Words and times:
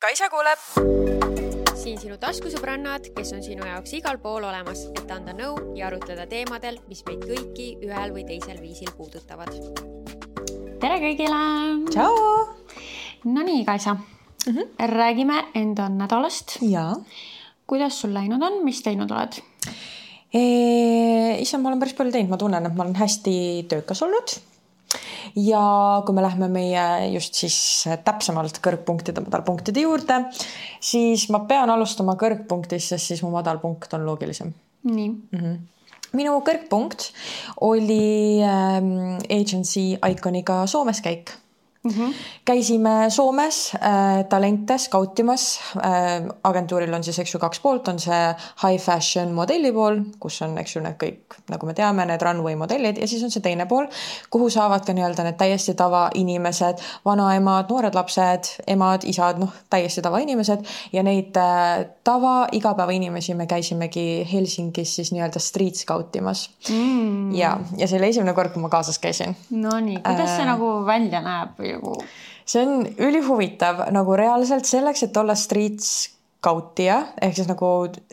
Kaisa 0.00 0.30
kuuleb. 0.32 0.60
siin 1.76 1.98
sinu 2.00 2.14
taskusõbrannad, 2.16 3.10
kes 3.12 3.34
on 3.36 3.42
sinu 3.44 3.66
jaoks 3.68 3.92
igal 3.98 4.16
pool 4.22 4.46
olemas, 4.48 4.86
et 4.96 5.12
anda 5.12 5.34
nõu 5.36 5.74
ja 5.76 5.90
arutleda 5.90 6.24
teemadel, 6.30 6.78
mis 6.88 7.02
meid 7.04 7.26
kõiki 7.28 7.66
ühel 7.84 8.14
või 8.14 8.24
teisel 8.24 8.62
viisil 8.62 8.88
puudutavad. 8.96 9.52
tere 10.80 10.96
kõigile. 11.04 11.42
tšau. 11.92 12.16
Nonii, 13.28 13.66
Kaisa 13.68 13.94
mm, 13.94 14.56
-hmm. 14.56 14.88
räägime 14.96 15.44
enda 15.54 15.88
nädalast. 15.92 16.56
ja. 16.62 16.96
kuidas 17.66 18.00
sul 18.00 18.14
läinud 18.14 18.42
on, 18.42 18.64
mis 18.64 18.80
teinud 18.82 19.10
oled? 19.10 19.42
issand, 20.32 21.62
ma 21.62 21.68
olen 21.68 21.80
päris 21.80 21.94
palju 21.94 22.12
teinud, 22.12 22.30
ma 22.30 22.36
tunnen, 22.36 22.66
et 22.66 22.74
ma 22.74 22.84
olen 22.84 22.96
hästi 22.96 23.66
töökas 23.68 24.02
olnud 24.02 24.40
ja 25.36 25.64
kui 26.06 26.14
me 26.16 26.22
lähme 26.24 26.48
meie 26.52 26.84
just 27.14 27.38
siis 27.38 27.58
täpsemalt 28.04 28.60
kõrgpunktide, 28.64 29.24
madalpunktide 29.26 29.84
juurde, 29.84 30.22
siis 30.80 31.28
ma 31.30 31.44
pean 31.48 31.70
alustama 31.70 32.16
kõrgpunktist, 32.20 32.94
sest 32.94 33.12
siis 33.12 33.22
mu 33.26 33.32
madalpunkt 33.34 33.94
on 33.98 34.06
loogilisem. 34.06 34.54
nii 34.82 35.08
mm. 35.08 35.38
-hmm. 35.38 35.58
minu 36.12 36.40
kõrgpunkt 36.40 37.12
oli 37.60 38.40
ähm, 38.42 39.18
agency 39.28 39.96
Iconiga 40.10 40.66
Soomes 40.66 41.00
käik 41.00 41.30
Mm 41.84 41.90
-hmm. 41.90 42.14
käisime 42.44 42.90
Soomes 43.08 43.72
äh, 43.74 44.24
talente 44.28 44.78
skautimas 44.78 45.60
äh,. 45.76 46.28
agentuuril 46.44 46.94
on 46.94 47.04
siis, 47.04 47.18
eks 47.18 47.34
ju, 47.34 47.38
kaks 47.40 47.60
poolt, 47.60 47.88
on 47.88 47.98
see 47.98 48.34
high 48.62 48.82
fashion 48.82 49.32
modelli 49.32 49.72
pool, 49.72 50.00
kus 50.20 50.42
on, 50.42 50.58
eks 50.58 50.76
ju, 50.76 50.82
need 50.82 50.98
kõik, 51.04 51.38
nagu 51.48 51.66
me 51.66 51.74
teame, 51.74 52.04
need 52.04 52.22
runway 52.22 52.56
modellid 52.56 52.98
ja 53.00 53.08
siis 53.08 53.24
on 53.24 53.30
see 53.30 53.40
teine 53.40 53.66
pool, 53.66 53.86
kuhu 54.30 54.50
saavad 54.50 54.84
ka 54.84 54.92
nii-öelda 54.92 55.24
need 55.24 55.38
täiesti 55.40 55.74
tavainimesed, 55.74 56.82
vanaemad, 57.04 57.72
noored 57.72 57.94
lapsed, 57.94 58.52
emad, 58.66 59.04
isad, 59.08 59.40
noh, 59.40 59.56
täiesti 59.70 60.02
tavainimesed 60.02 60.68
ja 60.92 61.02
neid 61.02 61.36
äh, 61.40 61.86
tava 62.04 62.46
igapäevainimesi 62.52 63.34
me 63.34 63.46
käisimegi 63.46 64.28
Helsingis 64.32 64.96
siis 64.96 65.12
nii-öelda 65.12 65.40
street 65.40 65.80
skautimas 65.80 66.50
mm.. 66.68 67.32
ja, 67.32 67.56
ja 67.76 67.88
see 67.88 67.98
oli 67.98 68.12
esimene 68.12 68.36
kord, 68.36 68.52
kui 68.52 68.62
ma 68.62 68.68
kaasas 68.68 68.98
käisin. 68.98 69.36
Nonii, 69.50 70.02
kuidas 70.04 70.36
see 70.36 70.44
äh, 70.44 70.52
nagu 70.52 70.72
välja 70.86 71.24
näeb? 71.24 71.69
Nagu. 71.76 71.96
see 72.46 72.62
on 72.66 72.86
ülihuvitav 72.98 73.84
nagu 73.94 74.16
reaalselt 74.16 74.66
selleks, 74.66 75.04
et 75.06 75.16
olla 75.16 75.34
street 75.38 75.80
scout'ija 75.84 77.00
ehk 77.22 77.36
siis 77.36 77.48
nagu 77.50 77.70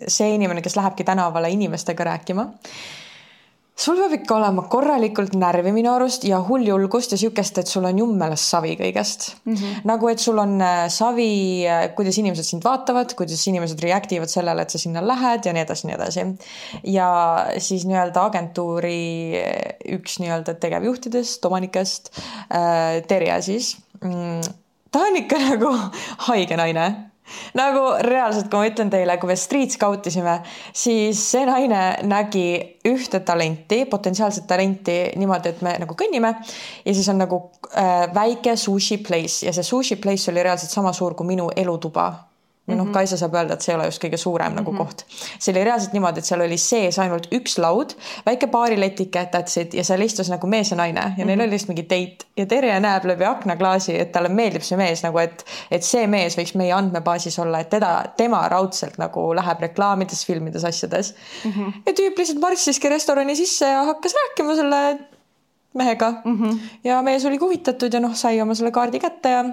see 0.07 0.33
inimene, 0.35 0.61
kes 0.61 0.75
lähebki 0.77 1.03
tänavale 1.07 1.49
inimestega 1.49 2.03
rääkima 2.11 2.47
sul 3.77 3.99
peab 4.01 4.13
ikka 4.17 4.35
olema 4.39 4.63
korralikult 4.71 5.35
närvi 5.37 5.71
minu 5.75 5.91
arust 5.93 6.25
ja 6.25 6.39
hull 6.47 6.65
julgust 6.65 7.13
ja 7.13 7.19
siukest, 7.21 7.59
et 7.61 7.69
sul 7.69 7.85
on 7.85 7.99
jummelas 8.01 8.43
savi 8.51 8.73
kõigest 8.79 9.27
mm. 9.45 9.53
-hmm. 9.53 9.81
nagu, 9.89 10.09
et 10.09 10.23
sul 10.23 10.41
on 10.41 10.55
äh, 10.61 10.87
savi, 10.93 11.65
äh, 11.69 11.87
kuidas 11.95 12.17
inimesed 12.17 12.47
sind 12.47 12.65
vaatavad, 12.65 13.13
kuidas 13.17 13.45
inimesed 13.47 13.81
react 13.85 14.11
ivad 14.17 14.33
sellele, 14.33 14.65
et 14.65 14.73
sa 14.73 14.81
sinna 14.81 15.03
lähed 15.05 15.45
ja 15.45 15.53
nii 15.53 15.65
edasi, 15.65 15.87
nii 15.87 15.95
edasi. 15.95 16.25
ja 16.83 17.09
siis 17.57 17.85
nii-öelda 17.85 18.25
agentuuri 18.31 19.01
äh, 19.41 19.75
üks 19.99 20.17
nii-öelda 20.23 20.57
tegevjuhtidest, 20.57 21.45
omanikest, 21.45 22.09
Terje 23.07 23.41
siis 23.41 23.75
mm, 24.01 24.41
ta 24.91 25.05
on 25.05 25.15
ikka 25.21 25.37
nagu 25.51 25.73
haige 26.29 26.57
naine 26.57 26.87
nagu 27.57 27.83
reaalselt, 28.05 28.49
kui 28.51 28.61
ma 28.61 28.69
ütlen 28.69 28.91
teile, 28.93 29.17
kui 29.21 29.31
me 29.31 29.37
street 29.39 29.75
scout 29.75 30.07
isime, 30.09 30.37
siis 30.75 31.21
see 31.31 31.45
naine 31.47 31.81
nägi 32.07 32.47
ühte 32.87 33.21
talenti, 33.27 33.83
potentsiaalset 33.89 34.47
talenti 34.47 34.97
niimoodi, 35.19 35.53
et 35.55 35.65
me 35.65 35.75
nagu 35.83 35.97
kõnnime 35.99 36.33
ja 36.85 36.95
siis 36.95 37.09
on 37.11 37.21
nagu 37.23 37.41
äh, 37.73 38.07
väike 38.15 38.55
sushi 38.59 39.01
place 39.03 39.45
ja 39.47 39.55
see 39.55 39.65
sushi 39.67 39.99
place 40.01 40.31
oli 40.31 40.45
reaalselt 40.45 40.73
sama 40.73 40.93
suur 40.95 41.17
kui 41.17 41.27
minu 41.27 41.49
elutuba 41.55 42.11
noh, 42.75 42.85
mhm. 42.85 42.93
Kaisa 42.93 43.17
saab 43.17 43.35
öelda, 43.37 43.55
et 43.55 43.63
see 43.63 43.71
ei 43.71 43.77
ole 43.77 43.87
just 43.87 44.03
kõige 44.03 44.17
suurem 44.19 44.51
mm 44.51 44.57
-hmm. 44.57 44.61
nagu 44.61 44.71
mhm. 44.71 44.77
koht. 44.83 45.05
see 45.39 45.51
oli 45.53 45.63
reaalselt 45.63 45.93
niimoodi, 45.93 46.19
et 46.19 46.25
seal 46.25 46.41
oli 46.41 46.57
sees 46.57 46.99
ainult 46.99 47.27
üks 47.33 47.57
laud, 47.63 47.95
väike 48.25 48.47
baariletike, 48.47 49.27
that's 49.35 49.59
it 49.61 49.73
ja 49.73 49.83
seal 49.83 50.01
istus 50.01 50.29
nagu 50.29 50.47
mees 50.47 50.71
ja 50.71 50.77
naine 50.77 50.99
ja 50.99 51.07
mm 51.07 51.13
-hmm. 51.13 51.25
neil 51.25 51.37
mhm. 51.37 51.43
oli 51.43 51.51
lihtsalt 51.55 51.69
mingi 51.69 51.83
date 51.89 52.25
ja 52.37 52.45
Terje 52.45 52.79
näeb 52.79 53.05
läbi 53.05 53.25
aknaklaasi, 53.25 53.99
et 53.99 54.11
talle 54.11 54.29
meeldib 54.29 54.61
see 54.61 54.77
mees 54.77 55.03
nagu, 55.03 55.17
et, 55.17 55.45
et 55.71 55.83
see 55.83 56.07
mees 56.07 56.37
võiks 56.37 56.55
meie 56.55 56.73
andmebaasis 56.73 57.39
olla, 57.39 57.59
et 57.59 57.69
teda, 57.69 58.05
tema 58.17 58.47
raudselt 58.49 58.97
nagu 58.97 59.33
läheb 59.35 59.59
reklaamides, 59.61 60.25
filmides, 60.25 60.63
asjades 60.63 61.15
mm. 61.45 61.51
-hmm. 61.51 61.73
ja 61.85 61.93
tüüp 61.93 62.17
lihtsalt 62.17 62.39
marssiski 62.39 62.89
restorani 62.89 63.35
sisse 63.35 63.65
ja 63.65 63.83
hakkas 63.83 64.13
rääkima 64.13 64.55
selle 64.55 64.99
mehega 65.73 66.13
mm. 66.25 66.37
-hmm. 66.41 66.59
ja 66.83 67.01
mees 67.01 67.25
oli 67.25 67.37
huvitatud 67.37 67.93
ja 67.93 67.99
noh, 67.99 68.15
sai 68.15 68.41
oma 68.41 68.55
selle 68.55 68.71
kaardi 68.71 68.99
kätte 68.99 69.29
ja 69.29 69.43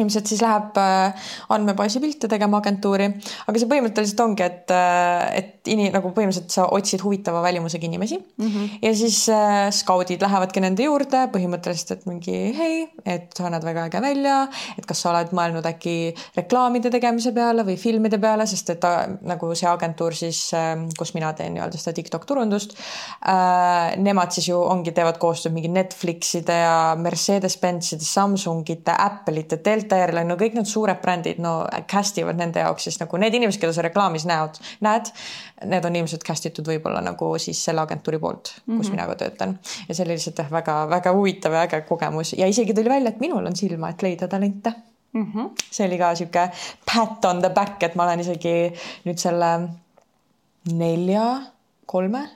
ilmselt 0.00 0.30
siis 0.30 0.40
läheb 0.40 0.78
äh, 0.80 1.26
andmebaasi 1.52 2.00
pilte 2.00 2.28
tegema 2.32 2.62
agentuuri, 2.62 3.10
aga 3.44 3.60
see 3.60 3.68
põhimõtteliselt 3.68 4.20
ongi, 4.24 4.44
et, 4.46 4.70
äh, 4.72 5.24
et 5.36 5.68
ini-, 5.68 5.90
nagu 5.92 6.14
põhimõtteliselt 6.16 6.54
sa 6.54 6.64
otsid 6.72 7.02
huvitava 7.04 7.42
välimusega 7.44 7.84
inimesi 7.84 8.16
mm 8.16 8.46
-hmm. 8.46 8.70
ja 8.86 8.92
siis 8.96 9.18
äh, 9.28 9.68
skaudid 9.76 10.24
lähevadki 10.24 10.62
nende 10.64 10.86
juurde 10.86 11.26
põhimõtteliselt, 11.34 11.92
et 11.92 12.06
mingi 12.08 12.36
hei, 12.56 12.78
et 13.04 13.36
sa 13.36 13.50
näed 13.52 13.66
väga 13.68 13.84
äge 13.90 14.00
välja, 14.00 14.38
et 14.78 14.86
kas 14.88 15.02
sa 15.04 15.10
oled 15.10 15.34
mõelnud 15.36 15.68
äkki 15.68 16.14
reklaamide 16.40 16.90
tegemise 16.90 17.34
peale 17.36 17.62
või 17.68 17.76
filmide 17.76 18.18
peale, 18.18 18.46
sest 18.46 18.70
et 18.70 18.80
ta, 18.80 18.94
nagu 19.20 19.52
see 19.54 19.68
agentuur 19.68 20.16
siis 20.16 20.54
äh,, 20.56 20.72
kus 20.96 21.12
mina 21.12 21.34
teen 21.36 21.52
nii-öelda 21.52 21.76
seda 21.76 21.92
TikTok 22.00 22.24
turundust 22.24 22.72
äh,, 23.28 23.92
nemad 24.00 24.32
siis 24.32 24.48
ju 24.48 24.56
ongi, 24.56 24.96
teevad 24.96 25.20
koostööd 25.20 25.52
mingi 25.52 25.68
Netflixide 25.68 26.58
ja 26.64 26.96
Mercedes-Benzide, 26.96 28.08
Samsungite, 28.08 28.96
Apple'ite, 28.96 29.60
Delta 29.60 29.81
Delta 29.90 30.24
no 30.26 30.36
kõik 30.40 30.56
need 30.56 30.68
suured 30.68 31.00
brändid, 31.02 31.40
no 31.42 31.54
cast 31.90 32.18
ivad 32.20 32.38
nende 32.40 32.62
jaoks 32.64 32.88
siis 32.88 32.98
nagu 33.00 33.20
need 33.20 33.34
inimesed, 33.38 33.60
keda 33.62 33.74
sa 33.76 33.84
reklaamis 33.86 34.26
näod, 34.28 34.58
näed, 34.84 35.10
need 35.70 35.88
on 35.88 35.98
ilmselt 36.02 36.26
cast 36.26 36.48
itud 36.50 36.68
võib-olla 36.68 37.02
nagu 37.04 37.32
siis 37.42 37.60
selle 37.64 37.84
agentuuri 37.84 38.20
poolt, 38.22 38.54
kus 38.54 38.66
mm 38.66 38.80
-hmm. 38.80 38.90
mina 38.90 39.06
ka 39.06 39.14
töötan. 39.24 39.58
ja 39.88 39.94
see 39.94 40.04
oli 40.04 40.18
lihtsalt 40.18 40.38
jah, 40.38 40.50
väga-väga 40.50 41.12
huvitav 41.12 41.52
ja 41.52 41.62
äge 41.62 41.80
kogemus 41.88 42.32
ja 42.32 42.46
isegi 42.46 42.74
tuli 42.74 42.88
välja, 42.88 43.08
et 43.08 43.20
minul 43.20 43.46
on 43.46 43.56
silma, 43.56 43.88
et 43.88 44.02
leida 44.02 44.28
talente 44.28 44.72
mm. 45.12 45.32
-hmm. 45.32 45.50
see 45.70 45.86
oli 45.86 45.98
ka 45.98 46.14
sihuke 46.14 46.50
pat 46.94 47.24
on 47.24 47.40
the 47.40 47.50
back, 47.50 47.82
et 47.82 47.94
ma 47.94 48.04
olen 48.04 48.20
isegi 48.20 48.72
nüüd 49.04 49.18
selle 49.18 49.68
nelja, 50.72 51.42
kolme 51.86 52.28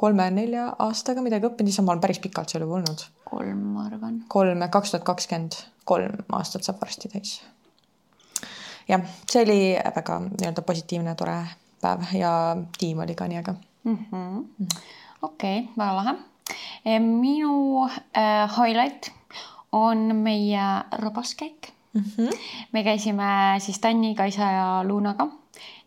kolme-nelja 0.00 0.68
aastaga 0.78 1.22
midagi 1.24 1.46
õppinud, 1.48 1.70
issand, 1.70 1.86
ma 1.86 1.94
olen 1.94 2.02
päris 2.02 2.20
pikalt 2.22 2.52
seal 2.52 2.64
juba 2.64 2.80
olnud. 2.80 3.06
kolm, 3.30 3.62
ma 3.76 3.86
arvan. 3.86 4.24
kolm, 4.28 4.66
kaks 4.70 4.94
tuhat 4.94 5.06
kakskümmend 5.06 5.58
kolm 5.84 6.36
aastat 6.38 6.66
saab 6.66 6.80
varsti 6.80 7.10
täis. 7.12 7.42
jah, 8.88 9.04
see 9.30 9.42
oli 9.42 9.60
väga 9.96 10.20
nii-öelda 10.26 10.62
positiivne, 10.62 11.14
tore 11.14 11.38
päev 11.82 12.06
ja 12.18 12.32
tiim 12.78 13.02
oli 13.04 13.14
ka 13.14 13.28
nii 13.28 13.42
äge 13.42 13.54
mm 13.84 13.98
-hmm.. 14.10 14.80
okei 15.22 15.58
okay,, 15.58 15.72
väga 15.76 15.96
lahe. 15.96 16.14
minu 17.00 17.84
äh, 17.86 18.50
highlight 18.56 19.12
on 19.72 20.16
meie 20.16 20.66
rabaskäik 20.92 21.72
mm. 21.92 22.02
-hmm. 22.02 22.38
me 22.72 22.84
käisime 22.84 23.56
siis 23.58 23.78
Tanni, 23.78 24.14
Kaisa 24.14 24.42
ja 24.42 24.84
Luunaga 24.84 25.28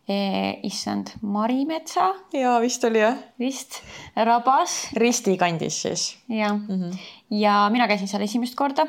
Eh, 0.08 0.59
issand, 0.64 1.08
Marimetsa. 1.22 2.16
ja 2.31 2.62
vist 2.64 2.84
oli 2.84 3.00
jah. 3.00 3.18
vist, 3.40 3.81
Rabas. 4.16 4.88
Risti 4.96 5.34
kandis 5.38 5.81
siis. 5.81 6.18
jah 6.29 6.53
mm, 6.56 6.68
-hmm. 6.68 6.97
ja 7.29 7.69
mina 7.72 7.88
käisin 7.88 8.08
seal 8.08 8.24
esimest 8.24 8.56
korda 8.56 8.88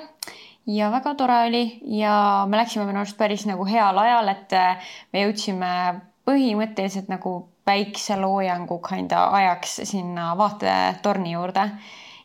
ja 0.69 0.91
väga 0.93 1.15
tore 1.15 1.43
oli 1.49 1.62
ja 1.99 2.47
me 2.49 2.61
läksime 2.61 2.87
minu 2.89 3.01
arust 3.03 3.17
päris 3.19 3.47
nagu 3.49 3.65
heal 3.69 3.99
ajal, 3.99 4.29
et 4.34 4.53
eh, 4.53 4.91
me 5.12 5.25
jõudsime 5.25 5.71
põhimõtteliselt 6.29 7.09
nagu 7.09 7.39
päikseloojangu 7.69 8.78
kinda 8.84 9.28
ajaks 9.39 9.81
sinna 9.89 10.34
vaatetorni 10.37 11.33
juurde 11.33 11.65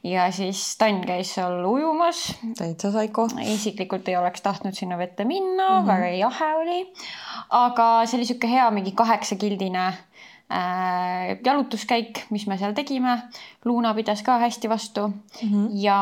ja 0.04 0.28
siis 0.36 0.62
Tann 0.78 1.04
käis 1.08 1.34
seal 1.36 1.64
ujumas. 1.66 2.26
täitsa 2.58 2.92
saiko. 2.92 3.28
isiklikult 3.48 4.08
ei 4.08 4.18
oleks 4.20 4.42
tahtnud 4.42 4.76
sinna 4.76 4.98
vette 4.98 5.26
minna 5.26 5.70
mm, 5.70 5.84
-hmm. 5.84 5.88
väga 5.88 6.10
jahe 6.20 6.56
oli. 6.56 6.94
aga 7.50 8.06
see 8.06 8.18
oli 8.18 8.26
sihuke 8.26 8.50
hea 8.50 8.72
mingi 8.72 8.92
kaheksakildine 8.92 9.88
äh, 9.88 10.04
jalutuskäik, 11.46 12.26
mis 12.30 12.48
me 12.48 12.58
seal 12.58 12.74
tegime. 12.78 13.18
Luuna 13.66 13.94
pidas 13.94 14.22
ka 14.24 14.38
hästi 14.40 14.70
vastu 14.70 15.08
mm 15.08 15.50
-hmm. 15.50 15.70
ja 15.74 16.00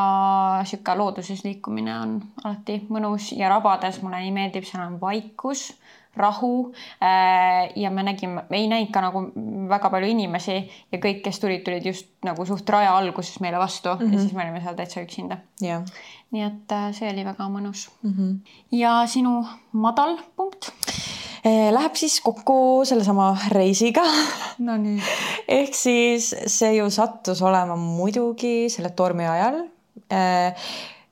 sihuke 0.64 0.94
looduses 0.94 1.44
liikumine 1.44 1.98
on 1.98 2.22
alati 2.44 2.82
mõnus 2.88 3.32
ja 3.36 3.48
rabades 3.48 4.02
mulle 4.02 4.20
nii 4.20 4.32
meeldib, 4.32 4.64
seal 4.64 4.86
on 4.86 5.00
vaikus 5.00 5.72
rahu 6.16 6.72
äh, 7.02 7.72
ja 7.76 7.90
me 7.90 8.02
nägime, 8.02 8.44
me 8.50 8.56
ei 8.56 8.68
näinud 8.68 8.90
ka 8.92 9.00
nagu 9.00 9.22
väga 9.68 9.90
palju 9.90 10.08
inimesi 10.12 10.56
ja 10.92 10.98
kõik, 10.98 11.22
kes 11.24 11.40
tulid, 11.40 11.62
tulid 11.64 11.86
just 11.86 12.10
nagu 12.24 12.44
suht 12.46 12.68
raja 12.68 12.92
alguses 12.96 13.40
meile 13.40 13.58
vastu 13.58 13.88
mm 13.88 13.98
-hmm. 13.98 14.02
ja 14.02 14.08
mhm. 14.08 14.20
siis 14.20 14.32
me 14.32 14.42
olime 14.42 14.60
seal 14.60 14.74
täitsa 14.74 15.00
üksinda 15.00 15.36
yeah.. 15.62 15.82
nii 16.30 16.42
et 16.42 16.72
äh, 16.72 16.92
see 16.92 17.10
oli 17.12 17.24
väga 17.24 17.48
mõnus 17.48 17.88
mm. 18.02 18.12
-hmm. 18.12 18.36
ja 18.72 19.06
sinu 19.06 19.46
madal 19.72 20.18
punkt? 20.36 20.72
Äh, 20.88 21.11
läheb 21.44 21.96
siis 21.98 22.20
kokku 22.20 22.84
sellesama 22.86 23.32
reisiga. 23.50 24.04
Nonii. 24.66 25.02
ehk 25.48 25.74
siis 25.74 26.30
see 26.46 26.76
ju 26.76 26.90
sattus 26.90 27.42
olema 27.42 27.76
muidugi 27.76 28.68
selle 28.70 28.92
tormi 28.96 29.26
ajal. 29.26 29.62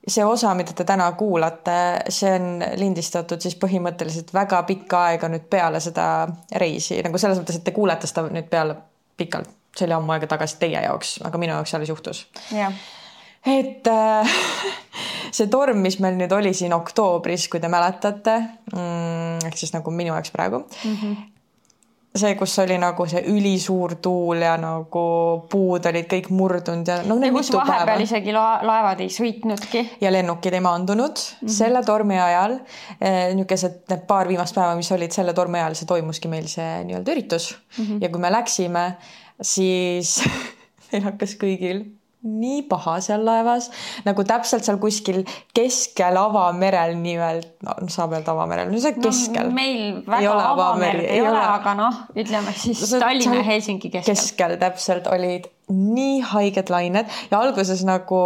See 0.07 0.23
osa, 0.25 0.55
mida 0.57 0.73
te 0.73 0.83
täna 0.87 1.11
kuulate, 1.13 1.73
see 2.09 2.31
on 2.33 2.63
lindistatud 2.81 3.41
siis 3.43 3.53
põhimõtteliselt 3.61 4.31
väga 4.33 4.63
pikka 4.65 5.03
aega 5.11 5.29
nüüd 5.29 5.45
peale 5.49 5.79
seda 5.83 6.05
reisi, 6.57 6.97
nagu 7.05 7.21
selles 7.21 7.37
mõttes, 7.37 7.59
et 7.59 7.67
te 7.67 7.75
kuulete 7.75 8.09
seda 8.09 8.23
nüüd 8.33 8.49
peale 8.49 8.79
pikalt, 9.21 9.51
see 9.77 9.85
oli 9.85 9.99
ammu 9.99 10.15
aega 10.15 10.31
tagasi 10.31 10.57
teie 10.63 10.81
jaoks, 10.87 11.19
aga 11.27 11.43
minu 11.43 11.53
jaoks 11.53 11.77
alles 11.77 11.93
juhtus. 11.93 12.25
Et 13.45 13.87
äh, 13.87 14.37
see 15.35 15.47
torm, 15.47 15.81
mis 15.81 15.99
meil 16.03 16.17
nüüd 16.19 16.31
oli 16.35 16.53
siin 16.53 16.73
oktoobris, 16.73 17.47
kui 17.49 17.59
te 17.63 17.71
mäletate 17.71 18.37
mm,, 18.73 19.45
ehk 19.47 19.57
siis 19.57 19.73
nagu 19.73 19.91
minu 19.91 20.13
jaoks 20.13 20.33
praegu 20.35 20.65
mm, 20.65 20.95
-hmm 20.95 21.31
see, 22.11 22.33
kus 22.35 22.57
oli 22.59 22.75
nagu 22.79 23.05
see 23.07 23.21
ülisuur 23.31 23.95
tuul 24.03 24.43
ja 24.43 24.55
nagu 24.59 25.03
puud 25.51 25.85
olid 25.87 26.09
kõik 26.11 26.27
murdunud 26.35 26.87
ja 26.87 26.97
no. 27.07 27.15
ja 27.23 27.31
kus 27.31 27.51
vahepeal 27.55 27.87
päeva. 27.93 28.03
isegi 28.03 28.33
laevad 28.35 29.03
ei 29.03 29.11
sõitnudki. 29.13 29.83
ja 30.03 30.11
lennukid 30.11 30.57
ei 30.57 30.63
maandunud 30.63 31.15
mm 31.15 31.47
-hmm. 31.47 31.53
selle 31.55 31.83
tormi 31.87 32.19
ajal 32.19 32.57
eh,. 32.99 33.31
niisugused 33.35 33.79
need 33.89 34.03
paar 34.07 34.27
viimast 34.27 34.55
päeva, 34.55 34.75
mis 34.75 34.91
olid 34.91 35.15
selle 35.15 35.33
tormi 35.33 35.59
ajal, 35.59 35.79
see 35.79 35.87
toimuski 35.87 36.27
meil 36.27 36.51
see 36.51 36.83
nii-öelda 36.83 37.15
üritus 37.15 37.55
mm 37.77 37.85
-hmm. 37.85 38.03
ja 38.03 38.09
kui 38.09 38.19
me 38.19 38.31
läksime, 38.31 38.85
siis 39.41 40.19
meil 40.91 41.03
hakkas 41.07 41.37
kõigil 41.39 41.85
nii 42.21 42.61
paha 42.69 42.99
seal 43.01 43.23
laevas, 43.25 43.69
nagu 44.05 44.25
täpselt 44.27 44.65
seal 44.65 44.77
kuskil 44.81 45.23
keskel 45.57 46.19
avamerel 46.21 46.93
nimelt, 46.99 47.55
no 47.65 47.77
saab 47.89 48.13
öelda 48.17 48.35
avamerel, 48.35 48.69
no 48.69 48.81
see 48.81 48.93
keskel 48.99 49.49
no,. 49.49 49.55
meil 49.57 50.03
väga 50.05 50.35
avamerd 50.51 51.01
ei, 51.01 51.15
ei 51.17 51.25
ole, 51.25 51.41
aga 51.41 51.73
noh, 51.79 52.03
ütleme 52.13 52.53
siis 52.57 52.83
Tallinna 52.93 53.41
ja 53.41 53.47
Helsingi 53.49 53.89
keskel. 53.89 54.13
keskel 54.13 54.57
täpselt 54.61 55.09
olid 55.09 55.49
nii 55.71 56.21
haiged 56.31 56.71
lained 56.73 57.09
ja 57.31 57.39
alguses 57.39 57.83
nagu 57.87 58.21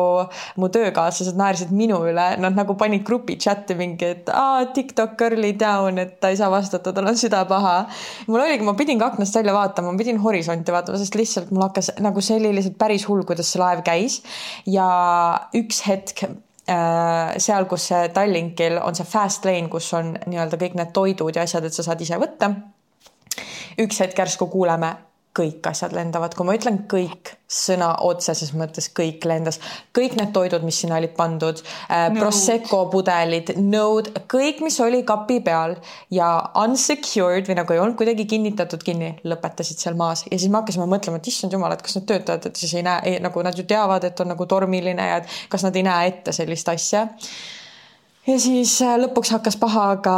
mu 0.62 0.70
töökaaslased 0.74 1.38
naersid 1.40 1.74
minu 1.76 2.00
üle, 2.10 2.28
nad 2.42 2.58
nagu 2.58 2.76
panid 2.80 3.06
grupi 3.08 3.38
chat'i 3.42 3.78
mingi, 3.80 4.12
et 4.18 4.32
aa, 4.34 4.66
TikTok 4.76 5.16
girl'i 5.20 5.54
down, 5.60 6.00
et 6.02 6.18
ta 6.22 6.32
ei 6.34 6.40
saa 6.40 6.52
vastata, 6.54 6.94
tal 6.96 7.10
on 7.12 7.20
süda 7.20 7.44
paha. 7.50 7.76
mul 8.28 8.44
oligi, 8.44 8.66
ma 8.68 8.76
pidin 8.78 9.02
ka 9.02 9.12
aknast 9.14 9.36
välja 9.38 9.56
vaatama, 9.56 9.94
ma 9.94 10.02
pidin 10.02 10.22
horisonti 10.24 10.76
vaatama, 10.76 11.00
sest 11.02 11.18
lihtsalt 11.20 11.54
mul 11.56 11.68
hakkas 11.68 11.94
nagu 12.04 12.24
see 12.24 12.40
oli 12.40 12.54
lihtsalt 12.58 12.80
päris 12.82 13.08
hull, 13.10 13.26
kuidas 13.28 13.52
see 13.52 13.62
laev 13.62 13.84
käis 13.86 14.22
ja 14.70 14.88
üks 15.58 15.82
hetk 15.88 16.26
äh, 16.26 17.36
seal, 17.42 17.68
kus 17.72 17.90
see 17.92 18.10
Tallinkil 18.16 18.80
on 18.82 18.98
see 18.98 19.08
fast 19.10 19.46
lane, 19.48 19.70
kus 19.72 19.92
on 19.98 20.16
nii-öelda 20.26 20.60
kõik 20.62 20.78
need 20.80 20.94
toidud 20.96 21.36
ja 21.36 21.46
asjad, 21.46 21.68
et 21.68 21.76
sa 21.76 21.86
saad 21.86 22.02
ise 22.02 22.20
võtta. 22.22 22.54
üks 23.82 24.00
hetk 24.00 24.20
järsku 24.20 24.48
kuuleme 24.48 24.96
kõik 25.36 25.68
asjad 25.70 25.94
lendavad, 25.96 26.36
kui 26.36 26.48
ma 26.48 26.56
ütlen 26.56 26.82
kõik, 26.92 27.34
sõna 27.52 27.92
otseses 28.06 28.54
mõttes 28.58 28.88
kõik 28.96 29.26
lendas, 29.28 29.60
kõik 29.96 30.16
need 30.18 30.32
toidud, 30.36 30.64
mis 30.66 30.80
sinna 30.82 30.98
olid 30.98 31.14
pandud 31.18 31.60
äh,, 31.62 32.08
Prosecco 32.16 32.86
pudelid, 32.94 33.52
nõud, 33.60 34.10
kõik, 34.32 34.62
mis 34.66 34.80
oli 34.84 35.04
kapi 35.08 35.42
peal 35.46 35.76
ja 36.14 36.30
unsecured 36.64 37.50
või 37.50 37.60
nagu 37.60 37.76
ei 37.76 37.82
olnud 37.84 38.00
kuidagi 38.00 38.28
kinnitatud 38.30 38.86
kinni, 38.86 39.12
lõpetasid 39.28 39.82
seal 39.84 40.00
maas. 40.00 40.26
Ja 40.32 40.40
siis 40.40 40.50
me 40.50 40.62
hakkasime 40.62 40.88
mõtlema, 40.90 41.20
et 41.20 41.30
issand 41.32 41.54
jumal, 41.54 41.76
et 41.76 41.84
kas 41.86 42.00
need 42.00 42.08
töötajad, 42.10 42.50
et 42.50 42.64
siis 42.64 42.78
ei 42.80 42.86
näe, 42.88 43.18
nagu 43.24 43.46
nad 43.46 43.60
ju 43.60 43.68
teavad, 43.68 44.08
et 44.08 44.24
on 44.24 44.34
nagu 44.34 44.50
tormiline 44.50 45.12
ja 45.12 45.20
et 45.22 45.38
kas 45.52 45.68
nad 45.68 45.76
ei 45.76 45.86
näe 45.86 46.10
ette 46.14 46.34
sellist 46.36 46.72
asja. 46.72 47.06
Ja 48.26 48.40
siis 48.42 48.80
äh, 48.82 48.96
lõpuks 48.98 49.30
hakkas 49.36 49.54
paha 49.62 49.84
ka 50.02 50.16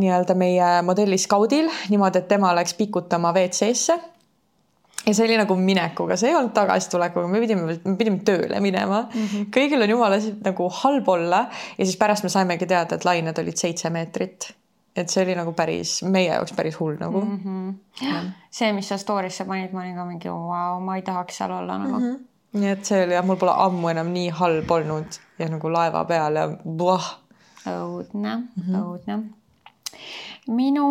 nii-öelda 0.00 0.36
meie 0.38 0.70
modelli 0.86 1.18
skaudil 1.20 1.68
niimoodi, 1.92 2.22
et 2.22 2.30
tema 2.30 2.54
läks 2.56 2.72
pikutama 2.78 3.34
WC-sse 3.36 3.98
ja 5.06 5.14
see 5.14 5.26
oli 5.26 5.36
nagu 5.38 5.56
minekuga, 5.58 6.16
see 6.18 6.30
ei 6.30 6.36
olnud 6.38 6.54
tagasitulekuga, 6.56 7.28
me 7.30 7.42
pidime, 7.42 7.76
me 7.84 7.94
pidime 7.98 8.22
tööle 8.26 8.60
minema 8.62 9.02
mm. 9.02 9.26
-hmm. 9.26 9.46
kõigil 9.54 9.82
on 9.82 9.94
jumala 9.94 10.18
nagu 10.44 10.68
halb 10.82 11.08
olla 11.08 11.46
ja 11.78 11.84
siis 11.84 11.96
pärast 11.98 12.26
me 12.26 12.30
saimegi 12.32 12.66
teada, 12.70 12.96
et 12.96 13.06
lained 13.08 13.38
olid 13.38 13.58
seitse 13.58 13.90
meetrit. 13.90 14.52
et 14.96 15.08
see 15.08 15.22
oli 15.24 15.34
nagu 15.34 15.52
päris, 15.56 16.02
meie 16.02 16.28
jaoks 16.28 16.52
päris 16.52 16.76
hull 16.80 16.96
nagu 17.00 17.20
mm. 17.20 17.38
-hmm. 17.44 18.30
see, 18.50 18.72
mis 18.72 18.88
sa 18.88 18.96
story'sse 18.96 19.46
panid, 19.46 19.72
ma 19.72 19.80
olin 19.80 19.96
ka 19.96 20.04
mingi 20.04 20.28
vau 20.28 20.48
wow,, 20.50 20.82
ma 20.84 20.96
ei 20.96 21.02
tahaks 21.02 21.38
seal 21.38 21.50
olla 21.50 21.78
nagu 21.78 21.98
mm. 21.98 22.12
-hmm. 22.12 22.60
nii 22.60 22.70
et 22.70 22.84
see 22.84 23.04
oli 23.04 23.14
jah, 23.14 23.24
mul 23.24 23.36
pole 23.36 23.52
ammu 23.56 23.88
enam 23.88 24.12
nii 24.12 24.28
halb 24.28 24.70
olnud 24.70 25.18
ja 25.38 25.48
nagu 25.48 25.72
laeva 25.72 26.04
peal 26.04 26.36
ja 26.36 26.48
voh. 26.78 27.18
õudne 27.66 28.36
mm, 28.36 28.62
-hmm. 28.68 28.82
õudne. 28.82 29.22
minu 30.46 30.86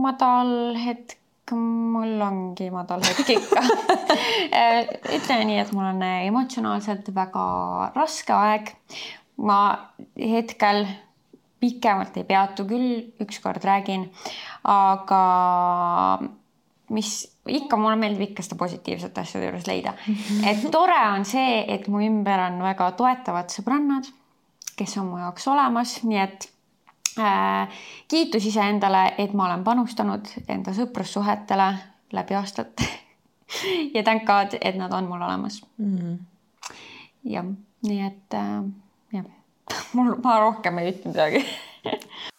madal 0.00 0.76
hetk 0.86 1.23
mul 1.52 2.20
ongi 2.24 2.70
madal 2.72 3.02
hetk 3.04 3.34
ikka 3.34 3.62
ütleme 5.16 5.44
nii, 5.48 5.58
et 5.60 5.72
mul 5.76 5.90
on 5.90 6.04
emotsionaalselt 6.04 7.10
väga 7.14 7.44
raske 7.96 8.32
aeg. 8.32 8.72
ma 9.44 9.58
hetkel 10.16 10.86
pikemalt 11.60 12.16
ei 12.20 12.24
peatu 12.28 12.66
küll, 12.68 13.02
ükskord 13.24 13.64
räägin, 13.64 14.06
aga 14.70 15.20
mis 16.94 17.10
ikka, 17.48 17.78
mulle 17.80 17.96
meeldib 17.98 18.28
ikka 18.28 18.44
seda 18.44 18.58
positiivset 18.60 19.18
asjade 19.18 19.48
juures 19.48 19.66
leida. 19.66 19.94
et 20.50 20.64
tore 20.72 21.00
on 21.16 21.24
see, 21.28 21.64
et 21.68 21.88
mu 21.88 22.04
ümber 22.04 22.46
on 22.46 22.60
väga 22.62 22.90
toetavad 22.98 23.52
sõbrannad, 23.52 24.10
kes 24.78 24.98
on 25.00 25.10
mu 25.10 25.22
jaoks 25.24 25.48
olemas, 25.50 25.98
nii 26.06 26.20
et 26.22 26.48
Äh, 26.48 26.53
kiitus 28.08 28.46
iseendale, 28.46 29.14
et 29.18 29.32
ma 29.32 29.46
olen 29.46 29.64
panustanud 29.64 30.30
enda 30.48 30.74
sõprussuhetele 30.74 31.68
läbi 32.12 32.34
aastate 32.34 32.88
ja 33.94 34.02
thank 34.02 34.26
God, 34.26 34.58
et 34.60 34.76
nad 34.76 34.92
on 34.92 35.08
mul 35.08 35.22
olemas 35.22 35.62
mm. 35.78 35.96
-hmm. 35.98 36.18
jah, 37.24 37.44
nii 37.82 38.00
et 38.06 38.34
äh, 38.34 38.62
jah, 39.12 39.24
mul, 39.94 40.14
ma 40.24 40.38
rohkem 40.40 40.78
ei 40.78 40.92
ütle 40.92 41.12
midagi 41.12 41.44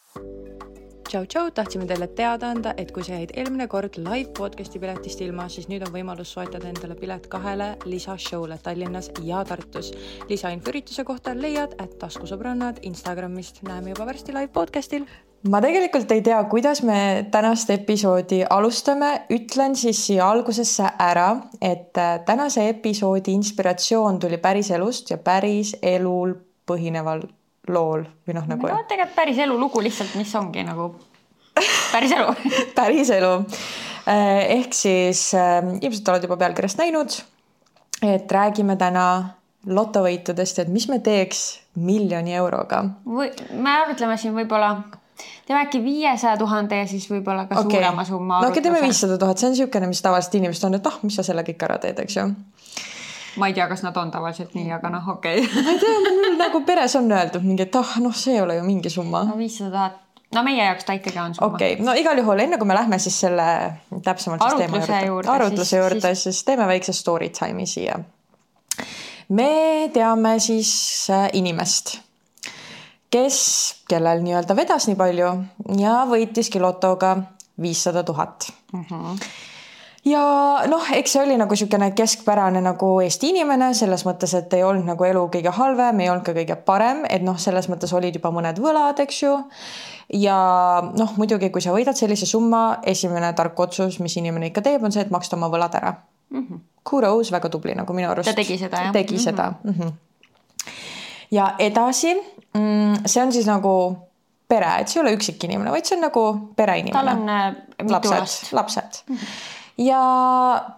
tšau-tšau, 1.16 1.52
tahtsime 1.56 1.86
teile 1.88 2.10
teada 2.12 2.50
anda, 2.52 2.74
et 2.76 2.90
kui 2.92 3.04
sa 3.06 3.16
jäid 3.16 3.32
eelmine 3.40 3.70
kord 3.72 3.96
live 4.02 4.34
podcast'i 4.36 4.82
piletist 4.84 5.22
ilma, 5.24 5.46
siis 5.52 5.70
nüüd 5.72 5.86
on 5.88 5.94
võimalus 5.94 6.34
soetada 6.36 6.68
endale 6.68 6.98
pilet 7.00 7.30
kahele 7.32 7.70
lisashow'le 7.88 8.58
Tallinnas 8.64 9.14
ja 9.24 9.44
Tartus. 9.48 9.94
lisainfo 10.28 10.74
ürituse 10.74 11.06
kohta 11.08 11.32
leiad 11.38 11.78
at 11.80 11.94
taskusõbrannad 12.02 12.82
Instagramist. 12.84 13.62
näeme 13.64 13.94
juba 13.94 14.06
varsti 14.06 14.36
live 14.36 14.52
podcast'il 14.52 15.06
ma 15.50 15.62
tegelikult 15.62 16.12
ei 16.12 16.22
tea, 16.22 16.44
kuidas 16.52 16.84
me 16.84 17.28
tänast 17.32 17.70
episoodi 17.70 18.44
alustame, 18.50 19.26
ütlen 19.30 19.76
siis 19.76 20.06
siia 20.06 20.28
algusesse 20.30 20.84
ära, 21.00 21.30
et 21.62 21.96
äh, 21.98 22.20
tänase 22.26 22.68
episoodi 22.70 23.32
inspiratsioon 23.32 24.20
tuli 24.20 24.38
päris 24.38 24.72
elust 24.72 25.10
ja 25.10 25.18
päris 25.18 25.78
elul 25.82 26.36
põhineval 26.68 27.24
lool 27.72 28.06
või 28.28 28.38
noh, 28.38 28.48
nagu. 28.50 28.70
no 28.70 28.84
tegelikult 28.90 29.16
päris 29.18 29.40
elulugu 29.46 29.84
lihtsalt, 29.86 30.16
mis 30.20 30.34
ongi 30.38 30.66
nagu 30.68 30.92
päris 31.92 32.14
elu 32.16 32.36
päris 32.80 33.14
elu. 33.16 33.34
Eh, 34.06 34.60
ehk 34.60 34.76
siis 34.78 35.32
äh, 35.38 35.64
ilmselt 35.82 36.14
oled 36.14 36.28
juba 36.28 36.38
pealkirjast 36.38 36.78
näinud, 36.78 37.16
et 38.06 38.32
räägime 38.32 38.76
täna 38.78 39.08
lotovõitudest, 39.66 40.62
et 40.62 40.70
mis 40.70 40.86
me 40.92 41.00
teeks 41.02 41.46
miljoni 41.82 42.36
euroga. 42.38 42.84
või 43.06 43.32
me 43.58 43.72
arvutleme 43.80 44.18
siin 44.22 44.36
võib-olla 44.36 44.76
teeme 45.48 45.64
äkki 45.64 45.82
viiesaja 45.84 46.38
tuhande 46.38 46.84
ja 46.84 46.88
siis 46.90 47.08
võib-olla 47.10 47.48
ka 47.50 47.60
okay. 47.60 47.80
suurema 47.80 48.06
summa. 48.06 48.42
no 48.42 48.52
okei 48.52 48.60
okay,, 48.60 48.68
teeme 48.68 48.84
viissada 48.86 49.18
tuhat, 49.18 49.42
see 49.42 49.50
on 49.50 49.56
niisugune, 49.56 49.90
mis 49.90 50.04
tavaliselt 50.06 50.38
inimesed 50.42 50.70
on, 50.70 50.78
et 50.78 50.92
ah, 50.92 51.00
mis 51.02 51.18
sa 51.18 51.26
selle 51.26 51.46
kõik 51.48 51.66
ära 51.66 51.80
teed, 51.82 52.04
eks 52.06 52.20
ju 52.20 52.28
ma 53.36 53.48
ei 53.48 53.54
tea, 53.54 53.68
kas 53.68 53.84
nad 53.84 53.98
on 53.98 54.12
tavaliselt 54.12 54.56
nii, 54.56 54.72
aga 54.76 54.90
noh, 54.94 55.08
okei 55.16 55.44
okay. 55.44 55.64
ma 55.64 55.74
ei 55.74 55.80
tea, 55.82 56.00
mul 56.06 56.40
nagu 56.40 56.62
peres 56.68 56.96
on 57.00 57.12
öeldud 57.12 57.46
mingi, 57.46 57.66
et 57.68 57.78
ah, 57.80 57.96
noh, 58.04 58.16
see 58.16 58.36
ei 58.38 58.42
ole 58.44 58.58
ju 58.60 58.66
mingi 58.68 58.92
summa. 58.94 59.24
no 59.30 59.38
viissada 59.40 59.72
tuhat, 59.76 60.02
no 60.36 60.44
meie 60.48 60.64
jaoks 60.64 60.88
ta 60.88 60.96
ikkagi 60.98 61.22
on 61.22 61.36
summa. 61.38 61.52
okei 61.54 61.76
okay., 61.76 61.86
no 61.86 61.96
igal 62.00 62.20
juhul 62.22 62.44
enne 62.46 62.60
kui 62.62 62.70
me 62.70 62.78
lähme 62.78 63.00
siis 63.02 63.20
selle 63.26 63.48
täpsemalt 64.06 64.46
arutluse 64.46 65.02
juurde, 65.08 65.32
arutluse 65.36 65.82
juurde, 65.82 66.14
siis, 66.14 66.24
siis 66.30 66.44
teeme 66.48 66.68
väikse 66.72 66.96
story 66.96 67.30
time'i 67.36 67.68
siia. 67.70 68.00
me 69.30 69.50
teame 69.94 70.38
siis 70.44 70.74
äh, 71.14 71.28
inimest, 71.34 71.98
kes, 73.12 73.40
kellel 73.90 74.24
nii-öelda 74.26 74.58
vedas 74.58 74.88
nii 74.92 75.00
palju 75.00 75.34
ja 75.82 75.98
võitiski 76.10 76.64
lotoga 76.64 77.18
viissada 77.62 78.04
tuhat 78.04 78.50
mhm 78.76 79.20
ja 80.06 80.22
noh, 80.70 80.86
eks 80.94 81.16
see 81.16 81.24
oli 81.24 81.38
nagu 81.40 81.56
niisugune 81.56 81.90
keskpärane 81.98 82.62
nagu 82.64 82.90
Eesti 83.04 83.32
inimene 83.34 83.72
selles 83.78 84.06
mõttes, 84.06 84.36
et 84.38 84.54
ei 84.54 84.64
olnud 84.66 84.86
nagu 84.92 85.08
elu 85.08 85.26
kõige 85.34 85.54
halvem, 85.58 86.02
ei 86.04 86.12
olnud 86.14 86.26
ka 86.28 86.36
kõige 86.38 86.58
parem, 86.68 87.04
et 87.10 87.26
noh, 87.26 87.38
selles 87.42 87.70
mõttes 87.72 87.94
olid 87.98 88.16
juba 88.20 88.32
mõned 88.36 88.62
võlad, 88.62 89.02
eks 89.02 89.24
ju. 89.24 89.34
ja 90.22 90.38
noh, 90.86 91.16
muidugi, 91.18 91.50
kui 91.50 91.64
sa 91.64 91.74
võidad 91.74 91.98
sellise 91.98 92.30
summa, 92.30 92.82
esimene 92.86 93.34
tark 93.38 93.60
otsus, 93.60 94.00
mis 94.00 94.18
inimene 94.22 94.52
ikka 94.52 94.66
teeb, 94.66 94.86
on 94.86 94.94
see, 94.94 95.06
et 95.06 95.14
maksta 95.14 95.40
oma 95.40 95.50
võlad 95.54 95.78
ära 95.82 95.96
mm. 96.30 96.48
-hmm. 96.48 96.64
Kudos 96.86 97.32
väga 97.32 97.50
tubli 97.50 97.74
nagu 97.76 97.94
minu 97.94 98.10
arust. 98.10 98.30
ta 98.30 98.36
tegi 98.36 98.58
seda 98.58 98.84
jah? 98.84 98.94
tegi 98.94 99.14
mm 99.14 99.18
-hmm. 99.18 99.24
seda 99.24 99.54
mm. 99.64 99.74
-hmm. 99.74 99.92
ja 101.32 101.56
edasi, 101.60 102.14
mm, 102.54 103.06
see 103.06 103.24
on 103.24 103.32
siis 103.32 103.46
nagu 103.46 103.98
pere, 104.48 104.80
et 104.80 104.88
see 104.88 105.02
ei 105.02 105.08
ole 105.08 105.18
üksikini 105.18 105.54
inimene, 105.54 105.72
vaid 105.72 105.86
see 105.86 105.98
on 105.98 106.02
nagu 106.02 106.54
pereinimene. 106.56 106.94
tal 106.94 107.18
on 107.18 107.30
äh, 107.30 107.56
mitu 107.82 107.94
lapsed, 107.94 108.20
last. 108.20 108.54
lapsed 108.54 109.04
mm. 109.10 109.16
-hmm 109.16 109.56
ja 109.78 110.02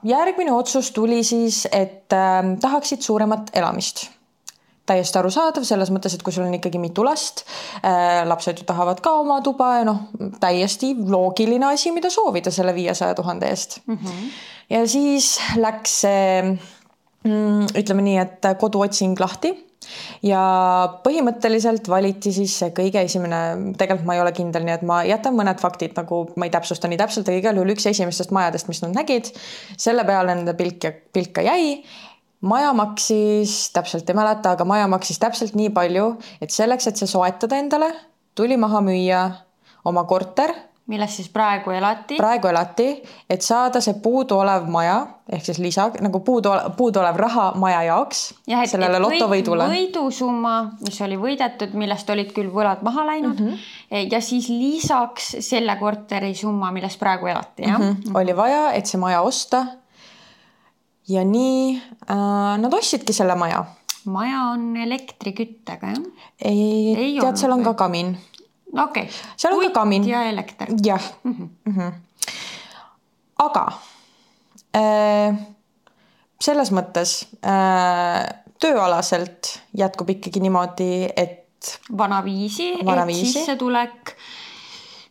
järgmine 0.03 0.51
otsus 0.53 0.91
tuli 0.91 1.23
siis, 1.23 1.65
et 1.71 2.13
äh, 2.13 2.43
tahaksid 2.61 3.01
suuremat 3.01 3.51
elamist. 3.53 4.09
täiesti 4.87 5.19
arusaadav 5.19 5.65
selles 5.67 5.89
mõttes, 5.91 6.13
et 6.15 6.21
kui 6.23 6.31
sul 6.31 6.45
on 6.45 6.53
ikkagi 6.55 6.79
mitu 6.79 7.03
last 7.03 7.41
äh,, 7.83 8.23
lapsed 8.23 8.61
ju 8.61 8.63
tahavad 8.65 9.01
ka 9.03 9.11
oma 9.19 9.41
tuba 9.43 9.73
ja 9.81 9.87
noh, 9.89 10.05
täiesti 10.39 10.93
loogiline 10.95 11.73
asi, 11.73 11.91
mida 11.91 12.09
soovida 12.09 12.53
selle 12.55 12.71
viiesaja 12.75 13.15
tuhande 13.15 13.49
eest 13.51 13.81
mm. 13.85 13.97
-hmm. 13.97 14.29
ja 14.69 14.87
siis 14.87 15.39
läks 15.55 16.01
see 16.01 16.41
mm, 17.23 17.67
ütleme 17.75 18.01
nii, 18.01 18.17
et 18.17 18.47
koduotsing 18.59 19.19
lahti 19.19 19.66
ja 20.25 20.41
põhimõtteliselt 21.03 21.87
valiti 21.91 22.33
siis 22.35 22.55
see 22.61 22.73
kõige 22.75 23.03
esimene, 23.05 23.73
tegelikult 23.79 24.07
ma 24.09 24.17
ei 24.17 24.23
ole 24.23 24.33
kindel, 24.35 24.65
nii 24.67 24.75
et 24.77 24.85
ma 24.87 24.99
jätan 25.07 25.37
mõned 25.37 25.61
faktid 25.61 25.95
nagu 25.97 26.23
ma 26.35 26.47
ei 26.47 26.53
täpsusta 26.53 26.89
nii 26.89 26.99
täpselt, 26.99 27.29
aga 27.29 27.41
igal 27.41 27.59
juhul 27.59 27.73
üks 27.75 27.87
esimestest 27.91 28.33
majadest, 28.35 28.69
mis 28.71 28.83
nad 28.83 28.95
nägid, 28.97 29.31
selle 29.79 30.05
peale 30.07 30.35
nende 30.35 30.55
pilk 30.57 30.87
ja 30.89 30.93
pilk 30.93 31.35
ka 31.37 31.45
jäi. 31.45 31.81
Maja 32.47 32.69
maksis, 32.77 33.71
täpselt 33.73 34.09
ei 34.11 34.17
mäleta, 34.17 34.53
aga 34.53 34.65
maja 34.69 34.85
maksis 34.91 35.17
täpselt 35.17 35.55
nii 35.57 35.71
palju, 35.73 36.11
et 36.41 36.53
selleks, 36.53 36.85
et 36.85 36.99
see 36.99 37.09
soetada 37.09 37.57
endale, 37.57 37.89
tuli 38.37 38.59
maha 38.61 38.83
müüa 38.85 39.23
oma 39.89 40.03
korter 40.05 40.53
milles 40.87 41.15
siis 41.19 41.29
praegu 41.29 41.71
elati? 41.75 42.17
praegu 42.19 42.47
elati, 42.47 42.87
et 43.29 43.43
saada 43.43 43.81
see 43.83 43.97
puuduolev 44.03 44.67
maja 44.71 44.99
ehk 45.31 45.43
siis 45.43 45.59
lisa 45.59 45.89
nagu 46.03 46.21
puudu, 46.23 46.53
puuduolev 46.77 47.17
raha 47.19 47.47
maja 47.59 47.81
jaoks 47.89 48.21
ja, 48.47 48.61
et, 48.63 48.71
sellele 48.71 48.99
lotovõidule. 49.03 49.67
võidusumma, 49.71 50.53
mis 50.85 50.99
oli 51.03 51.17
võidetud, 51.19 51.75
millest 51.79 52.09
olid 52.13 52.31
küll 52.35 52.51
võlad 52.53 52.85
maha 52.87 53.05
läinud 53.11 53.39
mm 53.39 53.49
-hmm. 53.49 54.13
ja 54.13 54.21
siis 54.23 54.47
lisaks 54.49 55.35
selle 55.49 55.75
korteri 55.79 56.33
summa, 56.35 56.71
milles 56.71 56.97
praegu 56.97 57.27
elati, 57.27 57.67
jah 57.67 57.79
mm? 57.79 57.91
-hmm. 57.91 58.21
oli 58.21 58.35
vaja, 58.35 58.71
et 58.71 58.85
see 58.85 58.99
maja 58.99 59.21
osta. 59.21 59.65
ja 61.07 61.23
nii 61.23 61.75
äh, 62.11 62.57
nad 62.63 62.73
ostsidki 62.73 63.13
selle 63.13 63.35
maja 63.35 63.65
maja 64.05 64.41
on 64.53 64.77
elektriküttega, 64.77 65.87
jah? 65.87 66.03
ei, 66.41 66.95
ei, 66.95 67.19
tead, 67.19 67.35
seal 67.35 67.51
on 67.51 67.59
või? 67.59 67.65
ka 67.65 67.73
kamin 67.73 68.17
okei 68.83 69.03
okay.. 69.03 69.13
seal 69.37 69.53
on 69.53 69.59
Puit 69.59 69.73
ka 69.73 69.79
kamin. 69.79 70.07
ja 70.07 70.23
elekter. 70.29 70.73
jah 70.83 71.03
mm. 71.23 71.33
-hmm. 71.33 71.49
Mm 71.65 71.75
-hmm. 71.77 71.91
aga 73.37 73.65
äh, 74.75 75.37
selles 76.41 76.71
mõttes 76.71 77.27
äh, 77.45 78.25
tööalaselt 78.59 79.59
jätkub 79.77 80.09
ikkagi 80.09 80.39
niimoodi, 80.39 81.09
et. 81.15 81.79
vanaviisi, 81.97 82.73
et 82.73 83.15
sissetulek 83.15 84.15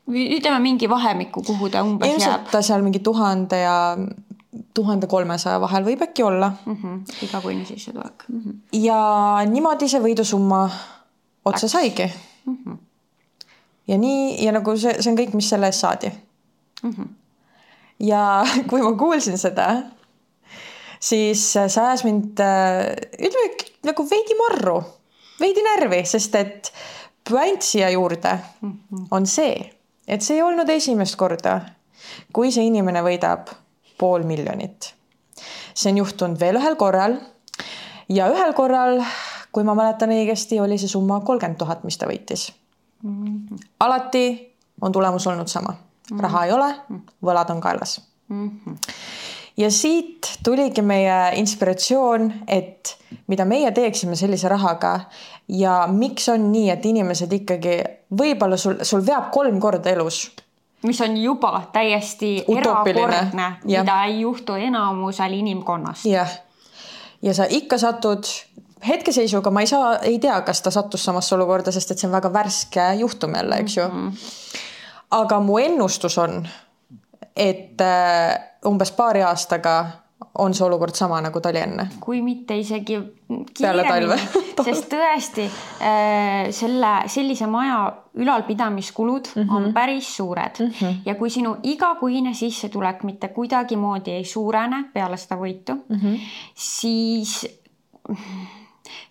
ütleme 0.07 0.59
mingi 0.63 0.89
vahemikku, 0.89 1.43
kuhu 1.43 1.69
ta 1.71 1.83
umbes 1.83 2.11
ilmselt 2.11 2.31
jääb. 2.31 2.51
ta 2.51 2.63
seal 2.63 2.83
mingi 2.83 2.99
tuhande 2.99 3.59
ja 3.61 3.97
tuhande 4.75 5.09
kolmesaja 5.11 5.61
vahel 5.61 5.85
võib 5.85 6.03
äkki 6.07 6.23
olla 6.23 6.53
mm. 6.65 6.77
-hmm. 6.77 7.25
igakuine 7.27 7.65
sissetulek 7.65 8.25
mm. 8.29 8.41
-hmm. 8.41 8.55
ja 8.73 9.01
niimoodi 9.51 9.89
see 9.89 10.01
võidusumma 10.01 10.63
otsa 11.45 11.67
Läks. 11.67 11.73
saigi 11.73 12.13
mm. 12.47 12.59
-hmm 12.65 12.86
ja 13.87 13.99
nii 13.99 14.45
ja 14.45 14.53
nagu 14.57 14.77
see, 14.77 14.97
see 15.01 15.13
on 15.13 15.19
kõik, 15.19 15.37
mis 15.39 15.51
selle 15.53 15.71
eest 15.71 15.85
saadi 15.85 16.11
mm. 16.11 16.91
-hmm. 16.91 17.09
ja 18.09 18.23
kui 18.71 18.83
ma 18.83 18.93
kuulsin 18.99 19.39
seda, 19.39 19.69
siis 21.01 21.53
see 21.53 21.83
ajas 21.83 22.05
mind 22.05 22.43
ütleme 22.43 23.49
nagu 23.87 24.09
veidi 24.11 24.39
marru, 24.41 24.81
veidi 25.41 25.63
närvi, 25.63 26.03
sest 26.05 26.35
et 26.35 26.73
puänt 27.29 27.63
siia 27.63 27.91
juurde 27.91 28.39
mm 28.61 28.73
-hmm. 28.73 29.07
on 29.11 29.27
see, 29.27 29.73
et 30.09 30.23
see 30.23 30.37
ei 30.37 30.43
olnud 30.43 30.69
esimest 30.69 31.17
korda, 31.17 31.61
kui 32.33 32.53
see 32.53 32.67
inimene 32.67 33.03
võidab 33.03 33.51
pool 33.99 34.23
miljonit. 34.23 34.95
see 35.75 35.91
on 35.93 35.99
juhtunud 35.99 36.41
veel 36.41 36.57
ühel 36.57 36.77
korral 36.77 37.17
ja 38.09 38.29
ühel 38.33 38.53
korral, 38.53 39.03
kui 39.53 39.65
ma 39.65 39.75
mäletan 39.75 40.11
õigesti, 40.11 40.61
oli 40.61 40.79
see 40.79 40.89
summa 40.89 41.21
kolmkümmend 41.21 41.59
tuhat, 41.59 41.85
mis 41.85 41.99
ta 41.99 42.07
võitis. 42.07 42.53
Alati 43.81 44.27
on 44.81 44.93
tulemus 44.93 45.27
olnud 45.27 45.49
sama, 45.49 45.75
raha 46.21 46.45
ei 46.45 46.53
ole, 46.53 46.73
võlad 47.25 47.51
on 47.55 47.61
kaelas 47.61 48.01
ja 49.57 49.71
siit 49.71 50.39
tuligi 50.45 50.83
meie 50.83 51.17
inspiratsioon, 51.41 52.33
et 52.47 52.97
mida 53.27 53.45
meie 53.45 53.71
teeksime 53.73 54.17
sellise 54.17 54.49
rahaga 54.49 55.01
ja 55.49 55.85
miks 55.91 56.29
on 56.29 56.51
nii, 56.53 56.71
et 56.75 56.85
inimesed 56.87 57.33
ikkagi 57.33 57.79
võib-olla 58.19 58.59
sul, 58.61 58.83
sul 58.83 59.05
veab 59.07 59.31
kolm 59.35 59.61
korda 59.61 59.93
elus. 59.95 60.27
Mis 60.87 61.01
on 61.01 61.17
juba 61.19 61.63
täiesti 61.73 62.37
erakordne, 62.53 63.47
mida 63.65 64.03
ei 64.07 64.21
juhtu 64.21 64.59
enamusel 64.61 65.39
inimkonnast. 65.39 66.05
jah, 66.07 66.31
ja 67.23 67.35
sa 67.35 67.47
ikka 67.51 67.79
satud 67.79 68.29
hetkeseisuga 68.89 69.51
ma 69.51 69.61
ei 69.61 69.67
saa, 69.67 69.97
ei 69.99 70.19
tea, 70.19 70.41
kas 70.47 70.63
ta 70.63 70.71
sattus 70.71 71.05
samasse 71.05 71.35
olukorda, 71.35 71.73
sest 71.73 71.91
et 71.91 71.99
see 71.99 72.09
on 72.09 72.17
väga 72.17 72.33
värske 72.33 72.89
juhtum 73.01 73.35
jälle, 73.35 73.61
eks 73.65 73.77
ju 73.77 73.89
mm. 73.89 74.09
-hmm. 74.09 74.59
aga 75.11 75.41
mu 75.41 75.59
ennustus 75.59 76.19
on, 76.19 76.49
et 77.37 77.81
äh, 77.81 78.41
umbes 78.67 78.93
paari 78.93 79.23
aastaga 79.23 79.77
on 80.39 80.55
see 80.55 80.65
olukord 80.67 80.95
sama, 80.95 81.21
nagu 81.21 81.41
ta 81.41 81.49
oli 81.49 81.59
enne. 81.59 81.89
kui 82.01 82.23
mitte 82.23 82.57
isegi 82.59 82.99
kiiremini, 83.57 84.19
sest 84.67 84.89
tõesti 84.93 85.45
äh, 85.45 86.49
selle, 86.51 86.93
sellise 87.07 87.47
maja 87.47 87.93
ülalpidamiskulud 88.15 89.29
mm 89.35 89.43
-hmm. 89.43 89.57
on 89.57 89.73
päris 89.73 90.17
suured 90.17 90.61
mm 90.61 90.71
-hmm. 90.71 90.95
ja 91.07 91.15
kui 91.15 91.31
sinu 91.31 91.57
igakuine 91.63 92.35
sissetulek 92.35 93.03
mitte 93.03 93.29
kuidagimoodi 93.29 94.11
ei 94.11 94.25
suurene 94.25 94.85
peale 94.93 95.17
seda 95.17 95.37
võitu 95.37 95.75
mm, 95.89 95.97
-hmm. 95.97 96.19
siis 96.55 97.47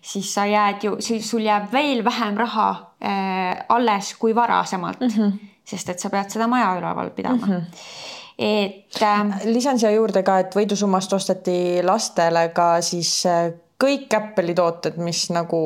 siis 0.02 0.34
sa 0.34 0.46
jääd 0.46 0.84
ju, 0.84 0.96
sul 1.00 1.44
jääb 1.44 1.72
veel 1.72 2.04
vähem 2.04 2.36
raha 2.36 2.68
äh, 3.02 3.64
alles 3.68 4.14
kui 4.18 4.34
varasemalt 4.34 5.00
mm. 5.00 5.08
-hmm. 5.08 5.32
sest 5.64 5.88
et 5.88 5.98
sa 5.98 6.10
pead 6.10 6.30
seda 6.30 6.46
maja 6.46 6.76
üleval 6.78 7.10
pidama 7.10 7.46
mm. 7.46 7.52
-hmm 7.52 8.14
et 8.38 9.02
äh,. 9.02 9.44
lisan 9.44 9.78
siia 9.78 9.90
juurde 9.90 10.22
ka, 10.22 10.38
et 10.38 10.56
võidusummast 10.56 11.12
osteti 11.12 11.80
lastele 11.82 12.48
ka 12.48 12.80
siis 12.80 13.26
äh, 13.26 13.52
kõik 13.84 14.12
Apple'i 14.16 14.54
tooted, 14.54 14.96
mis 15.00 15.30
nagu 15.30 15.60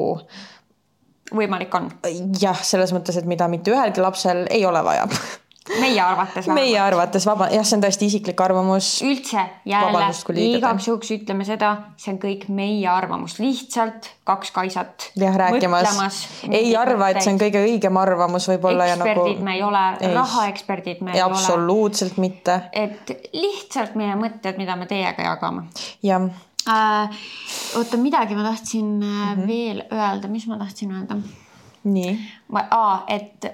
võimalik 1.34 1.74
on. 1.74 1.90
jah, 2.40 2.62
selles 2.62 2.92
mõttes, 2.94 3.18
et 3.18 3.26
mida 3.26 3.48
mitte 3.48 3.70
ühelgi 3.74 4.02
lapsel 4.02 4.46
ei 4.50 4.64
ole 4.66 4.84
vaja 4.84 5.06
meie 5.80 6.00
arvates. 6.02 6.48
meie 6.54 6.78
arvates 6.80 7.26
vaba, 7.28 7.48
jah, 7.52 7.64
see 7.66 7.76
on 7.78 7.84
tõesti 7.84 8.08
isiklik 8.10 8.40
arvamus. 8.42 8.90
üldse 9.06 9.44
jälle 9.68 10.08
igaks 10.44 10.88
juhuks 10.88 11.12
ütleme 11.16 11.46
seda, 11.48 11.72
see 12.00 12.14
on 12.14 12.20
kõik 12.22 12.46
meie 12.54 12.88
arvamus, 12.90 13.38
lihtsalt 13.42 14.10
kaks 14.28 14.52
kaisat. 14.56 15.10
jah, 15.20 15.36
rääkimas. 15.44 16.22
ei 16.50 16.74
arva, 16.76 17.10
et 17.12 17.22
see 17.22 17.34
on 17.34 17.40
kõige 17.40 17.64
õigem 17.66 18.00
arvamus 18.00 18.48
võib-olla. 18.52 18.90
eksperdid 18.94 19.38
nagu... 19.38 19.48
me 19.48 19.56
ei 19.58 19.64
ole, 19.66 20.14
rahaeksperdid 20.14 21.02
me 21.04 21.14
ei, 21.14 21.20
ei 21.20 21.24
ole. 21.24 21.34
absoluutselt 21.34 22.20
mitte. 22.22 22.60
et 22.72 23.14
lihtsalt 23.32 23.98
meie 24.00 24.16
mõtted, 24.20 24.58
mida 24.60 24.76
me 24.76 24.88
teiega 24.90 25.30
jagame. 25.30 25.68
jah 26.02 26.30
äh,. 26.68 27.22
oota, 27.78 27.96
midagi 27.96 28.34
ma 28.34 28.50
tahtsin 28.50 28.98
mm 29.00 29.34
-hmm. 29.34 29.46
veel 29.46 29.84
öelda, 29.92 30.28
mis 30.28 30.46
ma 30.46 30.58
tahtsin 30.58 30.92
öelda? 30.92 31.16
nii. 31.84 32.18
aa, 32.70 33.04
et 33.08 33.46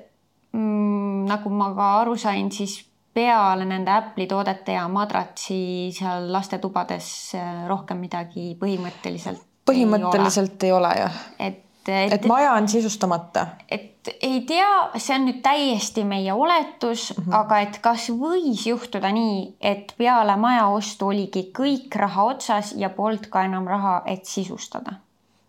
mm, 0.53 1.25
nagu 1.31 1.51
ma 1.51 1.73
ka 1.75 1.89
aru 2.03 2.17
sain, 2.21 2.51
siis 2.53 2.79
peale 3.17 3.65
nende 3.65 3.91
Apple'i 3.91 4.29
toodete 4.29 4.77
ja 4.77 4.87
madratsi 4.93 5.91
seal 5.97 6.31
lastetubades 6.33 7.09
äh, 7.39 7.65
rohkem 7.69 8.03
midagi 8.05 8.55
põhimõtteliselt. 8.61 9.43
põhimõtteliselt 9.67 10.67
ei 10.69 10.73
ole, 10.73 10.93
ei 10.93 11.03
ole 11.03 11.07
jah. 11.07 11.21
et, 11.39 11.63
et, 11.89 12.17
et 12.19 12.27
maja 12.31 12.53
on 12.59 12.69
sisustamata. 12.69 13.47
et 13.69 13.93
ei 14.21 14.41
tea, 14.47 14.69
see 15.01 15.17
on 15.17 15.27
nüüd 15.29 15.41
täiesti 15.43 16.05
meie 16.07 16.33
oletus 16.33 17.09
mm, 17.15 17.25
-hmm. 17.25 17.39
aga 17.41 17.61
et 17.65 17.79
kas 17.83 18.09
võis 18.11 18.67
juhtuda 18.69 19.11
nii, 19.13 19.57
et 19.61 19.95
peale 19.99 20.37
maja 20.37 20.67
ostu 20.69 21.09
oligi 21.09 21.51
kõik 21.57 21.97
raha 21.97 22.29
otsas 22.35 22.75
ja 22.77 22.91
polnud 22.91 23.27
ka 23.31 23.45
enam 23.49 23.67
raha, 23.67 24.03
et 24.07 24.25
sisustada. 24.25 25.01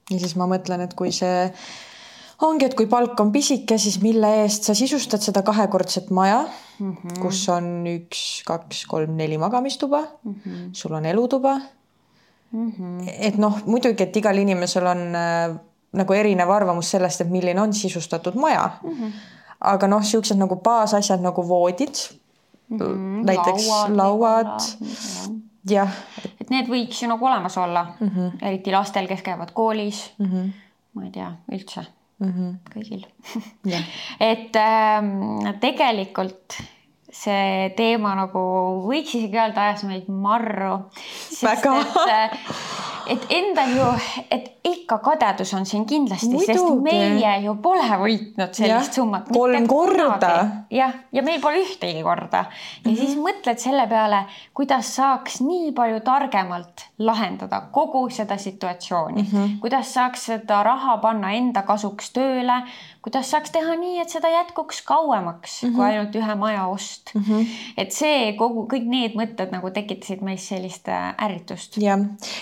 ja 0.10 0.20
siis 0.20 0.36
ma 0.36 0.48
mõtlen, 0.48 0.82
et 0.82 0.94
kui 0.94 1.12
see 1.12 1.51
ongi, 2.46 2.67
et 2.67 2.75
kui 2.77 2.88
palk 2.89 3.20
on 3.22 3.32
pisike, 3.34 3.77
siis 3.82 3.98
mille 4.03 4.29
eest 4.44 4.67
sa 4.67 4.75
sisustad 4.77 5.24
seda 5.24 5.41
kahekordset 5.46 6.12
maja 6.13 6.44
mm, 6.79 6.91
-hmm. 6.91 7.22
kus 7.22 7.48
on 7.50 7.88
üks, 7.88 8.44
kaks, 8.46 8.86
kolm, 8.86 9.15
neli 9.17 9.38
magamistuba 9.38 10.01
mm, 10.01 10.34
-hmm. 10.34 10.70
sul 10.74 10.94
on 10.94 11.06
elutuba 11.06 11.60
mm. 12.51 12.72
-hmm. 12.72 13.13
et 13.20 13.38
noh, 13.38 13.58
muidugi, 13.65 14.03
et 14.03 14.15
igal 14.15 14.38
inimesel 14.38 14.86
on 14.86 15.15
äh, 15.15 15.56
nagu 15.94 16.13
erinev 16.13 16.50
arvamus 16.50 16.91
sellest, 16.91 17.22
et 17.22 17.29
milline 17.29 17.62
on 17.62 17.74
sisustatud 17.74 18.36
maja 18.36 18.70
mm. 18.84 18.89
-hmm. 18.89 19.12
aga 19.62 19.88
noh, 19.88 20.03
siuksed 20.03 20.38
nagu 20.38 20.56
baasasjad 20.56 21.22
nagu 21.22 21.48
voodid 21.48 21.96
mm, 22.70 22.77
-hmm. 22.77 23.25
näiteks 23.25 23.67
lauad, 23.67 23.96
lauad 23.96 24.62
jah. 25.70 25.89
et 26.41 26.50
need 26.50 26.67
võiks 26.67 27.01
ju 27.01 27.08
nagu 27.08 27.25
olemas 27.25 27.58
olla 27.58 27.88
mm, 28.00 28.08
-hmm. 28.08 28.32
eriti 28.41 28.72
lastel, 28.72 29.08
kes 29.08 29.22
käivad 29.22 29.51
koolis 29.53 30.12
mm. 30.17 30.25
-hmm. 30.25 30.51
ma 30.94 31.06
ei 31.06 31.12
tea, 31.12 31.32
üldse 31.51 31.97
mm 32.19 32.31
-hmm. 32.31 32.55
kõigil 32.74 33.05
yeah. 33.65 33.83
et 34.31 34.55
äh, 34.55 35.53
tegelikult 35.62 36.57
see 37.17 37.69
teema 37.77 38.13
nagu 38.17 38.41
võiks 38.86 39.15
isegi 39.15 39.39
öelda, 39.39 39.69
ajas 39.69 39.83
meid 39.88 40.09
marru. 40.12 40.89
väga. 41.41 41.77
Et 43.07 43.25
endal 43.29 43.71
ju, 43.75 43.87
et 44.31 44.47
ikka 44.67 44.97
kadedus 45.03 45.53
on 45.55 45.65
siin 45.65 45.85
kindlasti, 45.87 46.39
sest 46.45 46.67
meie 46.83 47.31
ju 47.43 47.53
pole 47.63 47.85
võitnud 48.01 48.55
sellist 48.55 48.91
Jah, 48.91 48.95
summat. 48.99 49.29
kolm 49.33 49.67
korda. 49.69 50.31
jah, 50.73 50.93
ja 51.15 51.23
meil 51.23 51.41
pole 51.41 51.61
ühtegi 51.63 52.03
korda. 52.03 52.37
ja 52.37 52.45
mm 52.47 52.91
-hmm. 52.91 52.99
siis 52.99 53.15
mõtled 53.17 53.57
selle 53.63 53.87
peale, 53.87 54.25
kuidas 54.53 54.95
saaks 54.95 55.41
nii 55.41 55.71
palju 55.71 55.99
targemalt 55.99 56.85
lahendada 56.99 57.61
kogu 57.71 58.09
seda 58.09 58.37
situatsiooni 58.37 59.21
mm, 59.21 59.29
-hmm. 59.31 59.59
kuidas 59.59 59.93
saaks 59.93 60.25
seda 60.25 60.63
raha 60.63 60.97
panna 60.97 61.31
enda 61.31 61.61
kasuks 61.61 62.11
tööle, 62.13 62.63
kuidas 63.06 63.30
saaks 63.32 63.51
teha 63.56 63.75
nii, 63.80 64.00
et 64.01 64.13
seda 64.13 64.30
jätkuks 64.32 64.82
kauemaks 64.88 65.63
mm 65.63 65.70
-hmm. 65.70 65.75
kui 65.75 65.86
ainult 65.86 66.16
ühe 66.16 66.36
maja 66.36 66.68
ost 66.68 67.13
mm. 67.13 67.24
-hmm. 67.24 67.46
et 67.77 67.92
see 67.92 68.34
kogu, 68.38 68.68
kõik 68.74 68.88
need 68.88 69.18
mõtted 69.20 69.51
nagu 69.51 69.72
tekitasid 69.72 70.22
meis 70.22 70.48
sellist 70.48 70.88
äh, 70.88 71.13
ärritust. 71.25 71.77
jah, 71.77 72.00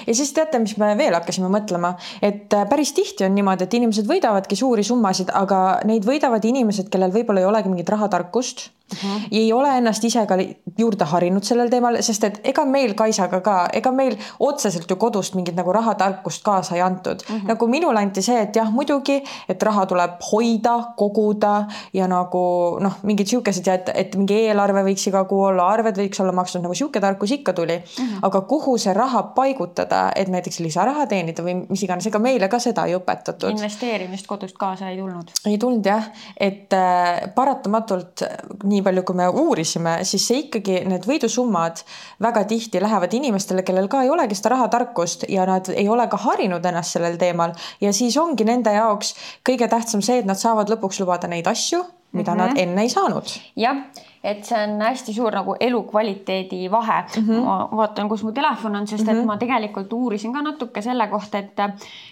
ja 0.08 0.16
siis 0.16 0.34
teate, 0.34 0.60
mis 0.60 0.78
me 0.78 0.98
veel 0.98 1.14
hakkasime 1.14 1.50
mõtlema, 1.58 1.96
et 2.22 2.54
äh, 2.54 2.70
päris 2.70 2.94
tihti 2.94 3.26
on 3.26 3.36
niimoodi, 3.36 3.64
et 3.64 3.74
inimesed 3.74 4.08
võidavadki 4.08 4.56
suuri 4.56 4.84
summasid, 4.84 5.30
aga 5.34 5.80
neid 5.86 6.06
võidavad 6.06 6.46
inimesed, 6.46 6.90
kellel 6.90 7.12
võib-olla 7.12 7.40
ei 7.40 7.52
olegi 7.52 7.70
mingit 7.70 7.90
rahatarkust 7.90 8.70
-huh. 8.94 9.22
ja 9.32 9.39
ei 9.39 9.54
ole 9.54 9.77
ennast 9.77 10.04
ise 10.04 10.25
ka 10.25 10.38
juurde 10.77 11.06
harinud 11.06 11.44
sellel 11.44 11.70
teemal, 11.70 11.98
sest 12.06 12.24
et 12.24 12.39
ega 12.44 12.65
meil 12.65 12.94
Kaisaga 12.94 13.42
ka, 13.42 13.56
ega 13.74 13.92
meil 13.92 14.15
otseselt 14.39 14.89
ju 14.89 14.96
kodust 14.96 15.36
mingit 15.36 15.56
nagu 15.56 15.74
rahatarkust 15.74 16.44
kaasa 16.44 16.75
ei 16.75 16.82
antud 16.82 17.24
uh. 17.24 17.36
-huh. 17.36 17.48
nagu 17.48 17.68
minule 17.68 18.00
anti 18.00 18.22
see, 18.22 18.42
et 18.42 18.56
jah, 18.56 18.72
muidugi, 18.72 19.24
et 19.50 19.63
raha 19.63 19.86
tuleb 19.86 20.12
hoida, 20.32 20.75
koguda 20.98 21.65
ja 21.94 22.08
nagu 22.08 22.77
noh, 22.80 23.00
mingid 23.04 23.27
siukesed 23.27 23.68
ja 23.68 23.74
et, 23.74 23.89
et 23.94 24.15
mingi 24.15 24.38
eelarve 24.48 24.84
võiks 24.84 25.08
iga 25.08 25.24
kuu 25.25 25.42
olla, 25.50 25.68
arved 25.68 25.98
võiks 25.98 26.22
olla 26.22 26.32
makstud, 26.32 26.62
nagu 26.62 26.74
sihuke 26.74 27.01
tarkus 27.01 27.32
ikka 27.32 27.54
tuli 27.54 27.75
uh. 27.75 28.06
-huh. 28.06 28.20
aga 28.22 28.42
kuhu 28.42 28.77
see 28.77 28.94
raha 28.94 29.24
paigutada, 29.24 30.12
et 30.15 30.27
näiteks 30.27 30.60
lisaraha 30.60 31.08
teenida 31.08 31.44
või 31.44 31.58
mis 31.70 31.84
iganes, 31.84 32.08
ega 32.08 32.20
meile 32.20 32.48
ka 32.48 32.60
seda 32.60 32.86
ei 32.86 32.96
õpetatud. 32.96 33.50
investeerimist 33.50 34.27
kodust 34.27 34.58
kaasa 34.58 34.89
ei 34.89 34.98
tulnud. 34.98 35.32
ei 35.46 35.58
tulnud 35.58 35.86
jah, 35.86 36.10
et 36.38 36.74
äh, 36.74 37.34
paratamatult 37.36 38.22
nii 38.63 38.75
palju, 38.84 39.03
kui 39.03 39.15
me 39.15 39.27
uurisime, 39.27 39.98
siis 40.03 40.27
see 40.27 40.39
ikkagi 40.46 40.82
need 40.89 41.05
võidusummad 41.08 41.84
väga 42.22 42.44
tihti 42.50 42.82
lähevad 42.82 43.13
inimestele, 43.13 43.63
kellel 43.63 43.88
ka 43.91 44.03
ei 44.03 44.10
olegi 44.10 44.36
seda 44.36 44.55
rahatarkust 44.55 45.27
ja 45.29 45.46
nad 45.46 45.70
ei 45.75 45.88
ole 45.89 46.08
ka 46.12 46.17
harinud 46.17 46.65
ennast 46.65 46.98
sellel 46.98 47.17
teemal 47.22 47.55
ja 47.82 47.94
siis 47.94 48.17
ongi 48.17 48.48
nende 48.48 48.74
jaoks 48.74 49.15
kõige 49.48 49.70
tähtsam 49.72 50.01
see, 50.05 50.20
et 50.20 50.25
nad 50.29 50.39
saavad 50.39 50.72
lõpuks 50.72 51.00
lubada 51.03 51.27
neid 51.32 51.48
asju, 51.48 51.84
mida 52.15 52.34
mm 52.34 52.39
-hmm. 52.39 52.48
nad 52.48 52.58
enne 52.58 52.82
ei 52.82 52.89
saanud. 52.89 53.27
jah, 53.55 53.77
et 54.24 54.46
see 54.46 54.63
on 54.63 54.82
hästi 54.82 55.13
suur 55.13 55.36
nagu 55.36 55.55
elukvaliteedi 55.60 56.72
vahe 56.72 57.01
mm. 57.01 57.27
-hmm. 57.27 57.44
ma 57.46 57.70
vaatan, 57.72 58.10
kus 58.10 58.24
mu 58.24 58.32
telefon 58.32 58.75
on, 58.75 58.88
sest 58.88 59.03
mm 59.03 59.08
-hmm. 59.08 59.12
et 59.12 59.17
Mhm. 59.17 59.27
ma 59.27 59.38
tegelikult 59.38 59.94
uurisin 59.94 60.34
ka 60.34 60.41
natuke 60.41 60.82
selle 60.82 61.08
kohta, 61.08 61.38
et 61.38 61.58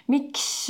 miks, 0.07 0.69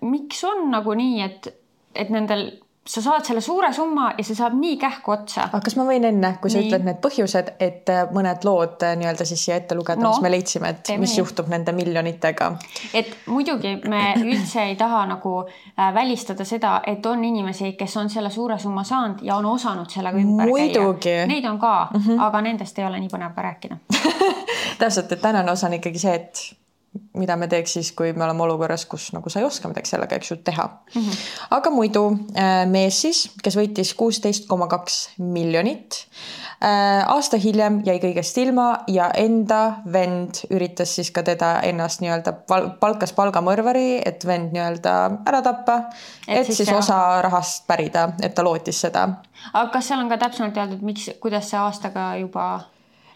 miks 0.00 0.44
on 0.44 0.70
nagu 0.70 0.94
nii, 0.94 1.22
et, 1.22 1.54
et 1.94 2.10
nendel 2.10 2.50
sa 2.86 3.02
saad 3.02 3.24
selle 3.26 3.40
suure 3.40 3.72
summa 3.74 4.10
ja 4.18 4.24
see 4.24 4.36
saab 4.38 4.54
nii 4.58 4.76
kähku 4.80 5.12
otsa. 5.14 5.48
aga 5.48 5.60
kas 5.64 5.76
ma 5.78 5.84
võin 5.88 6.04
enne, 6.08 6.32
kui 6.40 6.50
sa 6.52 6.60
Nii. 6.60 6.68
ütled 6.68 6.84
need 6.86 7.00
põhjused, 7.04 7.52
et 7.60 7.90
äh, 7.92 8.04
mõned 8.14 8.44
lood 8.46 8.82
äh, 8.86 8.94
nii-öelda 9.00 9.26
siis 9.28 9.44
siia 9.44 9.56
ette 9.60 9.74
lugeda 9.78 10.00
No, 10.02 10.12
mis 10.14 10.22
me 10.22 10.30
leidsime, 10.30 10.70
et 10.74 10.92
mis 11.00 11.14
nii. 11.14 11.18
juhtub 11.22 11.48
nende 11.52 11.74
miljonitega? 11.76 12.50
et 12.94 13.10
muidugi 13.26 13.76
me 13.90 14.02
üldse 14.22 14.68
ei 14.70 14.76
taha 14.76 15.04
nagu 15.10 15.34
äh, 15.46 15.94
välistada 15.94 16.44
seda, 16.44 16.80
et 16.86 17.06
on 17.06 17.24
inimesi, 17.24 17.72
kes 17.78 17.96
on 17.96 18.10
selle 18.10 18.30
suure 18.30 18.58
summa 18.58 18.84
saanud 18.84 19.24
ja 19.26 19.36
on 19.36 19.46
osanud 19.50 19.90
sellega 19.90 20.18
ümber 20.22 20.46
Muidugi. 20.52 21.08
käia. 21.08 21.26
Neid 21.26 21.44
on 21.44 21.58
ka 21.58 21.88
mm, 21.92 22.00
-hmm. 22.00 22.22
aga 22.28 22.40
nendest 22.42 22.78
ei 22.78 22.86
ole 22.86 23.00
nii 23.00 23.10
põnev 23.12 23.34
ka 23.34 23.42
rääkida. 23.42 23.76
täpselt, 24.80 25.12
et 25.12 25.20
tänane 25.20 25.52
osa 25.52 25.66
on 25.66 25.74
ikkagi 25.80 25.98
see, 25.98 26.14
et 26.14 26.65
mida 27.18 27.36
me 27.36 27.48
teeks 27.50 27.76
siis, 27.78 27.92
kui 27.96 28.12
me 28.12 28.24
oleme 28.24 28.44
olukorras, 28.46 28.86
kus 28.88 29.10
nagu 29.16 29.30
sa 29.32 29.40
ei 29.40 29.46
oska 29.48 29.68
midagi 29.70 29.90
sellega, 29.90 30.18
eks 30.18 30.30
ju, 30.30 30.36
teha 30.44 30.66
mm. 30.66 31.02
-hmm. 31.02 31.28
aga 31.58 31.70
muidu 31.70 32.04
äh, 32.36 32.64
mees 32.70 33.00
siis, 33.02 33.26
kes 33.42 33.56
võitis 33.56 33.94
kuusteist 33.94 34.48
koma 34.48 34.66
kaks 34.66 34.98
miljonit 35.18 36.06
äh,. 36.62 37.04
aasta 37.08 37.36
hiljem 37.36 37.82
jäi 37.86 37.98
kõigest 38.02 38.38
ilma 38.40 38.68
ja 38.88 39.10
enda 39.14 39.82
vend 39.92 40.42
üritas 40.50 40.94
siis 40.94 41.10
ka 41.10 41.22
teda 41.22 41.60
ennast 41.62 42.00
nii-öelda 42.00 42.32
pal 42.48 42.70
palkas 42.80 43.12
palgamõrvari, 43.12 44.02
et 44.06 44.26
vend 44.26 44.52
nii-öelda 44.52 44.94
ära 45.26 45.42
tappa, 45.42 45.82
Et 46.28 46.46
siis 46.46 46.56
siis 46.56 46.68
see- 46.68 46.78
osa 46.78 47.22
rahast 47.22 47.66
pärida, 47.66 48.12
et 48.22 48.34
ta 48.34 48.42
lootis 48.42 48.80
seda 48.80 49.08
aga 49.52 49.70
kas 49.72 49.88
seal 49.88 50.00
on 50.00 50.08
ka 50.08 50.18
täpsemalt 50.20 50.56
öeldud, 50.56 50.82
miks, 50.86 51.10
kuidas 51.20 51.50
see 51.50 51.60
aastaga 51.60 52.14
juba 52.20 52.46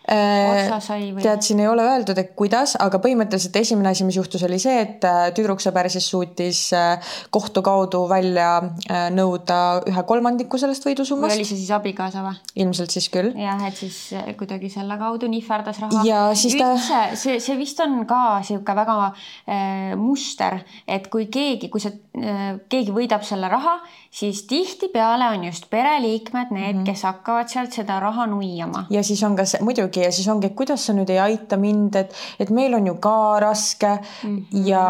või? 0.08 1.22
tead, 1.22 1.42
siin 1.44 1.60
ei 1.60 1.68
ole 1.68 1.84
öeldud, 1.84 2.18
et 2.18 2.32
kuidas, 2.38 2.76
aga 2.80 2.98
põhimõtteliselt 3.02 3.56
esimene 3.60 3.92
asi, 3.92 4.04
mis 4.08 4.16
juhtus, 4.16 4.42
oli 4.46 4.58
see, 4.62 4.80
et 4.80 5.04
äh, 5.04 5.28
tüdruksõber 5.36 5.90
siis 5.92 6.08
suutis 6.10 6.62
äh, 6.76 7.12
kohtu 7.30 7.62
kaudu 7.62 8.06
välja 8.10 8.50
äh, 8.62 9.08
nõuda 9.14 9.82
ühe 9.90 10.04
kolmandiku 10.08 10.58
sellest 10.60 10.84
või 10.86 10.94
oli 10.94 10.98
võidusummast. 11.00 11.36
see 11.36 11.60
siis 11.62 11.70
abikaasa 11.74 12.24
või? 12.24 12.40
ilmselt 12.64 12.90
siis 12.90 13.08
küll. 13.12 13.32
jah, 13.38 13.60
et 13.68 13.76
siis 13.76 13.98
kuidagi 14.38 14.70
selle 14.72 14.96
kaudu 15.00 15.28
nihverdas 15.30 15.80
raha. 15.84 16.04
Ja 16.08 16.22
siis 16.34 16.56
ta- 16.58 16.72
üldse 16.74 17.20
see, 17.20 17.38
see 17.42 17.56
vist 17.60 17.80
on 17.84 18.04
ka 18.08 18.40
sihuke 18.46 18.74
väga 18.76 18.96
äh, 19.10 19.94
muster, 20.00 20.60
et 20.88 21.08
kui 21.12 21.28
keegi, 21.32 21.70
kui 21.72 21.82
see 21.82 21.92
äh, 22.18 22.58
keegi 22.72 22.94
võidab 22.94 23.24
selle 23.26 23.50
raha, 23.52 23.78
siis 24.10 24.44
tihtipeale 24.50 25.30
on 25.36 25.44
just 25.46 25.68
pereliikmed 25.70 26.50
need 26.50 26.74
mm, 26.74 26.80
-hmm. 26.80 26.86
kes 26.88 27.02
hakkavad 27.08 27.48
sealt 27.52 27.72
seda 27.72 28.00
raha 28.00 28.26
nuiama. 28.26 28.86
ja 28.90 29.02
siis 29.02 29.22
on 29.22 29.36
ka 29.36 29.44
see 29.44 29.62
muidugi 29.62 29.89
ja 29.96 30.12
siis 30.12 30.28
ongi, 30.28 30.46
et 30.46 30.54
kuidas 30.54 30.86
sa 30.86 30.94
nüüd 30.96 31.10
ei 31.10 31.18
aita 31.18 31.56
mind, 31.56 31.96
et, 31.96 32.14
et 32.38 32.50
meil 32.50 32.74
on 32.74 32.86
ju 32.86 32.94
ka 33.02 33.40
raske 33.40 33.98
mm 33.98 34.36
-hmm. 34.36 34.66
ja 34.66 34.84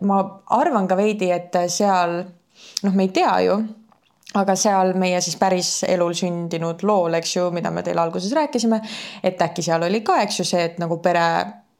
ma 0.00 0.40
arvan 0.46 0.88
ka 0.88 0.96
veidi, 0.96 1.30
et 1.30 1.56
seal 1.68 2.24
noh, 2.82 2.94
me 2.94 3.02
ei 3.02 3.08
tea 3.08 3.40
ju 3.40 3.60
aga 4.34 4.54
seal 4.56 4.94
meie 4.94 5.20
siis 5.20 5.36
päris 5.36 5.84
elul 5.88 6.14
sündinud 6.14 6.82
lool, 6.82 7.14
eks 7.14 7.36
ju, 7.36 7.50
mida 7.50 7.70
me 7.70 7.82
teile 7.82 8.00
alguses 8.00 8.32
rääkisime, 8.32 8.80
et 9.22 9.42
äkki 9.42 9.62
seal 9.62 9.82
oli 9.82 10.00
ka, 10.00 10.20
eks 10.22 10.38
ju, 10.38 10.44
see, 10.44 10.64
et 10.64 10.78
nagu 10.78 10.98
pere 11.02 11.24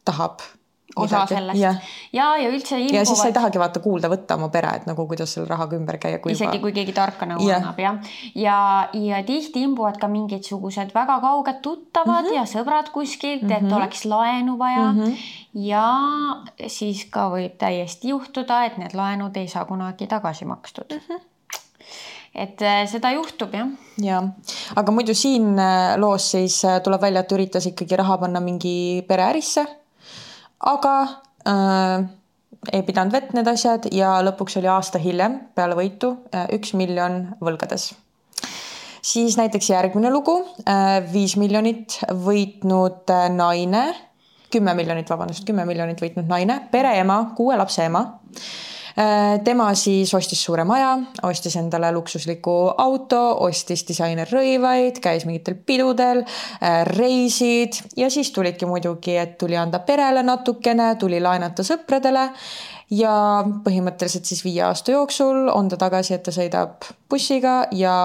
tahab 0.04 0.42
osa 0.96 1.20
midagi. 1.20 1.34
sellest 1.34 1.60
jah, 1.60 1.76
ja, 2.12 2.36
ja 2.36 2.48
üldse 2.50 2.78
ja 2.78 3.04
siis 3.04 3.18
sa 3.18 3.28
ei 3.28 3.36
tahagi 3.36 3.58
vaata 3.58 3.80
kuulda 3.80 4.08
võtta 4.08 4.34
oma 4.40 4.48
pere, 4.48 4.72
et 4.80 4.86
nagu 4.86 5.06
kuidas 5.06 5.34
selle 5.34 5.48
rahaga 5.50 5.76
ümber 5.76 5.98
käia, 5.98 6.18
isegi 6.30 6.58
kui 6.62 6.72
keegi 6.72 6.92
tarka 6.96 7.26
nõu 7.26 7.46
Jah. 7.46 7.60
annab 7.60 7.78
jah. 7.78 8.00
ja, 8.34 8.88
ja 8.92 9.22
tihti 9.26 9.62
imbuvad 9.68 10.00
ka 10.00 10.08
mingisugused 10.08 10.94
väga 10.94 11.20
kauged 11.20 11.60
tuttavad 11.62 12.24
mm 12.24 12.30
Mhm. 12.30 12.30
-hmm. 12.30 12.36
ja 12.36 12.44
sõbrad 12.44 12.90
kuskilt 12.92 13.42
mm, 13.42 13.48
-hmm. 13.48 13.66
et 13.66 13.72
oleks 13.72 14.04
laenu 14.04 14.58
vaja 14.58 14.92
mm. 14.92 15.00
-hmm. 15.00 15.16
ja 15.54 15.86
siis 16.66 17.04
ka 17.10 17.30
võib 17.30 17.56
täiesti 17.58 18.08
juhtuda, 18.08 18.64
et 18.64 18.78
need 18.78 18.94
laenud 18.94 19.36
ei 19.36 19.48
saa 19.48 19.64
kunagi 19.64 20.06
tagasi 20.06 20.44
makstud 20.44 20.84
mm. 20.90 20.96
Mhm. 20.96 21.12
-hmm. 21.12 21.20
et 22.34 22.62
äh, 22.62 22.88
seda 22.88 23.10
juhtub 23.12 23.54
jah. 23.54 23.68
ja, 23.98 24.22
aga 24.76 24.92
muidu 24.92 25.14
siin 25.14 25.58
äh, 25.58 25.98
loos 25.98 26.30
siis 26.30 26.64
äh, 26.64 26.80
tuleb 26.82 27.00
välja, 27.00 27.20
et 27.20 27.32
üritas 27.32 27.66
ikkagi 27.66 27.96
raha 27.96 28.18
panna 28.18 28.40
mingi 28.40 29.04
pereärisse. 29.08 29.66
Aga 30.60 30.94
äh, 31.48 32.04
ei 32.72 32.82
pidanud 32.86 33.14
vett 33.14 33.32
need 33.36 33.48
asjad 33.48 33.88
ja 33.94 34.18
lõpuks 34.24 34.58
oli 34.60 34.70
aasta 34.70 35.00
hiljem 35.00 35.38
peale 35.56 35.78
võitu 35.78 36.14
äh, 36.34 36.46
üks 36.56 36.74
miljon 36.76 37.22
võlgades. 37.40 37.92
siis 39.02 39.36
näiteks 39.40 39.70
järgmine 39.70 40.10
lugu, 40.12 40.36
viis 41.12 41.36
miljonit 41.40 42.00
võitnud 42.24 43.08
äh, 43.10 43.28
naine, 43.32 43.84
kümme 44.50 44.74
miljonit, 44.74 45.08
vabandust, 45.08 45.46
kümme 45.46 45.64
miljonit 45.64 46.00
võitnud 46.02 46.28
naine, 46.28 46.60
pereema, 46.72 47.22
kuue 47.36 47.56
lapse 47.56 47.86
ema 47.86 48.04
Äh, 48.30 48.79
tema 49.44 49.68
siis 49.78 50.14
ostis 50.14 50.42
suure 50.44 50.64
maja, 50.68 50.92
ostis 51.26 51.56
endale 51.60 51.92
luksusliku 51.94 52.56
auto, 52.78 53.20
ostis 53.46 53.84
disainerrõivaid, 53.88 55.00
käis 55.02 55.26
mingitel 55.28 55.56
pidudel, 55.66 56.24
reisid 56.90 57.78
ja 57.96 58.10
siis 58.10 58.32
tulidki 58.34 58.68
muidugi, 58.68 59.16
et 59.20 59.38
tuli 59.38 59.56
anda 59.56 59.82
perele 59.84 60.24
natukene, 60.26 60.94
tuli 61.00 61.20
laenata 61.22 61.66
sõpradele 61.66 62.28
ja 62.90 63.14
põhimõtteliselt 63.64 64.26
siis 64.26 64.44
viie 64.44 64.62
aasta 64.66 64.94
jooksul 64.96 65.48
on 65.54 65.70
ta 65.70 65.78
tagasi, 65.80 66.14
et 66.16 66.24
ta 66.26 66.34
sõidab 66.34 66.88
bussiga 67.10 67.62
ja 67.72 67.96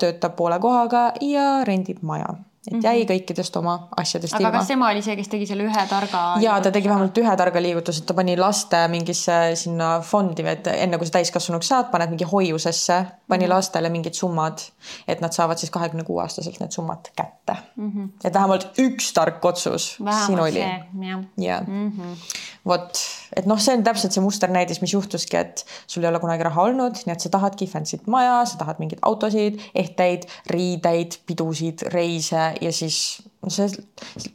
töötab 0.00 0.36
poole 0.36 0.60
kohaga 0.60 1.12
ja 1.24 1.62
rendib 1.68 2.02
maja. 2.02 2.34
Et 2.70 2.84
jäi 2.84 3.04
kõikidest 3.08 3.56
oma 3.60 3.74
asjadest 3.96 4.34
Mhm. 4.34 4.40
aga 4.40 4.48
ilma 4.48 4.58
kas 4.58 4.68
tema 4.68 4.90
oli 4.90 5.02
see, 5.04 5.16
kes 5.16 5.28
tegi 5.28 5.46
selle 5.46 5.66
ühe 5.68 5.86
targa? 5.88 6.22
ja 6.40 6.56
ta 6.60 6.70
tegi 6.70 6.88
vähemalt 6.88 7.18
ühe 7.20 7.36
targa 7.36 7.62
liigutuse, 7.62 8.02
et 8.02 8.06
ta 8.06 8.14
pani 8.14 8.36
laste 8.36 8.80
mingisse 8.88 9.38
sinna 9.60 10.00
fondi, 10.00 10.46
et 10.48 10.66
enne 10.72 10.98
kui 10.98 11.06
sa 11.06 11.18
täiskasvanuks 11.18 11.68
saad, 11.68 11.90
paned 11.92 12.14
mingi 12.14 12.24
hoiusesse, 12.24 12.98
pani 13.28 13.48
lastele 13.48 13.90
mingid 13.92 14.14
summad, 14.14 14.62
et 15.08 15.20
nad 15.20 15.32
saavad 15.32 15.60
siis 15.60 15.72
kahekümne 15.74 16.04
kuue 16.04 16.22
aastaselt 16.22 16.60
need 16.60 16.72
summad 16.72 17.10
kätte 17.16 17.56
mm. 17.76 17.90
-hmm. 17.90 18.08
et 18.24 18.34
vähemalt 18.34 18.80
üks 18.80 19.12
tark 19.12 19.44
otsus 19.44 19.94
siin 19.96 20.06
vähemalt 20.06 20.40
oli. 20.40 20.52
see, 20.52 21.46
jah. 21.46 21.66
Mm 21.66 21.90
-hmm. 21.90 22.16
vot, 22.66 22.98
et 23.36 23.46
noh, 23.46 23.60
see 23.60 23.76
on 23.76 23.84
täpselt 23.84 24.12
see 24.12 24.24
musternäidis, 24.24 24.80
mis 24.80 24.92
juhtuski, 24.92 25.36
et 25.36 25.66
sul 25.86 26.02
ei 26.02 26.08
ole 26.08 26.20
kunagi 26.20 26.42
raha 26.42 26.62
olnud, 26.62 26.96
nii 27.06 27.12
et 27.12 27.20
sa 27.20 27.28
tahadki 27.28 27.66
fancy't 27.66 28.06
maja, 28.06 28.44
sa 28.44 28.58
tahad 28.58 28.78
mingeid 28.78 29.02
autosid, 29.02 29.60
ehteid, 29.74 30.26
riideid, 30.46 31.18
pidusid, 31.26 31.82
reise 31.92 32.53
ja 32.60 32.72
siis 32.72 33.22
see 33.48 33.68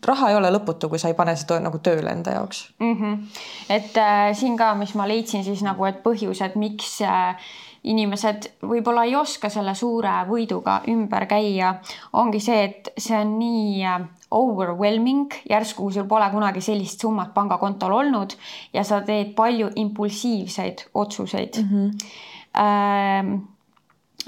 raha 0.05 0.29
ei 0.29 0.37
ole 0.37 0.51
lõputu, 0.53 0.89
kui 0.89 0.99
sa 1.01 1.09
ei 1.09 1.17
pane 1.17 1.35
seda 1.39 1.59
nagu 1.63 1.79
tööle 1.83 2.11
enda 2.11 2.35
jaoks 2.37 2.61
mm. 2.79 2.93
-hmm. 2.99 3.41
et 3.69 3.97
äh, 3.97 4.35
siin 4.37 4.57
ka, 4.57 4.73
mis 4.75 4.93
ma 4.95 5.07
leidsin 5.07 5.43
siis 5.43 5.63
nagu, 5.65 5.85
et 5.85 6.03
põhjused, 6.03 6.55
miks 6.55 7.01
äh, 7.01 7.35
inimesed 7.83 8.49
võib-olla 8.61 9.05
ei 9.07 9.15
oska 9.15 9.49
selle 9.49 9.73
suure 9.75 10.11
võiduga 10.27 10.81
ümber 10.91 11.25
käia, 11.25 11.75
ongi 12.13 12.39
see, 12.39 12.63
et 12.63 12.89
see 12.97 13.17
on 13.17 13.37
nii 13.39 13.83
äh, 13.85 14.01
overwhelming, 14.31 15.33
järsku 15.49 15.91
sul 15.91 16.07
pole 16.07 16.29
kunagi 16.31 16.61
sellist 16.61 17.01
summat 17.01 17.33
pangakontol 17.33 17.91
olnud 17.91 18.35
ja 18.73 18.83
sa 18.83 19.01
teed 19.01 19.33
palju 19.35 19.69
impulsiivseid 19.75 20.89
otsuseid 20.93 21.63
mm. 21.63 21.69
-hmm. 21.69 23.41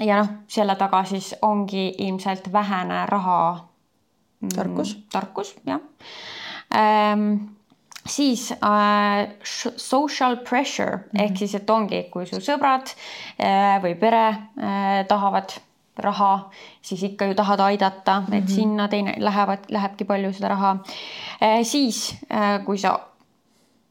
ja 0.00 0.16
noh, 0.16 0.28
selle 0.48 0.74
taga 0.76 1.04
siis 1.04 1.34
ongi 1.42 1.94
ilmselt 1.98 2.52
vähene 2.52 3.06
raha 3.06 3.71
mm, 4.42 4.54
tarkus, 4.56 4.96
tarkus 5.12 5.54
jah 5.66 5.80
ähm, 6.74 7.54
siis 8.06 8.50
äh, 8.52 9.28
social 9.76 10.36
pressure 10.36 10.96
mm 10.96 11.02
-hmm. 11.02 11.24
ehk 11.24 11.36
siis, 11.36 11.54
et 11.54 11.70
ongi, 11.70 12.06
kui 12.10 12.26
su 12.26 12.36
sõbrad 12.36 12.94
äh, 13.38 13.82
või 13.82 13.94
pere 13.94 14.28
äh, 14.28 15.06
tahavad 15.08 15.52
raha, 15.96 16.50
siis 16.82 17.02
ikka 17.02 17.24
ju 17.24 17.34
tahad 17.34 17.60
aidata 17.60 18.20
mm, 18.20 18.26
-hmm. 18.26 18.38
et 18.38 18.48
sinna 18.48 18.88
teine 18.88 19.14
lähevad, 19.18 19.58
lähebki 19.68 20.04
palju 20.04 20.32
seda 20.32 20.48
raha 20.48 20.76
äh,. 21.42 21.62
siis 21.62 22.16
äh, 22.32 22.64
kui 22.64 22.78
sa 22.78 23.00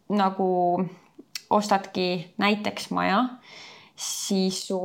nagu 0.10 0.86
ostadki 1.50 2.34
näiteks 2.38 2.92
maja, 2.92 3.26
siis 3.96 4.68
su 4.68 4.80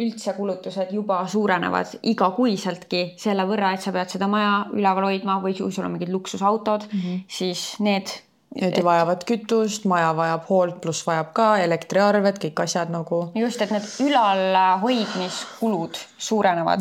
üldse 0.00 0.32
kulutused 0.36 0.92
juba 0.94 1.26
suurenevad 1.30 1.86
igakuiseltki 2.02 3.14
selle 3.20 3.44
võrra, 3.48 3.72
et 3.74 3.82
sa 3.84 3.92
pead 3.94 4.08
seda 4.14 4.28
maja 4.30 4.66
üleval 4.74 5.04
hoidma 5.10 5.40
või 5.44 5.54
kui 5.58 5.72
sul 5.72 5.84
on 5.86 5.92
mingid 5.96 6.12
luksusautod 6.12 6.82
mm, 6.90 7.00
-hmm. 7.00 7.24
siis 7.28 7.74
need 7.80 8.06
Need 8.54 8.78
et... 8.78 8.84
vajavad 8.86 9.24
kütust, 9.26 9.84
maja 9.90 10.12
vajab 10.14 10.44
hoolt, 10.46 10.76
pluss 10.82 11.06
vajab 11.06 11.32
ka 11.34 11.58
elektriarved, 11.64 12.38
kõik 12.38 12.60
asjad 12.62 12.90
nagu. 12.94 13.32
just, 13.34 13.62
et 13.64 13.70
need 13.74 13.82
ülalhoidmiskulud 14.04 15.98
suurenevad. 16.18 16.80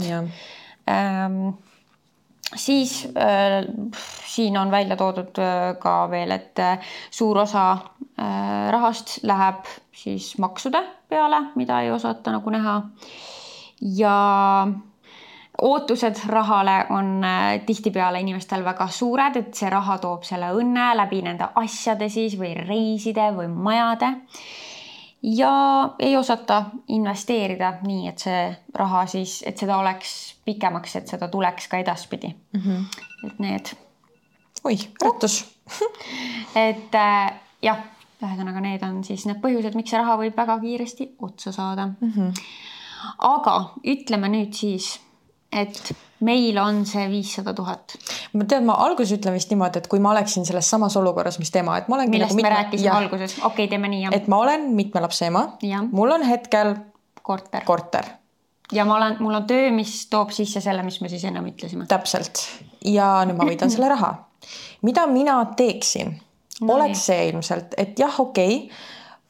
Ähm, 0.86 1.58
siis 2.56 3.08
äh, 3.18 3.66
siin 4.28 4.58
on 4.58 4.72
välja 4.72 4.96
toodud 5.00 5.38
äh, 5.42 5.78
ka 5.80 6.10
veel, 6.12 6.32
et 6.32 6.60
äh, 6.60 6.80
suur 7.12 7.38
osa 7.38 7.72
äh, 7.74 8.72
rahast 8.72 9.20
läheb 9.24 9.66
siis 9.94 10.38
maksude 10.38 10.84
peale, 11.14 11.44
mida 11.56 11.82
ei 11.86 11.92
osata 11.94 12.34
nagu 12.34 12.50
näha. 12.54 12.82
ja 13.98 14.18
ootused 15.62 16.16
rahale 16.26 16.86
on 16.90 17.24
äh, 17.24 17.62
tihtipeale 17.66 18.20
inimestel 18.20 18.66
väga 18.66 18.88
suured, 18.88 19.36
et 19.36 19.54
see 19.54 19.70
raha 19.70 19.98
toob 20.02 20.26
selle 20.26 20.50
õnne 20.58 20.90
läbi 20.98 21.22
nende 21.26 21.48
asjade 21.62 22.10
siis 22.10 22.38
või 22.40 22.54
reiside 22.58 23.30
või 23.38 23.48
majade. 23.48 24.14
ja 25.24 25.54
ei 26.00 26.18
osata 26.18 26.64
investeerida 26.88 27.74
nii, 27.86 28.08
et 28.10 28.20
see 28.20 28.42
raha 28.76 29.06
siis, 29.08 29.42
et 29.48 29.58
seda 29.58 29.78
oleks 29.78 30.36
pikemaks, 30.46 30.96
et 30.96 31.08
seda 31.08 31.28
tuleks 31.32 31.68
ka 31.68 31.78
edaspidi 31.78 32.34
mm. 32.34 32.60
-hmm. 32.60 32.86
et 33.28 33.40
need. 33.40 33.76
oih, 34.64 34.90
äratus 35.04 35.46
et 36.68 36.96
äh, 36.96 37.34
jah, 37.62 37.80
ühesõnaga, 38.28 38.62
need 38.64 38.84
on 38.86 39.02
siis 39.08 39.26
need 39.30 39.42
põhjused, 39.44 39.78
miks 39.80 39.94
see 39.94 40.02
raha 40.02 40.18
võib 40.22 40.38
väga 40.38 40.60
kiiresti 40.62 41.10
otsa 41.22 41.52
saada 41.56 41.88
mm. 41.92 42.12
-hmm. 42.12 42.46
aga 43.30 43.58
ütleme 43.96 44.32
nüüd 44.34 44.54
siis 44.58 44.96
et 45.54 45.94
meil 46.24 46.58
on 46.58 46.82
see 46.90 47.04
viissada 47.12 47.54
tuhat. 47.54 47.96
ma 48.34 48.48
tean, 48.50 48.66
ma 48.66 48.78
alguses 48.86 49.14
ütlen 49.18 49.36
vist 49.38 49.52
niimoodi, 49.54 49.84
et 49.84 49.90
kui 49.92 50.02
ma 50.04 50.14
oleksin 50.14 50.48
selles 50.48 50.70
samas 50.70 50.98
olukorras, 51.00 51.38
mis 51.40 51.52
tema, 51.54 51.78
et 51.78 51.88
ma 51.92 52.00
olen. 52.00 52.10
millest 52.10 52.34
nagu 52.34 52.42
mitme... 52.42 52.50
me 52.50 52.56
rääkisime 52.56 52.90
ja, 52.90 52.98
alguses, 52.98 53.38
okei 53.38 53.52
okay,, 53.52 53.70
teeme 53.76 53.92
nii. 53.94 54.10
et 54.18 54.28
ma 54.32 54.42
olen 54.46 54.68
mitme 54.78 55.04
lapse 55.04 55.30
ema, 55.30 55.46
mul 55.92 56.18
on 56.18 56.26
hetkel 56.28 56.76
korter, 57.22 57.66
korter 57.68 58.12
ja 58.74 58.86
ma 58.90 58.98
olen, 58.98 59.18
mul 59.24 59.40
on 59.42 59.48
töö, 59.50 59.72
mis 59.76 59.96
toob 60.12 60.34
sisse 60.36 60.62
selle, 60.64 60.84
mis 60.86 61.00
me 61.04 61.12
siis 61.12 61.26
ennem 61.30 61.52
ütlesime. 61.54 61.88
täpselt 61.92 62.46
ja 62.86 63.16
nüüd 63.28 63.40
ma 63.40 63.50
võidan 63.50 63.72
selle 63.74 63.92
raha. 63.94 64.14
mida 64.82 65.08
mina 65.12 65.40
teeksin 65.58 66.16
no,, 66.62 66.74
oleks 66.76 67.06
see 67.10 67.30
ilmselt, 67.32 67.78
et 67.78 68.00
jah, 68.00 68.20
okei. 68.20 68.58
Okay,, 68.66 68.78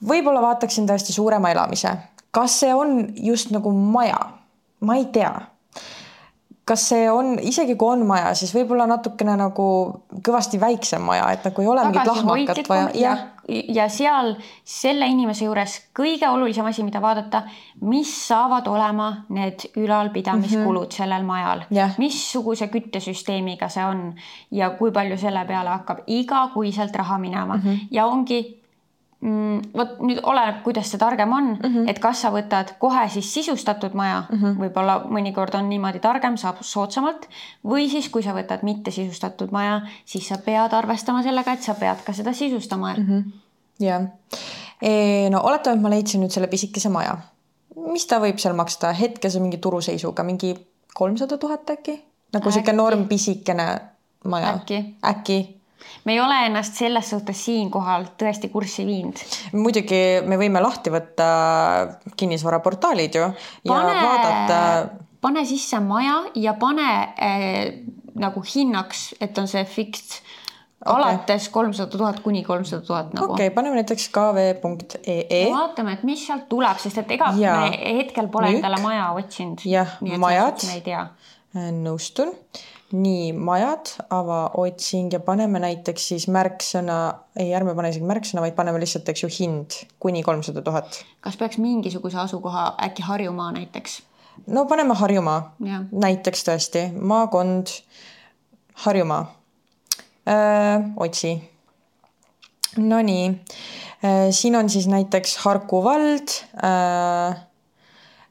võib-olla 0.03 0.41
vaataksin 0.43 0.88
tõesti 0.89 1.15
suurema 1.15 1.53
elamise, 1.53 1.93
kas 2.36 2.59
see 2.63 2.73
on 2.75 3.13
just 3.15 3.53
nagu 3.55 3.71
maja, 3.71 4.19
ma 4.83 4.99
ei 4.99 5.07
tea 5.15 5.33
kas 6.65 6.86
see 6.93 7.12
on, 7.12 7.36
isegi 7.43 7.76
kui 7.76 7.91
on 7.91 8.06
maja, 8.08 8.32
siis 8.39 8.54
võib-olla 8.56 8.86
natukene 8.88 9.36
nagu 9.39 9.65
kõvasti 10.23 10.60
väiksem 10.62 11.04
maja, 11.04 11.28
et 11.36 11.43
nagu 11.47 11.63
ei 11.63 11.67
ole 11.67 11.84
mingit 11.89 12.08
lahmakat 12.08 12.69
vaja. 12.69 12.86
ja, 12.95 13.15
ja 13.76 13.89
seal 13.91 14.32
selle 14.63 15.10
inimese 15.12 15.43
juures 15.43 15.76
kõige 15.97 16.30
olulisem 16.32 16.69
asi, 16.69 16.86
mida 16.88 17.02
vaadata, 17.04 17.43
mis 17.84 18.13
saavad 18.30 18.67
olema 18.71 19.10
need 19.36 19.67
ülalpidamiskulud 19.76 20.88
mm 20.88 20.89
-hmm. 20.89 20.97
sellel 20.97 21.28
majal 21.28 21.65
yeah., 21.71 21.99
missuguse 21.99 22.67
küttesüsteemiga 22.71 23.69
see 23.69 23.86
on 23.86 24.13
ja 24.52 24.69
kui 24.80 24.91
palju 24.91 25.17
selle 25.17 25.45
peale 25.45 25.69
hakkab 25.69 26.08
igakuiselt 26.08 26.95
raha 26.95 27.17
minema 27.17 27.58
mm 27.58 27.62
-hmm. 27.62 27.88
ja 27.91 28.06
ongi 28.06 28.62
vot 29.23 29.99
nüüd 30.03 30.19
oleneb, 30.27 30.59
kuidas 30.65 30.89
see 30.91 30.99
targem 30.99 31.31
on 31.31 31.45
mm, 31.53 31.69
-hmm. 31.69 31.89
et 31.89 31.99
kas 32.03 32.21
sa 32.25 32.31
võtad 32.31 32.73
kohe 32.79 33.03
siis 33.09 33.33
sisustatud 33.33 33.93
maja 33.95 34.23
mm 34.29 34.39
-hmm., 34.39 34.57
võib-olla 34.59 34.97
mõnikord 35.07 35.55
on 35.55 35.69
niimoodi 35.69 35.99
targem, 36.03 36.38
saab 36.38 36.57
soodsamalt, 36.62 37.29
või 37.65 37.89
siis, 37.89 38.09
kui 38.09 38.23
sa 38.23 38.33
võtad 38.36 38.63
mitte 38.63 38.91
sisustatud 38.91 39.51
maja, 39.51 39.81
siis 40.05 40.27
sa 40.27 40.38
pead 40.38 40.73
arvestama 40.73 41.23
sellega, 41.23 41.53
et 41.53 41.62
sa 41.62 41.73
pead 41.73 42.03
ka 42.05 42.13
seda 42.13 42.33
sisustama 42.33 42.93
mm. 42.97 43.07
-hmm. 43.07 43.31
jah, 43.79 44.01
e, 44.81 45.29
no 45.29 45.41
oletame, 45.43 45.75
et 45.75 45.81
ma 45.81 45.89
leidsin 45.89 46.21
nüüd 46.21 46.31
selle 46.31 46.47
pisikese 46.47 46.89
maja, 46.89 47.17
mis 47.75 48.05
ta 48.05 48.19
võib 48.19 48.38
seal 48.38 48.55
maksta 48.55 48.91
hetkese 48.91 49.39
mingi 49.39 49.57
turuseisuga, 49.57 50.23
mingi 50.23 50.55
kolmsada 50.93 51.38
tuhat 51.38 51.69
äkki, 51.69 52.01
nagu 52.33 52.51
sihuke 52.51 52.73
norm 52.73 53.07
pisikene 53.07 53.79
maja. 54.23 54.53
äkki, 54.53 54.97
äkki 55.05 55.62
me 56.06 56.13
ei 56.15 56.19
ole 56.19 56.39
ennast 56.48 56.78
selles 56.80 57.10
suhtes 57.13 57.46
siinkohal 57.46 58.10
tõesti 58.19 58.50
kurssi 58.54 58.86
viinud. 58.88 59.24
muidugi 59.54 60.04
me 60.28 60.38
võime 60.41 60.62
lahti 60.63 60.93
võtta 60.93 61.28
kinnisvaraportaalid 62.19 63.19
ju 63.19 63.30
pane, 63.67 63.96
ja 63.96 64.06
vaadata. 64.06 64.62
pane 65.22 65.46
sisse 65.48 65.80
maja 65.84 66.22
ja 66.36 66.56
pane 66.60 66.89
äh, 67.15 67.60
nagu 68.19 68.43
hinnaks, 68.46 69.13
et 69.22 69.38
on 69.38 69.48
see 69.50 69.63
fixed 69.65 70.19
okay. 70.86 70.93
alates 70.96 71.48
kolmsada 71.50 71.98
tuhat 71.98 72.19
kuni 72.26 72.43
kolmsada 72.43 72.86
tuhat 72.86 73.13
nagu. 73.13 73.32
okei 73.34 73.48
okay,, 73.48 73.56
paneme 73.56 73.80
näiteks 73.82 74.10
kv.ee. 74.13 75.46
vaatame, 75.52 75.98
et 75.98 76.04
mis 76.08 76.28
sealt 76.28 76.50
tuleb, 76.52 76.78
sest 76.84 77.02
et 77.04 77.15
ega 77.17 77.32
ja. 77.39 77.58
me 77.63 77.98
hetkel 78.02 78.30
pole 78.34 78.52
Nüüd. 78.52 78.62
endale 78.62 78.82
maja 78.84 79.10
otsinud. 79.17 79.65
jah, 79.65 79.98
majad. 80.02 80.67
me 80.67 80.80
ei 80.80 80.86
tea. 80.91 81.08
nõustun 81.54 82.34
nii, 82.93 83.34
majad, 83.34 83.89
ava 84.13 84.39
otsing 84.62 85.13
ja 85.13 85.19
paneme 85.23 85.60
näiteks 85.63 86.08
siis 86.12 86.27
märksõna, 86.32 86.97
ei, 87.39 87.49
ärme 87.58 87.73
pane 87.77 87.89
isegi 87.93 88.06
märksõna, 88.08 88.43
vaid 88.45 88.56
paneme 88.58 88.82
lihtsalt, 88.82 89.10
eks 89.10 89.25
ju, 89.25 89.29
hind 89.39 89.77
kuni 90.03 90.23
kolmsada 90.25 90.62
tuhat. 90.65 90.99
kas 91.21 91.38
peaks 91.39 91.58
mingisuguse 91.62 92.19
asukoha, 92.21 92.73
äkki 92.86 93.06
Harjumaa 93.08 93.51
näiteks? 93.58 94.01
no 94.47 94.65
paneme 94.69 94.95
Harjumaa, 94.97 95.56
näiteks 95.91 96.45
tõesti, 96.49 96.88
maakond 96.99 97.73
Harjumaa. 98.86 99.23
otsi. 100.97 101.34
Nonii, 102.77 103.25
siin 104.32 104.56
on 104.56 104.69
siis 104.69 104.88
näiteks 104.88 105.38
Harku 105.43 105.84
vald 105.84 106.32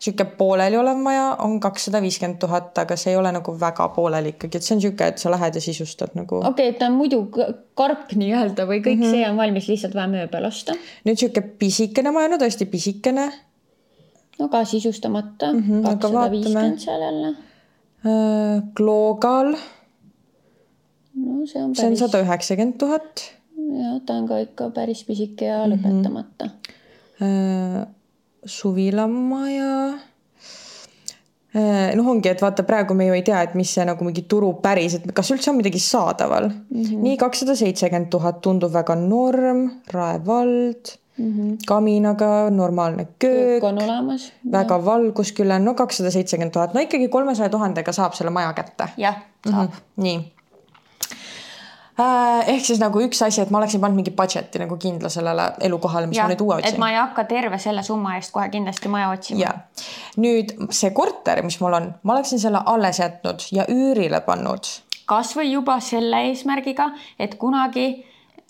sihuke 0.03 0.25
pooleliolev 0.39 0.99
maja 0.99 1.27
on 1.45 1.61
kakssada 1.63 2.01
viiskümmend 2.03 2.41
tuhat, 2.43 2.73
aga 2.83 2.97
see 2.99 3.13
ei 3.13 3.19
ole 3.19 3.31
nagu 3.35 3.55
väga 3.61 3.87
pooleli 3.95 4.33
ikkagi, 4.35 4.59
et 4.59 4.67
see 4.67 4.75
on 4.77 4.83
sihuke, 4.83 5.07
et 5.13 5.23
sa 5.23 5.31
lähed 5.31 5.59
ja 5.59 5.63
sisustad 5.63 6.17
nagu. 6.19 6.41
okei 6.41 6.51
okay,, 6.51 6.73
et 6.73 6.81
ta 6.81 6.89
on 6.91 6.97
muidu 6.99 7.21
karp 7.79 8.15
nii-öelda 8.19 8.67
või 8.71 8.81
kõik 8.83 8.99
mm 8.99 9.07
-hmm. 9.07 9.15
see 9.15 9.29
on 9.29 9.39
valmis 9.39 9.69
lihtsalt 9.71 9.95
vaja 9.99 10.11
mööbel 10.17 10.49
osta. 10.49 10.75
nüüd 11.07 11.23
sihuke 11.23 11.43
pisikene 11.63 12.11
maja, 12.17 12.33
no 12.33 12.41
tõesti 12.43 12.67
pisikene. 12.75 13.27
no 14.41 14.45
ka 14.49 14.65
sisustamata 14.65 15.53
mm. 15.53 15.87
kakssada 15.87 16.27
viiskümmend 16.35 16.79
seal 16.83 17.03
jälle 17.09 17.31
uh,. 17.31 17.37
Gloogal. 18.75 19.55
no 21.15 21.47
see 21.47 21.63
on 21.63 21.71
päris. 21.71 21.79
see 21.79 21.87
on 21.87 21.97
sada 21.97 22.17
üheksakümmend 22.27 22.79
tuhat. 22.79 23.27
jah, 23.55 23.97
ta 24.07 24.19
on 24.19 24.29
ka 24.29 24.35
ikka 24.51 24.71
päris 24.71 25.05
pisike 25.05 25.47
ja 25.47 25.67
mm 25.67 25.73
-hmm. 25.73 27.87
Suvilamaja. 28.45 29.99
Äh, 31.53 31.93
noh, 31.99 32.07
ongi, 32.09 32.31
et 32.31 32.41
vaata, 32.41 32.65
praegu 32.65 32.95
me 32.97 33.11
ju 33.11 33.17
ei 33.19 33.25
tea, 33.27 33.43
et 33.45 33.55
mis 33.59 33.69
see 33.77 33.85
nagu 33.85 34.07
mingi 34.07 34.25
turu 34.25 34.55
päris, 34.65 34.97
et 34.97 35.11
kas 35.13 35.31
üldse 35.35 35.51
on 35.53 35.59
midagi 35.59 35.83
saadaval 35.85 36.49
mm. 36.49 36.83
-hmm. 36.83 37.03
nii 37.05 37.17
kakssada 37.21 37.57
seitsekümmend 37.57 38.09
tuhat 38.11 38.41
tundub 38.41 38.73
väga 38.73 38.97
norm, 38.97 39.71
Rae 39.93 40.21
vald 40.27 40.95
mm. 41.19 41.33
-hmm. 41.33 41.57
kaminaga, 41.67 42.51
normaalne 42.51 43.07
köök, 43.19 43.65
on 43.65 43.83
olemas. 43.83 44.33
väga 44.53 44.85
valgus 44.85 45.33
küll 45.33 45.51
on, 45.51 45.65
no 45.65 45.75
kakssada 45.75 46.11
seitsekümmend 46.11 46.53
tuhat, 46.53 46.75
no 46.75 46.81
ikkagi 46.81 47.09
kolmesaja 47.09 47.49
tuhandega 47.49 47.93
saab 47.93 48.15
selle 48.15 48.31
maja 48.31 48.53
kätte. 48.53 48.89
jah, 48.97 49.17
saab. 49.51 49.71
nii. 49.97 50.33
Ehk 51.99 52.65
siis 52.65 52.81
nagu 52.81 53.01
üks 53.05 53.21
asi, 53.25 53.43
et 53.43 53.51
ma 53.53 53.59
oleksin 53.61 53.81
pannud 53.81 54.01
mingi 54.01 54.15
budget'i 54.17 54.63
nagu 54.63 54.77
kindla 54.81 55.11
sellele 55.13 55.49
elukohale, 55.69 56.09
mis 56.09 56.17
jah 56.17 56.29
ma 56.29 56.33
nüüd 56.33 56.45
uue 56.45 56.59
et 56.59 56.71
otsin 56.71 56.81
ma. 56.81 56.93
ei 56.93 56.97
hakka 56.97 57.25
terve 57.29 57.59
selle 57.61 57.83
summa 57.85 58.17
eest 58.17 58.33
kohe 58.33 58.49
kindlasti 58.53 58.89
maja 58.93 59.11
otsima. 59.13 59.41
ja 59.41 59.53
nüüd 60.17 60.55
see 60.73 60.93
korter, 60.97 61.43
mis 61.45 61.61
mul 61.61 61.77
on, 61.77 61.91
ma 62.03 62.17
oleksin 62.17 62.41
selle 62.41 62.63
alles 62.67 63.03
jätnud 63.03 63.45
ja 63.53 63.69
üürile 63.69 64.23
pannud. 64.25 64.71
kasvõi 65.07 65.53
juba 65.53 65.81
selle 65.85 66.25
eesmärgiga, 66.31 66.93
et 67.21 67.37
kunagi 67.37 67.91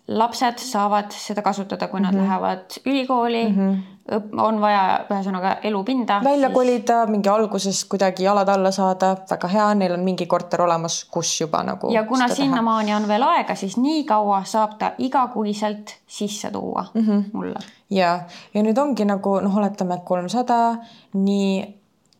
lapsed 0.08 0.58
saavad 0.58 1.14
seda 1.14 1.42
kasutada, 1.42 1.88
kui 1.88 2.00
nad 2.00 2.14
mm 2.14 2.18
-hmm. 2.18 2.22
lähevad 2.22 2.78
ülikooli 2.86 3.44
mm, 3.48 3.56
-hmm. 3.58 3.91
On 4.10 4.60
vaja 4.60 5.04
ühesõnaga 5.10 5.56
elupinda. 5.62 6.20
välja 6.24 6.50
kolida, 6.50 7.04
mingi 7.06 7.28
alguses 7.28 7.84
kuidagi 7.84 8.24
jalad 8.24 8.48
alla 8.48 8.70
saada, 8.74 9.12
väga 9.30 9.48
hea, 9.48 9.66
neil 9.78 9.94
on 9.94 10.04
mingi 10.04 10.26
korter 10.26 10.62
olemas, 10.62 11.04
kus 11.10 11.30
juba 11.40 11.62
nagu. 11.66 11.90
ja 11.92 12.04
kuna 12.04 12.28
sinnamaani 12.28 12.94
on 12.94 13.08
veel 13.08 13.22
aega, 13.22 13.54
siis 13.54 13.76
nii 13.78 14.04
kaua 14.08 14.42
saab 14.44 14.74
ta 14.78 14.92
igakuiselt 14.98 15.94
sisse 16.06 16.50
tuua 16.50 16.86
mm. 16.94 17.06
-hmm. 17.06 17.22
mulle. 17.32 17.60
ja, 17.90 18.20
ja 18.54 18.62
nüüd 18.62 18.78
ongi 18.78 19.04
nagu 19.04 19.38
noh, 19.40 19.56
oletame 19.56 20.00
kolmsada, 20.04 20.76
nii, 21.14 21.62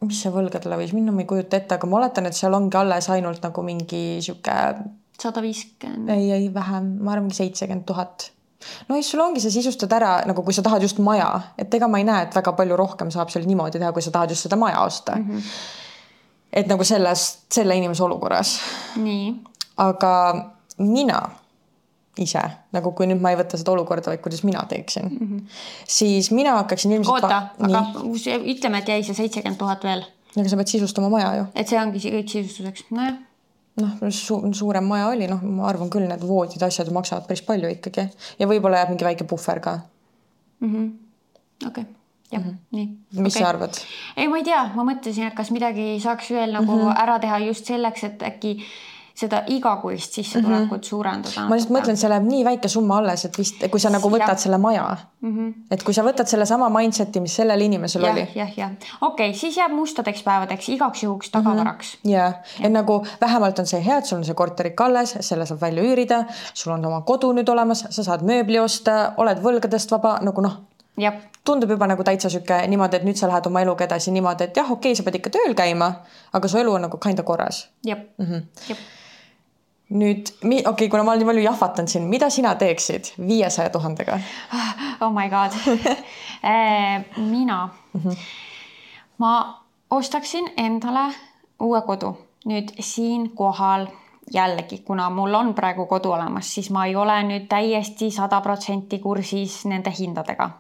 mis 0.07 0.23
see 0.23 0.33
võlgadele 0.33 0.79
võis 0.79 0.95
minna, 0.95 1.13
ma 1.13 1.21
ei 1.27 1.27
kujuta 1.27 1.57
ette, 1.57 1.75
aga 1.75 1.87
ma 1.87 1.99
oletan, 1.99 2.27
et 2.27 2.39
seal 2.39 2.55
ongi 2.55 2.77
alles 2.77 3.11
ainult 3.11 3.43
nagu 3.43 3.63
mingi 3.63 4.21
sihuke, 4.21 4.55
sada 5.19 5.43
viiskümmend. 5.43 6.15
ei, 6.15 6.31
ei 6.31 6.55
vähem, 6.55 6.97
ma 7.03 7.13
arvan, 7.17 7.31
seitsekümmend 7.31 7.85
tuhat 7.87 8.31
no 8.89 8.99
siis 8.99 9.11
sul 9.13 9.21
ongi 9.25 9.43
see 9.43 9.55
sisustada 9.55 9.99
ära 9.99 10.13
nagu, 10.29 10.45
kui 10.47 10.55
sa 10.57 10.65
tahad 10.65 10.83
just 10.83 11.01
maja, 11.03 11.29
et 11.59 11.75
ega 11.75 11.89
ma 11.89 12.01
ei 12.01 12.09
näe, 12.09 12.27
et 12.29 12.37
väga 12.37 12.55
palju 12.59 12.79
rohkem 12.79 13.13
saab 13.15 13.33
seal 13.33 13.47
niimoodi 13.49 13.81
teha, 13.81 13.93
kui 13.93 14.05
sa 14.05 14.15
tahad 14.15 14.35
just 14.35 14.49
seda 14.49 14.59
maja 14.61 14.83
osta 14.85 15.17
mm. 15.17 15.29
-hmm. 15.29 15.53
et 16.53 16.67
nagu 16.73 16.85
selles, 16.85 17.29
selle 17.53 17.77
inimese 17.77 18.05
olukorras, 18.05 18.59
nii, 18.97 19.35
aga 19.77 20.13
mina 20.79 21.23
ise 22.19 22.43
nagu, 22.73 22.93
kui 22.93 23.07
nüüd 23.09 23.21
ma 23.25 23.33
ei 23.33 23.39
võta 23.41 23.57
seda 23.57 23.73
olukorda, 23.73 24.11
vaid 24.13 24.21
kuidas 24.21 24.43
mina 24.45 24.65
teeksin 24.69 25.09
mm, 25.09 25.29
-hmm. 25.29 25.45
siis 25.89 26.31
mina 26.31 26.57
hakkaksin 26.61 26.93
ilmselt. 26.93 27.25
oota, 27.25 27.43
aga 27.59 27.85
ütleme, 28.45 28.79
et 28.79 28.89
jäi 28.89 29.03
see 29.03 29.15
seitsekümmend 29.15 29.59
tuhat 29.59 29.85
veel, 29.85 30.05
aga 30.37 30.49
sa 30.49 30.57
pead 30.57 30.67
sisustama 30.67 31.09
maja 31.09 31.35
ju 31.37 31.45
et 31.55 31.69
see 31.69 31.81
ongi 31.81 31.99
kõik 31.99 32.29
sisustuseks, 32.29 32.91
nojah 32.91 33.17
noh 33.81 34.11
su, 34.13 34.39
suurem 34.53 34.85
maja 34.85 35.09
oli, 35.13 35.27
noh, 35.31 35.41
ma 35.43 35.69
arvan 35.71 35.91
küll, 35.93 36.09
need 36.09 36.25
voodid, 36.29 36.63
asjad 36.63 36.91
maksavad 36.93 37.27
päris 37.29 37.45
palju 37.47 37.71
ikkagi 37.73 38.05
ja 38.39 38.49
võib-olla 38.51 38.83
jääb 38.83 38.93
mingi 38.93 39.09
väike 39.09 39.29
puhver 39.29 39.63
ka. 39.65 39.79
okei 41.67 41.85
okay., 41.85 41.85
jah 42.33 42.43
-hmm. 42.43 42.57
nii. 42.71 42.87
mis 43.13 43.37
okay. 43.37 43.43
sa 43.43 43.49
arvad? 43.49 43.81
ei, 44.17 44.29
ma 44.29 44.41
ei 44.41 44.45
tea, 44.45 44.63
ma 44.77 44.85
mõtlesin, 44.85 45.31
et 45.31 45.35
kas 45.35 45.51
midagi 45.51 46.01
saaks 46.01 46.31
veel 46.31 46.53
nagu 46.53 46.73
mm 46.73 46.89
-hmm. 46.89 47.03
ära 47.03 47.19
teha 47.19 47.39
just 47.47 47.67
selleks, 47.67 48.05
et 48.05 48.23
äkki 48.23 48.59
seda 49.15 49.43
igakuist 49.47 50.13
sissetulekut 50.13 50.71
mm 50.71 50.77
-hmm. 50.77 50.89
suurendada. 50.89 51.47
ma 51.49 51.55
lihtsalt 51.55 51.75
mõtlen, 51.77 51.97
see 51.97 52.09
läheb 52.09 52.25
nii 52.29 52.45
väike 52.45 52.69
summa 52.69 52.99
alles, 52.99 53.25
et 53.25 53.39
vist, 53.39 53.65
kui 53.71 53.81
sa 53.81 53.91
nagu 53.91 54.11
võtad 54.11 54.35
Jah. 54.35 54.39
selle 54.39 54.59
maja 54.59 54.97
mm, 55.21 55.37
-hmm. 55.37 55.55
et 55.71 55.83
kui 55.83 55.95
sa 55.95 56.03
võtad 56.03 56.27
sellesama 56.27 56.69
mindset'i, 56.69 57.21
mis 57.21 57.37
sellel 57.37 57.61
inimesel 57.61 58.03
jah 58.03 58.13
oli, 58.13 58.27
jah, 58.35 58.57
jah, 58.57 58.71
okei 59.01 59.29
okay,, 59.31 59.39
siis 59.39 59.57
jääb 59.57 59.73
mustadeks 59.73 60.23
päevadeks 60.23 60.69
igaks 60.69 61.03
juhuks 61.03 61.31
tagavaraks 61.31 61.99
mm. 62.05 62.11
ja, 62.11 62.33
et 62.61 62.73
nagu 62.73 63.07
vähemalt 63.21 63.59
on 63.59 63.67
see 63.67 63.85
hea, 63.85 63.99
et 63.99 64.05
sul 64.05 64.19
on 64.19 64.25
see 64.25 64.35
korter 64.35 64.67
ikka 64.67 64.85
alles, 64.85 65.17
selle 65.21 65.47
saab 65.47 65.61
välja 65.61 65.83
üürida, 65.83 66.25
sul 66.55 66.73
on 66.73 66.85
oma 66.85 67.01
kodu 67.01 67.33
nüüd 67.33 67.49
olemas, 67.49 67.87
sa 67.91 68.05
saad 68.05 68.23
mööbli 68.23 68.61
osta, 68.61 69.13
oled 69.17 69.43
võlgadest 69.43 69.91
vaba, 69.91 70.19
nagu 70.23 70.41
noh, 70.41 70.53
-hmm. 70.97 71.03
jah, 71.03 71.15
tundub 71.45 71.71
juba 71.71 71.87
nagu 71.87 72.05
täitsa 72.05 72.31
sihuke 72.31 72.63
niimoodi, 72.69 72.97
et 72.97 73.05
nüüd 73.05 73.19
sa 73.19 73.29
lähed 73.29 73.47
oma 73.47 73.63
eluga 73.65 73.85
edasi 73.85 74.11
niimoodi, 74.15 74.45
et 74.45 74.57
jah, 74.57 74.71
okei 74.71 74.93
okay,, 74.93 74.99
sa 74.99 75.07
pead 75.07 75.21
ikka 75.21 75.31
tööl 75.31 75.55
käima, 75.59 75.93
aga 76.33 76.49
su 76.49 76.59
elu 76.59 76.75
on 76.79 76.89
nagu 76.89 76.99
kinda 76.99 77.23
korras 77.23 77.69
jah 77.87 77.99
Mhm. 78.19 78.33
-hmm., 78.33 78.69
jah. 78.69 78.79
nüüd, 79.93 80.33
okei 80.43 80.65
okay,, 80.67 80.89
kuna 80.89 81.05
ma 81.05 81.13
olen 81.13 81.23
nii 81.23 81.31
palju 81.31 81.45
jahvatanud 81.45 81.93
siin, 81.93 82.09
mida 82.11 82.31
sina 82.31 82.55
teeksid 82.59 83.13
viiesaja 83.21 83.71
tuhandega? 83.71 84.19
oh 85.01 85.13
my 85.13 85.29
god 85.33 85.57
mina 87.33 87.69
mm, 87.93 88.01
-hmm. 88.01 88.17
ma 89.19 89.63
ostaksin 89.91 90.53
endale 90.57 91.13
uue 91.61 91.83
kodu 91.83 92.17
nüüd 92.45 92.73
siinkohal 92.81 93.87
jällegi, 94.33 94.79
kuna 94.79 95.11
mul 95.11 95.35
on 95.35 95.55
praegu 95.55 95.87
kodu 95.87 96.13
olemas, 96.13 96.55
siis 96.55 96.71
ma 96.71 96.87
ei 96.87 96.97
ole 96.97 97.23
nüüd 97.23 97.47
täiesti 97.49 98.11
sada 98.11 98.41
protsenti 98.41 98.99
kursis 98.99 99.65
nende 99.67 99.93
hindadega. 99.99 100.51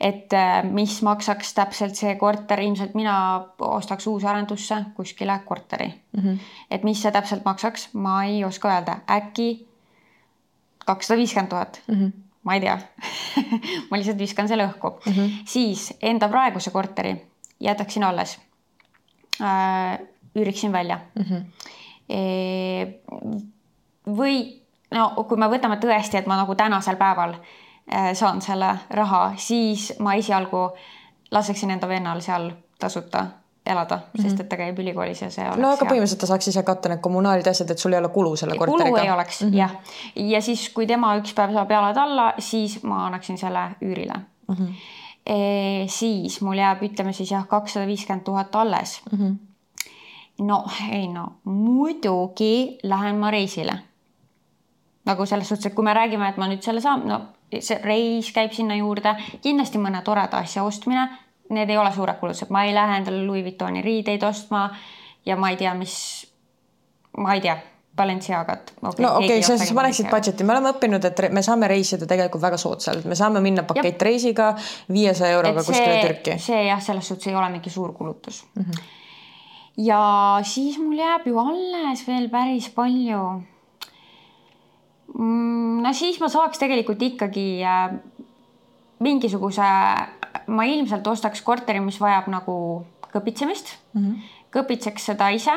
Et 0.00 0.32
äh, 0.32 0.64
mis 0.64 1.02
maksaks 1.02 1.54
täpselt 1.54 1.98
see 1.98 2.14
korter, 2.20 2.60
ilmselt 2.60 2.94
mina 2.94 3.16
ostaks 3.58 4.06
uusarendusse 4.06 4.84
kuskile 4.94 5.40
korteri 5.44 5.88
mm. 5.88 6.22
-hmm. 6.22 6.38
et 6.70 6.84
mis 6.84 7.02
see 7.02 7.12
täpselt 7.12 7.44
maksaks, 7.44 7.88
ma 7.94 8.24
ei 8.24 8.44
oska 8.44 8.72
öelda, 8.72 9.00
äkki 9.10 9.66
kakssada 10.86 11.18
viiskümmend 11.18 11.50
tuhat 11.50 11.82
ma 12.42 12.54
ei 12.54 12.60
tea 12.60 12.78
ma 13.90 13.96
lihtsalt 13.96 14.18
viskan 14.18 14.48
selle 14.48 14.66
õhku 14.68 14.94
mm. 15.06 15.12
-hmm. 15.12 15.30
siis 15.44 15.94
enda 16.02 16.28
praeguse 16.28 16.70
korteri 16.70 17.16
jätaksin 17.60 18.04
alles 18.04 18.38
äh,. 19.40 19.98
üüriksin 20.34 20.72
välja 20.72 21.00
mm. 21.14 21.24
-hmm. 21.24 21.44
Või 24.16 24.62
no 24.90 25.10
kui 25.28 25.38
me 25.38 25.46
võtame 25.46 25.76
tõesti, 25.76 26.18
et 26.18 26.26
ma 26.26 26.36
nagu 26.40 26.54
tänasel 26.54 26.96
päeval 26.96 27.34
saan 28.14 28.42
selle 28.42 28.76
raha, 28.90 29.32
siis 29.36 29.92
ma 29.98 30.14
esialgu 30.14 30.68
laseksin 31.30 31.70
enda 31.70 31.88
vennal 31.88 32.20
seal 32.20 32.50
tasuta 32.78 33.26
elada 33.66 33.96
mm, 33.96 34.02
-hmm. 34.02 34.22
sest 34.22 34.40
et 34.40 34.48
ta 34.48 34.56
käib 34.56 34.78
ülikoolis 34.78 35.22
ja 35.22 35.30
see 35.30 35.44
oleks 35.46 35.60
no 35.62 35.72
aga 35.74 35.84
põhimõtteliselt 35.84 36.22
ta 36.24 36.28
saaks 36.30 36.48
ise 36.48 36.62
katta 36.62 36.88
need 36.88 37.02
kommunaalid 37.04 37.46
ja 37.46 37.52
asjad, 37.56 37.70
et 37.70 37.78
sul 37.78 37.92
ei 37.92 37.98
ole 37.98 38.08
kulu 38.08 38.36
selle 38.36 38.56
kulu 38.58 38.72
korteriga. 38.72 39.02
ei 39.02 39.10
oleks 39.10 39.42
mm 39.42 39.50
-hmm. 39.50 39.56
jah, 39.56 39.74
ja 40.16 40.40
siis, 40.42 40.68
kui 40.74 40.86
tema 40.86 41.12
üks 41.18 41.34
päev 41.34 41.52
saab 41.52 41.70
jalad 41.70 41.96
alla, 41.96 42.32
siis 42.38 42.82
ma 42.82 43.06
annaksin 43.06 43.38
selle 43.38 43.68
üürile 43.82 44.16
mm. 44.48 44.54
-hmm. 44.54 44.74
E, 45.26 45.84
siis 45.86 46.40
mul 46.40 46.56
jääb, 46.58 46.82
ütleme 46.82 47.12
siis 47.12 47.30
jah, 47.30 47.46
kakssada 47.48 47.86
viiskümmend 47.86 48.24
tuhat 48.24 48.56
alles 48.56 49.02
mm. 49.12 49.18
-hmm. 49.18 49.36
no 50.44 50.64
ei 50.92 51.08
no 51.08 51.32
muidugi 51.44 52.78
lähen 52.82 53.16
ma 53.16 53.30
reisile. 53.30 53.78
nagu 55.06 55.26
selles 55.26 55.48
suhtes, 55.48 55.66
et 55.66 55.74
kui 55.74 55.84
me 55.84 55.94
räägime, 55.94 56.28
et 56.28 56.36
ma 56.36 56.48
nüüd 56.48 56.62
selle 56.62 56.80
saan, 56.80 57.08
no 57.08 57.20
see 57.58 57.80
reis 57.82 58.30
käib 58.34 58.54
sinna 58.54 58.76
juurde, 58.78 59.14
kindlasti 59.42 59.80
mõne 59.82 60.02
toreda 60.06 60.42
asja 60.44 60.64
ostmine, 60.64 61.08
need 61.50 61.70
ei 61.70 61.78
ole 61.80 61.90
suured 61.94 62.20
kulutused, 62.20 62.52
ma 62.54 62.64
ei 62.64 62.74
lähe 62.74 63.00
endale 63.00 63.24
Louis 63.26 63.42
Vuittoni 63.42 63.82
riideid 63.82 64.22
ostma 64.22 64.68
ja 65.26 65.36
ma 65.36 65.50
ei 65.50 65.58
tea, 65.60 65.74
mis, 65.74 65.96
ma 67.18 67.34
ei 67.34 67.42
tea, 67.44 67.58
Balenciagat 67.96 68.72
okay,. 68.82 69.04
no 69.04 69.16
okei 69.16 69.26
okay,, 69.26 69.42
selles 69.42 69.60
suhtes 69.60 69.74
paneksid 69.74 70.06
budget'i, 70.12 70.44
me 70.46 70.54
oleme 70.54 70.70
õppinud, 70.72 71.04
et 71.08 71.22
me 71.34 71.42
saame 71.42 71.68
reisida 71.68 72.06
tegelikult 72.08 72.42
väga 72.44 72.60
soodsalt, 72.60 73.04
me 73.10 73.18
saame 73.18 73.42
minna 73.44 73.64
pakettreisiga 73.66 74.52
viiesaja 74.92 75.34
euroga 75.34 75.64
kuskile 75.66 75.98
Türki. 76.04 76.38
see 76.40 76.62
jah, 76.68 76.80
selles 76.84 77.10
suhtes 77.10 77.32
ei 77.32 77.36
ole 77.36 77.50
mingi 77.52 77.72
suur 77.72 77.92
kulutus 77.98 78.44
mm. 78.54 78.62
-hmm. 78.62 78.84
ja 79.90 80.02
siis 80.46 80.78
mul 80.78 81.02
jääb 81.02 81.26
ju 81.26 81.42
alles 81.42 82.06
veel 82.06 82.28
päris 82.30 82.70
palju. 82.78 83.24
No 85.20 85.92
siis 85.96 86.20
ma 86.20 86.28
saaks 86.32 86.60
tegelikult 86.60 87.02
ikkagi 87.02 87.46
äh, 87.66 87.92
mingisuguse, 89.04 89.66
ma 90.52 90.64
ilmselt 90.68 91.06
ostaks 91.06 91.42
korteri, 91.42 91.80
mis 91.84 92.00
vajab 92.00 92.30
nagu 92.32 92.56
kõpitsemist 93.10 93.74
mm, 93.92 94.00
-hmm. 94.00 94.32
kõpitseks 94.54 95.10
seda 95.10 95.30
ise 95.34 95.56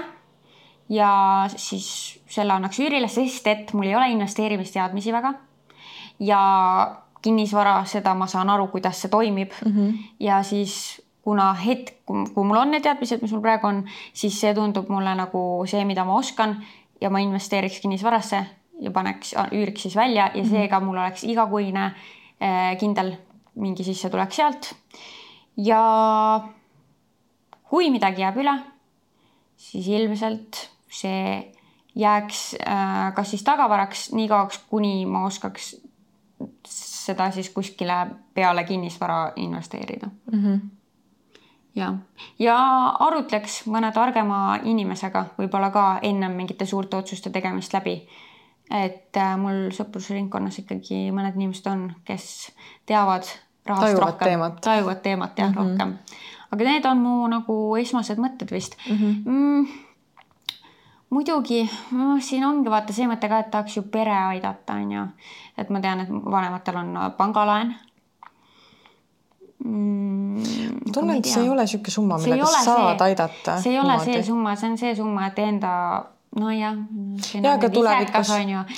ja 0.90 1.12
siis 1.56 2.20
selle 2.28 2.54
annaks 2.54 2.80
üürile, 2.80 3.08
sest 3.08 3.48
et 3.48 3.74
mul 3.74 3.88
ei 3.88 3.96
ole 3.96 4.10
investeerimisteadmisi 4.12 5.14
väga 5.14 5.34
ja 6.20 6.42
kinnisvara, 7.24 7.86
seda 7.86 8.14
ma 8.14 8.28
saan 8.28 8.50
aru, 8.50 8.68
kuidas 8.68 9.02
see 9.02 9.10
toimib 9.10 9.52
mm. 9.66 9.72
-hmm. 9.72 9.98
ja 10.20 10.44
siis 10.44 11.02
kuna 11.22 11.54
hetk, 11.54 12.04
kui 12.06 12.44
mul 12.44 12.58
on 12.58 12.72
need 12.72 12.84
teadmised, 12.84 13.22
mis 13.22 13.32
mul 13.32 13.42
praegu 13.42 13.68
on, 13.68 13.84
siis 14.14 14.40
see 14.42 14.54
tundub 14.54 14.90
mulle 14.90 15.16
nagu 15.16 15.64
see, 15.66 15.86
mida 15.86 16.04
ma 16.04 16.16
oskan 16.16 16.58
ja 17.02 17.10
ma 17.10 17.20
investeeriks 17.20 17.80
kinnisvarasse 17.80 18.46
ja 18.82 18.92
paneks, 18.92 19.36
üüriks 19.52 19.86
siis 19.88 19.96
välja 19.96 20.32
ja 20.34 20.44
seega 20.46 20.80
mul 20.80 20.98
oleks 20.98 21.24
igakuine 21.24 21.86
eh, 22.40 22.74
kindel 22.80 23.14
mingi 23.56 23.84
sissetulek 23.84 24.32
sealt. 24.34 24.74
ja 25.58 25.82
kui 27.70 27.90
midagi 27.94 28.22
jääb 28.22 28.38
üle, 28.42 28.54
siis 29.58 29.88
ilmselt 29.88 30.70
see 30.94 31.54
jääks 31.96 32.56
äh, 32.68 33.14
kas 33.16 33.30
siis 33.30 33.44
tagavaraks 33.44 34.12
nii 34.14 34.28
kauaks, 34.28 34.62
kuni 34.70 35.06
ma 35.06 35.26
oskaks 35.26 35.76
seda 36.64 37.32
siis 37.32 37.50
kuskile 37.50 38.08
peale 38.34 38.64
kinnisvara 38.64 39.34
investeerida 39.36 40.08
mm. 40.32 40.44
-hmm. 40.44 40.60
ja, 41.76 41.94
ja 42.40 42.58
arutleks 43.00 43.68
mõne 43.68 43.92
targema 43.92 44.60
inimesega 44.64 45.26
võib-olla 45.38 45.70
ka 45.72 46.00
ennem 46.02 46.32
mingite 46.32 46.66
suurte 46.66 46.98
otsuste 46.98 47.30
tegemist 47.30 47.74
läbi. 47.74 48.08
Et 48.72 49.18
äh, 49.18 49.34
mul 49.38 49.72
sõprusringkonnas 49.76 50.60
ikkagi 50.64 51.08
mõned 51.16 51.36
inimesed 51.36 51.68
on, 51.72 51.88
kes 52.08 52.52
teavad 52.90 53.28
rahast 53.66 53.86
Tajuvad 53.88 54.04
rohkem, 54.04 54.28
teemat. 54.28 54.62
tajuvad 54.62 55.02
teemat 55.02 55.40
jah 55.40 55.50
mm 55.50 55.56
-hmm. 55.56 55.72
rohkem. 55.72 55.98
aga 56.52 56.64
need 56.64 56.86
on 56.86 56.98
mu 56.98 57.28
nagu 57.28 57.76
esmased 57.76 58.18
mõtted 58.18 58.52
vist 58.52 58.78
mm. 58.90 58.98
-hmm. 58.98 59.24
mm, 59.26 59.68
muidugi 61.10 61.70
no, 61.92 62.20
siin 62.20 62.46
ongi 62.46 62.70
vaata 62.70 62.94
see 62.94 63.08
mõte 63.08 63.30
ka, 63.30 63.40
et 63.40 63.52
tahaks 63.52 63.78
ju 63.78 63.84
pere 63.84 64.16
aidata, 64.18 64.74
onju. 64.74 65.08
et 65.58 65.70
ma 65.70 65.80
tean, 65.80 66.00
et 66.00 66.10
vanematel 66.10 66.76
on 66.76 66.98
pangalaen 67.18 67.76
mm,. 69.66 70.44
tunnen, 70.94 71.18
et 71.18 71.26
see 71.26 71.44
ei 71.44 71.50
ole 71.50 71.62
niisugune 71.62 71.92
summa, 71.92 72.18
millega 72.18 72.48
ole 72.48 72.58
sa 72.58 72.64
saad 72.64 72.98
see- 72.98 73.08
aidata. 73.08 73.58
see 73.62 73.74
ei 73.74 73.80
ole 73.80 74.00
see 74.00 74.24
summa, 74.24 74.56
see 74.56 74.70
on 74.72 74.78
see 74.78 74.96
summa, 74.96 75.28
et 75.28 75.40
enda, 75.40 75.74
nojah. 76.40 76.76
Jaa, 77.44 77.54
aga 77.54 77.70
tulevikus- 77.70 78.32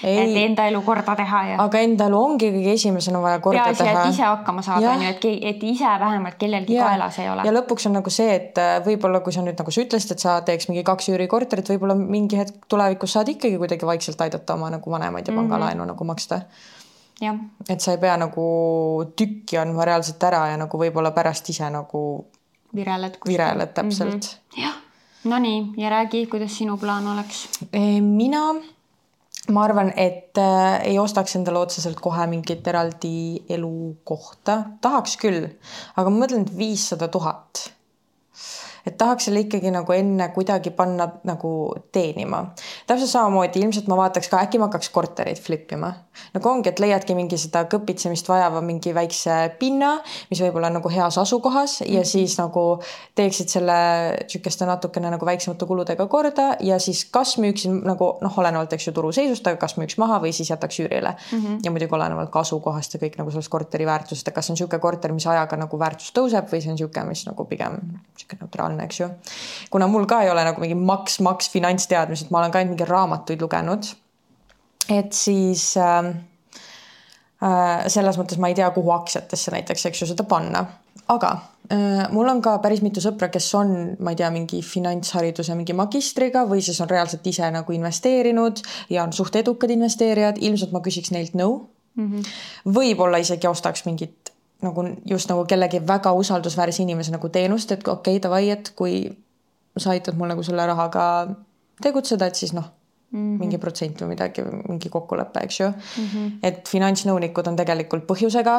et 0.04 0.38
enda 0.42 0.66
elu 0.68 0.82
korda 0.82 1.16
teha 1.16 1.42
ja 1.48 1.58
aga 1.64 1.80
enda 1.80 2.08
elu 2.10 2.20
ongi 2.20 2.50
kõige 2.52 2.74
esimesena 2.74 3.22
vaja 3.22 3.40
korda 3.40 3.64
peaasi, 3.64 3.84
teha. 3.84 4.04
ise 4.10 4.24
hakkama 4.24 4.62
saada, 4.62 4.92
on 4.92 5.02
ju, 5.06 5.10
et, 5.10 5.26
et 5.52 5.64
ise 5.64 5.92
vähemalt 6.04 6.36
kellelgi 6.42 6.76
ja, 6.76 6.90
kaelas 6.90 7.20
ei 7.20 7.30
ole 7.32 7.48
ja. 7.48 7.56
lõpuks 7.56 7.88
on 7.90 7.98
nagu 8.00 8.14
see, 8.14 8.36
et 8.36 8.62
äh, 8.62 8.76
võib-olla 8.86 9.22
kui 9.24 9.36
sa 9.36 9.44
nüüd 9.46 9.60
nagu 9.60 9.72
sa 9.72 9.84
ütlesid, 9.86 10.16
et 10.16 10.26
sa 10.26 10.38
teeks 10.46 10.70
mingi 10.72 10.84
kaks 10.88 11.10
üürikorterit, 11.14 11.72
võib-olla 11.76 11.96
mingi 12.00 12.40
hetk 12.40 12.68
tulevikus 12.72 13.16
saad 13.16 13.32
ikkagi 13.32 13.60
kuidagi 13.62 13.88
vaikselt 13.88 14.22
aidata 14.28 14.60
oma 14.60 14.72
nagu 14.76 14.92
vanemaid 14.92 15.28
ja 15.28 15.36
pangalaenu 15.36 15.76
mm 15.76 15.84
-hmm. 15.84 15.94
nagu 15.94 16.04
maksta. 16.04 16.42
et 17.70 17.82
sa 17.82 17.92
ei 17.92 17.98
pea 17.98 18.18
nagu 18.18 18.46
tükki 19.16 19.58
andma 19.58 19.86
reaalselt 19.86 20.24
ära 20.24 20.48
ja 20.48 20.58
nagu 20.58 20.78
võib-olla 20.78 21.12
pärast 21.12 21.50
ise 21.50 21.70
nagu 21.70 22.26
vireled. 22.76 23.18
vireled 23.28 23.74
täpselt 23.74 24.14
mm. 24.14 24.20
-hmm. 24.20 24.64
jah, 24.64 24.76
Nonii 25.26 25.74
ja 25.78 25.90
räägi, 25.90 26.26
kuidas 26.30 26.58
sinu 26.58 26.78
plaan 26.78 27.08
oleks? 27.08 27.48
mina, 28.02 28.44
ma 29.52 29.64
arvan, 29.64 29.94
et 29.98 30.38
äh, 30.38 30.82
ei 30.86 31.00
ostaks 31.00 31.36
endale 31.36 31.60
otseselt 31.60 32.00
kohe 32.02 32.28
mingit 32.30 32.68
eraldi 32.68 33.42
elukohta, 33.50 34.60
tahaks 34.82 35.18
küll, 35.22 35.48
aga 35.98 36.14
ma 36.14 36.26
mõtlen, 36.26 36.46
et 36.46 36.58
viissada 36.58 37.10
tuhat 37.10 37.72
et 38.86 38.98
tahaks 38.98 39.26
selle 39.26 39.42
ikkagi 39.46 39.72
nagu 39.74 39.94
enne 39.96 40.30
kuidagi 40.36 40.70
panna 40.78 41.08
nagu 41.26 41.52
teenima. 41.92 42.44
täpselt 42.88 43.10
samamoodi 43.10 43.66
ilmselt 43.66 43.90
ma 43.90 43.98
vaataks 44.04 44.30
ka, 44.30 44.44
äkki 44.46 44.62
ma 44.62 44.70
hakkaks 44.70 44.92
korterit 44.94 45.42
flip 45.42 45.72
ima. 45.74 45.94
Nagu 46.36 46.50
ongi, 46.50 46.70
et 46.72 46.80
leiadki 46.80 47.16
mingi 47.18 47.38
seda 47.40 47.66
kõpitsemist 47.72 48.30
vajava 48.30 48.62
mingi 48.66 48.94
väikse 48.96 49.38
pinna, 49.60 49.96
mis 50.30 50.42
võib-olla 50.44 50.72
on 50.72 50.80
nagu 50.80 50.92
heas 50.92 51.18
asukohas 51.22 51.80
ja 51.86 52.04
siis 52.08 52.38
nagu 52.40 52.66
teeksid 53.16 53.52
selle 53.52 53.78
sihukeste 54.28 54.68
natukene 54.68 55.12
nagu 55.14 55.26
väiksemate 55.28 55.68
kuludega 55.70 56.08
korda 56.12 56.48
ja 56.64 56.80
siis 56.80 57.06
kas 57.12 57.36
müüksin 57.42 57.82
nagu 57.86 58.12
noh, 58.22 58.38
olenevalt 58.40 58.74
eks 58.76 58.90
ju 58.90 58.96
turuseisust, 58.96 59.48
aga 59.48 59.60
kas 59.62 59.78
müüks 59.80 60.00
maha 60.02 60.20
või 60.24 60.34
siis 60.36 60.50
jätaks 60.54 60.80
üürile 60.84 61.16
mm. 61.16 61.42
-hmm. 61.42 61.60
ja 61.66 61.72
muidugi 61.72 61.96
olenevalt 61.96 62.32
ka 62.34 62.44
asukohast 62.46 62.94
ja 62.94 63.02
kõik 63.02 63.18
nagu 63.20 63.32
sellest 63.32 63.52
korteri 63.52 63.86
väärtusest, 63.86 64.28
et 64.28 64.36
kas 64.36 64.50
on 64.50 64.58
niisugune 64.58 64.80
korter, 64.80 65.14
mis 65.14 65.28
ajaga 65.28 65.58
nagu 65.60 65.80
väärtus 65.80 66.14
tõuseb 66.16 66.50
või 66.52 66.62
see 66.62 66.72
on 66.72 66.80
niisugune, 66.80 67.06
mis 67.10 67.26
nagu 67.28 67.46
pigem 67.46 67.80
niisugune 67.82 68.46
neutraalne, 68.46 68.84
eks 68.84 69.00
ju. 69.00 69.10
kuna 69.70 69.88
mul 69.88 70.06
ka 70.06 70.22
ei 70.24 70.30
ole 70.30 70.44
nagu 70.44 70.62
mingi 70.62 70.76
maks, 70.76 71.20
maks 71.20 71.50
finantsteadmised, 71.54 72.32
ma 72.32 72.44
olen 72.44 72.52
ka 72.52 72.62
ainult 72.62 72.76
mingeid 72.76 72.92
raamatuid 72.92 73.42
lugenud. 73.42 73.94
Et 74.90 75.14
siis 75.14 75.74
äh, 75.78 76.08
äh, 77.44 77.86
selles 77.92 78.18
mõttes 78.20 78.40
ma 78.42 78.52
ei 78.52 78.58
tea, 78.58 78.70
kuhu 78.76 78.94
aktsiatesse 78.96 79.54
näiteks, 79.56 79.86
eks 79.90 80.02
ju, 80.02 80.10
seda 80.12 80.26
panna. 80.30 80.66
aga 81.08 81.32
äh, 81.72 82.06
mul 82.12 82.30
on 82.30 82.42
ka 82.42 82.58
päris 82.64 82.82
mitu 82.86 83.04
sõpra, 83.04 83.30
kes 83.34 83.50
on, 83.58 83.74
ma 84.00 84.14
ei 84.14 84.20
tea, 84.20 84.30
mingi 84.34 84.62
finantshariduse 84.66 85.56
mingi 85.56 85.74
magistriga 85.78 86.46
või 86.50 86.64
siis 86.66 86.82
on 86.82 86.90
reaalselt 86.90 87.28
ise 87.28 87.50
nagu 87.54 87.76
investeerinud 87.76 88.62
ja 88.90 89.04
on 89.04 89.14
suht 89.14 89.36
edukad 89.36 89.74
investeerijad, 89.74 90.42
ilmselt 90.42 90.74
ma 90.76 90.84
küsiks 90.86 91.14
neilt 91.16 91.38
nõu. 91.38 91.66
Mm 91.96 92.08
-hmm.. 92.12 92.32
võib-olla 92.76 93.22
isegi 93.24 93.48
ostaks 93.48 93.86
mingit 93.86 94.34
nagu 94.62 94.84
just 95.06 95.30
nagu 95.30 95.46
kellegi 95.46 95.80
väga 95.88 96.12
usaldusväärse 96.12 96.84
inimese 96.84 97.12
nagu 97.12 97.30
teenust, 97.30 97.72
et 97.72 97.88
okei 97.88 98.18
okay,, 98.18 98.24
davai, 98.24 98.50
et 98.50 98.72
kui 98.76 99.18
sa 99.78 99.92
aitad 99.92 100.18
mul 100.18 100.28
nagu 100.28 100.44
selle 100.44 100.66
rahaga 100.66 101.06
tegutseda, 101.82 102.28
et 102.28 102.36
siis 102.36 102.54
noh 102.54 102.68
-hmm. 103.16 103.40
mingi 103.40 103.58
protsent 103.62 104.02
või 104.02 104.12
midagi, 104.14 104.44
mingi 104.70 104.90
kokkulepe, 104.92 105.44
eks 105.48 105.60
ju 105.60 105.68
mm. 105.68 106.08
-hmm. 106.12 106.32
et 106.44 106.70
finantsnõunikud 106.70 107.48
on 107.48 107.56
tegelikult 107.56 108.06
põhjusega. 108.10 108.56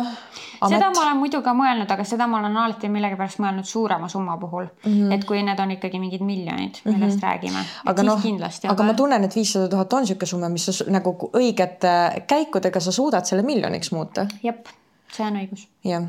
seda 0.68 0.90
ma 0.94 1.02
olen 1.02 1.20
muidu 1.20 1.42
ka 1.42 1.54
mõelnud, 1.56 1.90
aga 1.92 2.04
seda 2.04 2.26
ma 2.26 2.38
olen 2.40 2.56
alati 2.56 2.88
millegipärast 2.88 3.38
mõelnud 3.44 3.68
suurema 3.68 4.08
summa 4.08 4.36
puhul 4.36 4.64
mm. 4.64 4.92
-hmm. 4.92 5.12
et 5.14 5.24
kui 5.24 5.42
need 5.42 5.60
on 5.60 5.70
ikkagi 5.76 6.00
mingid 6.00 6.20
miljonid, 6.20 6.80
millest 6.84 7.16
mm 7.16 7.20
-hmm. 7.20 7.22
räägime. 7.22 7.64
aga 7.84 8.02
noh, 8.02 8.20
aga 8.68 8.82
ma 8.82 8.94
tunnen, 8.94 9.24
et 9.24 9.36
viissada 9.36 9.68
tuhat 9.68 9.92
on 9.92 10.02
niisugune 10.02 10.26
summa, 10.26 10.48
mis 10.48 10.66
sa 10.66 10.84
nagu 10.90 11.30
õigete 11.32 12.24
käikudega 12.26 12.80
sa 12.80 12.92
suudad 12.92 13.24
selle 13.24 13.42
miljoniks 13.42 13.92
muuta. 13.92 14.26
jep, 14.42 14.68
see 15.12 15.26
on 15.26 15.36
õigus. 15.36 15.68
jah, 15.84 16.02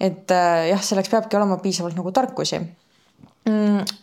et 0.00 0.30
äh, 0.30 0.68
jah, 0.68 0.82
selleks 0.82 1.08
peabki 1.08 1.36
olema 1.36 1.56
piisavalt 1.56 1.96
nagu 1.96 2.12
tarkusi 2.12 2.58
mm 2.58 4.01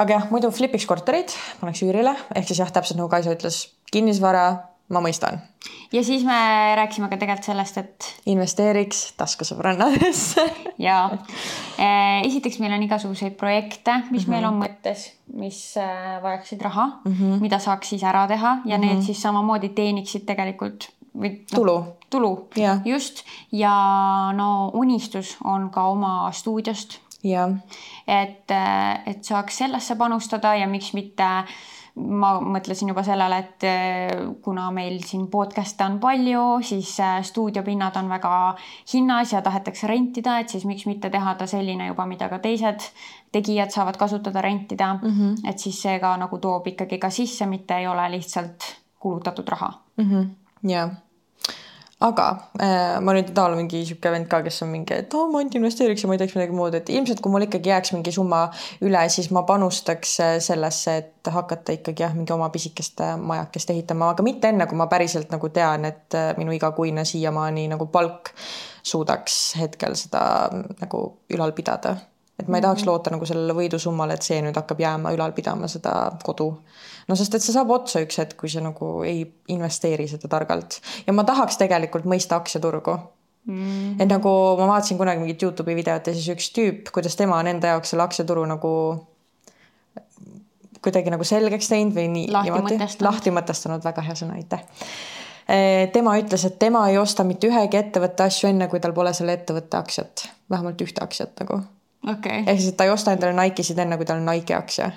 aga 0.00 0.18
jah, 0.18 0.28
muidu 0.32 0.50
flipiks 0.54 0.86
korterid, 0.88 1.32
paneks 1.60 1.82
üürile, 1.84 2.14
ehk 2.36 2.48
siis 2.48 2.60
jah, 2.62 2.70
täpselt 2.72 3.00
nagu 3.00 3.10
Kaisa 3.12 3.34
ütles, 3.34 3.64
kinnisvara, 3.92 4.46
ma 4.92 5.00
mõistan. 5.04 5.40
ja 5.92 6.02
siis 6.04 6.24
me 6.24 6.36
rääkisime 6.76 7.08
ka 7.08 7.18
tegelikult 7.20 7.48
sellest, 7.48 7.78
et 7.80 8.08
investeeriks 8.32 9.12
taskusõbrannadesse 9.20 10.44
ja 10.86 10.98
esiteks 12.24 12.58
meil 12.62 12.74
on 12.76 12.86
igasuguseid 12.88 13.36
projekte, 13.40 13.98
mis 14.10 14.26
mm 14.26 14.32
-hmm. 14.32 14.34
meil 14.36 14.48
on 14.48 14.58
mõttes, 14.62 15.06
mis 15.32 15.60
äh, 15.76 16.18
vajaksid 16.22 16.60
raha 16.62 16.86
mm, 17.04 17.12
-hmm. 17.12 17.40
mida 17.40 17.58
saaks 17.58 17.88
siis 17.88 18.02
ära 18.02 18.26
teha. 18.28 18.58
Ja 18.64 18.78
mm 18.78 18.84
-hmm. 18.84 18.86
need 18.86 19.02
siis 19.02 19.22
samamoodi 19.22 19.68
teeniksid 19.68 20.26
tegelikult 20.26 20.90
või 21.14 21.30
no, 21.52 21.56
tulu, 21.56 21.76
tulu. 22.10 22.48
Just. 22.84 23.24
Ja 23.52 24.32
no 24.36 24.70
unistus 24.74 25.36
on 25.44 25.70
ka 25.70 25.86
oma 25.88 26.32
stuudiost 26.32 27.00
et, 27.22 28.50
et 29.06 29.24
saaks 29.24 29.62
sellesse 29.64 29.96
panustada 29.96 30.54
ja 30.54 30.66
miks 30.66 30.92
mitte 30.94 31.28
ma 31.94 32.38
mõtlesin 32.40 32.88
juba 32.88 33.02
sellele, 33.04 33.38
et 33.42 33.64
kuna 34.44 34.70
meil 34.72 35.02
siin 35.04 35.26
podcast'e 35.32 35.84
on 35.84 35.98
palju, 36.00 36.44
siis 36.64 36.94
stuudiopinnad 37.28 37.98
on 38.00 38.08
väga 38.08 38.32
hinnas 38.94 39.34
ja 39.34 39.42
tahetakse 39.44 39.90
rentida, 39.90 40.38
et 40.40 40.48
siis 40.48 40.64
miks 40.68 40.86
mitte 40.88 41.10
teha 41.12 41.34
ta 41.36 41.46
selline 41.46 41.90
juba, 41.90 42.06
mida 42.08 42.30
ka 42.32 42.40
teised 42.42 42.88
tegijad 43.32 43.74
saavad 43.74 44.00
kasutada, 44.00 44.40
rentida 44.40 44.94
mm. 44.94 45.10
-hmm. 45.10 45.50
et 45.50 45.58
siis 45.58 45.82
see 45.82 45.98
ka 46.00 46.16
nagu 46.16 46.38
toob 46.38 46.66
ikkagi 46.72 46.98
ka 46.98 47.10
sisse, 47.10 47.46
mitte 47.46 47.76
ei 47.76 47.86
ole 47.86 48.10
lihtsalt 48.16 48.72
kulutatud 48.98 49.48
raha 49.48 49.72
mm. 49.96 50.10
-hmm. 50.10 50.28
ja 50.70 50.88
aga 52.02 52.26
äh, 52.58 52.98
ma 53.04 53.14
nüüd 53.14 53.30
ei 53.30 53.34
taha 53.36 53.50
olla 53.50 53.58
mingi 53.58 53.82
sihuke 53.86 54.10
vend 54.14 54.28
ka, 54.30 54.42
kes 54.44 54.62
on 54.64 54.72
mingi, 54.72 54.96
et 55.04 55.14
oo 55.14 55.26
oh, 55.26 55.30
ma 55.30 55.40
ainult 55.42 55.56
investeeriks 55.58 56.04
ja 56.04 56.10
ma 56.10 56.16
ei 56.16 56.22
teeks 56.22 56.34
midagi 56.36 56.56
muud, 56.56 56.76
et 56.78 56.90
ilmselt 56.92 57.22
kui 57.22 57.32
mul 57.32 57.46
ikkagi 57.46 57.72
jääks 57.72 57.94
mingi 57.94 58.14
summa 58.14 58.42
üle, 58.84 59.02
siis 59.14 59.30
ma 59.34 59.44
panustaks 59.48 60.16
äh, 60.24 60.34
sellesse, 60.42 60.96
et 61.02 61.32
hakata 61.36 61.76
ikkagi 61.78 62.06
jah, 62.06 62.14
mingi 62.16 62.34
oma 62.34 62.50
pisikest 62.54 63.02
äh, 63.04 63.14
majakest 63.20 63.70
ehitama, 63.74 64.12
aga 64.16 64.26
mitte 64.26 64.50
enne, 64.50 64.66
kui 64.70 64.80
ma 64.80 64.88
päriselt 64.90 65.32
nagu 65.34 65.52
tean, 65.54 65.86
et 65.88 66.18
äh, 66.18 66.32
minu 66.40 66.54
igakuine 66.56 67.06
siiamaani 67.08 67.68
nagu 67.72 67.88
palk 67.92 68.34
suudaks 68.82 69.42
hetkel 69.60 69.94
seda 69.98 70.24
nagu 70.82 71.04
ülal 71.30 71.54
pidada. 71.54 71.96
Et 72.42 72.50
ma 72.50 72.58
ei 72.58 72.64
tahaks 72.66 72.84
loota 72.88 73.14
nagu 73.14 73.28
sellele 73.28 73.56
võidusummale, 73.56 74.18
et 74.18 74.26
see 74.26 74.42
nüüd 74.44 74.58
hakkab 74.58 74.82
jääma 74.82 75.14
ülal 75.16 75.34
pidama 75.36 75.70
seda 75.70 75.94
kodu 76.26 76.50
no 77.08 77.18
sest 77.18 77.38
et 77.38 77.44
see 77.44 77.54
saab 77.54 77.72
otsa 77.74 78.02
üks 78.04 78.20
hetk, 78.22 78.36
kui 78.40 78.52
sa 78.52 78.62
nagu 78.64 78.92
ei 79.06 79.24
investeeri 79.54 80.08
seda 80.10 80.30
targalt 80.32 80.80
ja 81.06 81.14
ma 81.16 81.26
tahaks 81.28 81.58
tegelikult 81.62 82.06
mõista 82.08 82.38
aktsiaturgu 82.40 82.98
mm. 83.46 84.00
et 84.02 84.10
nagu 84.10 84.34
ma 84.60 84.68
vaatasin 84.74 85.00
kunagi 85.00 85.22
mingit 85.22 85.42
Youtube'i 85.42 85.78
videot 85.78 86.06
ja 86.06 86.14
siis 86.16 86.28
üks 86.34 86.52
tüüp, 86.56 86.92
kuidas 86.94 87.18
tema 87.18 87.40
on 87.40 87.50
enda 87.54 87.74
jaoks 87.74 87.94
selle 87.94 88.06
aktsiaturu 88.06 88.44
nagu 88.50 88.74
kuidagi 90.82 91.12
nagu 91.14 91.26
selgeks 91.26 91.70
teinud 91.70 91.96
või 91.96 92.08
nii 92.12 92.30
lahti 92.34 92.54
mõtestanud. 92.54 93.04
lahti 93.06 93.34
mõtestanud, 93.34 93.84
väga 93.86 94.06
hea 94.06 94.16
sõna, 94.18 94.38
aitäh. 94.40 94.64
tema 95.94 96.16
ütles, 96.18 96.46
et 96.48 96.58
tema 96.58 96.86
ei 96.90 96.98
osta 96.98 97.24
mitte 97.28 97.50
ühegi 97.50 97.78
ettevõtte 97.78 98.26
asju 98.26 98.50
enne, 98.50 98.68
kui 98.72 98.82
tal 98.82 98.94
pole 98.96 99.12
selle 99.14 99.36
ettevõtte 99.38 99.78
aktsiat, 99.78 100.26
vähemalt 100.50 100.82
ühte 100.82 101.04
aktsiat 101.04 101.38
nagu. 101.42 101.62
Okay. 102.08 102.44
ehk 102.46 102.58
siis, 102.58 102.72
et 102.72 102.76
ta 102.76 102.84
ei 102.84 102.90
osta 102.90 103.12
endale 103.12 103.36
Nikesid 103.42 103.78
enne, 103.78 103.96
kui 103.96 104.06
tal 104.06 104.22
on 104.22 104.30
Nike 104.32 104.54
aktsia 104.54 104.90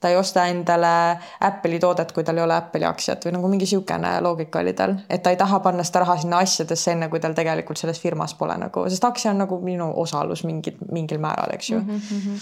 ta 0.00 0.08
ei 0.08 0.16
osta 0.16 0.46
endale 0.46 1.18
Apple'i 1.40 1.78
toodet, 1.78 2.12
kui 2.12 2.24
tal 2.24 2.40
ei 2.40 2.44
ole 2.44 2.56
Apple'i 2.56 2.86
aktsiat 2.88 3.26
või 3.26 3.34
nagu 3.36 3.50
mingi 3.52 3.66
niisugune 3.68 4.14
loogika 4.24 4.62
oli 4.64 4.72
tal, 4.76 4.96
et 5.10 5.22
ta 5.22 5.32
ei 5.32 5.38
taha 5.40 5.60
panna 5.60 5.84
seda 5.84 6.04
raha 6.04 6.16
sinna 6.22 6.40
asjadesse, 6.40 6.94
enne 6.94 7.10
kui 7.12 7.20
tal 7.20 7.36
tegelikult 7.36 7.80
selles 7.80 8.00
firmas 8.00 8.34
pole 8.38 8.56
nagu, 8.60 8.86
sest 8.88 9.04
aktsia 9.04 9.34
on 9.34 9.42
nagu 9.44 9.60
minu 9.64 9.90
osalus 10.02 10.44
mingi, 10.48 10.74
mingil 10.92 11.20
määral, 11.20 11.52
eks 11.54 11.70
ju 11.70 11.80
mm. 11.80 12.00
-hmm. 12.00 12.38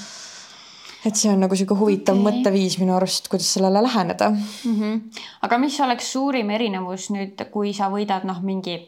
et 1.06 1.16
see 1.16 1.32
on 1.32 1.40
nagu 1.40 1.54
niisugune 1.54 1.80
huvitav 1.80 2.20
okay. 2.20 2.26
mõtteviis 2.28 2.78
minu 2.78 2.94
arust, 2.96 3.28
kuidas 3.28 3.52
sellele 3.54 3.82
läheneda 3.82 4.30
mm. 4.30 4.76
-hmm. 4.78 5.00
aga 5.42 5.58
mis 5.58 5.80
oleks 5.80 6.12
suurim 6.12 6.50
erinevus 6.50 7.10
nüüd, 7.10 7.50
kui 7.50 7.74
sa 7.74 7.90
võidad 7.90 8.24
noh, 8.24 8.42
mingi 8.42 8.78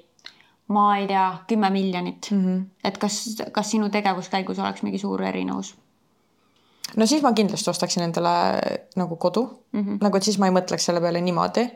ma 0.71 0.87
ei 0.99 1.07
tea, 1.11 1.27
kümme 1.51 1.71
miljonit 1.75 2.31
mm, 2.31 2.45
-hmm. 2.45 2.67
et 2.85 2.99
kas, 2.99 3.23
kas 3.53 3.71
sinu 3.71 3.89
tegevuskäigus 3.91 4.59
oleks 4.59 4.83
mingi 4.83 4.99
suur 4.99 5.23
erinevus? 5.23 5.75
no 6.97 7.07
siis 7.07 7.23
ma 7.23 7.33
kindlasti 7.33 7.71
ostaksin 7.71 8.03
endale 8.03 8.61
nagu 8.97 9.17
kodu 9.17 9.43
mm, 9.73 9.81
-hmm. 9.81 9.99
nagu 10.01 10.17
et 10.17 10.23
siis 10.23 10.39
ma 10.39 10.47
ei 10.47 10.55
mõtleks 10.55 10.87
selle 10.91 11.01
peale 11.01 11.21
niimoodi. 11.21 11.69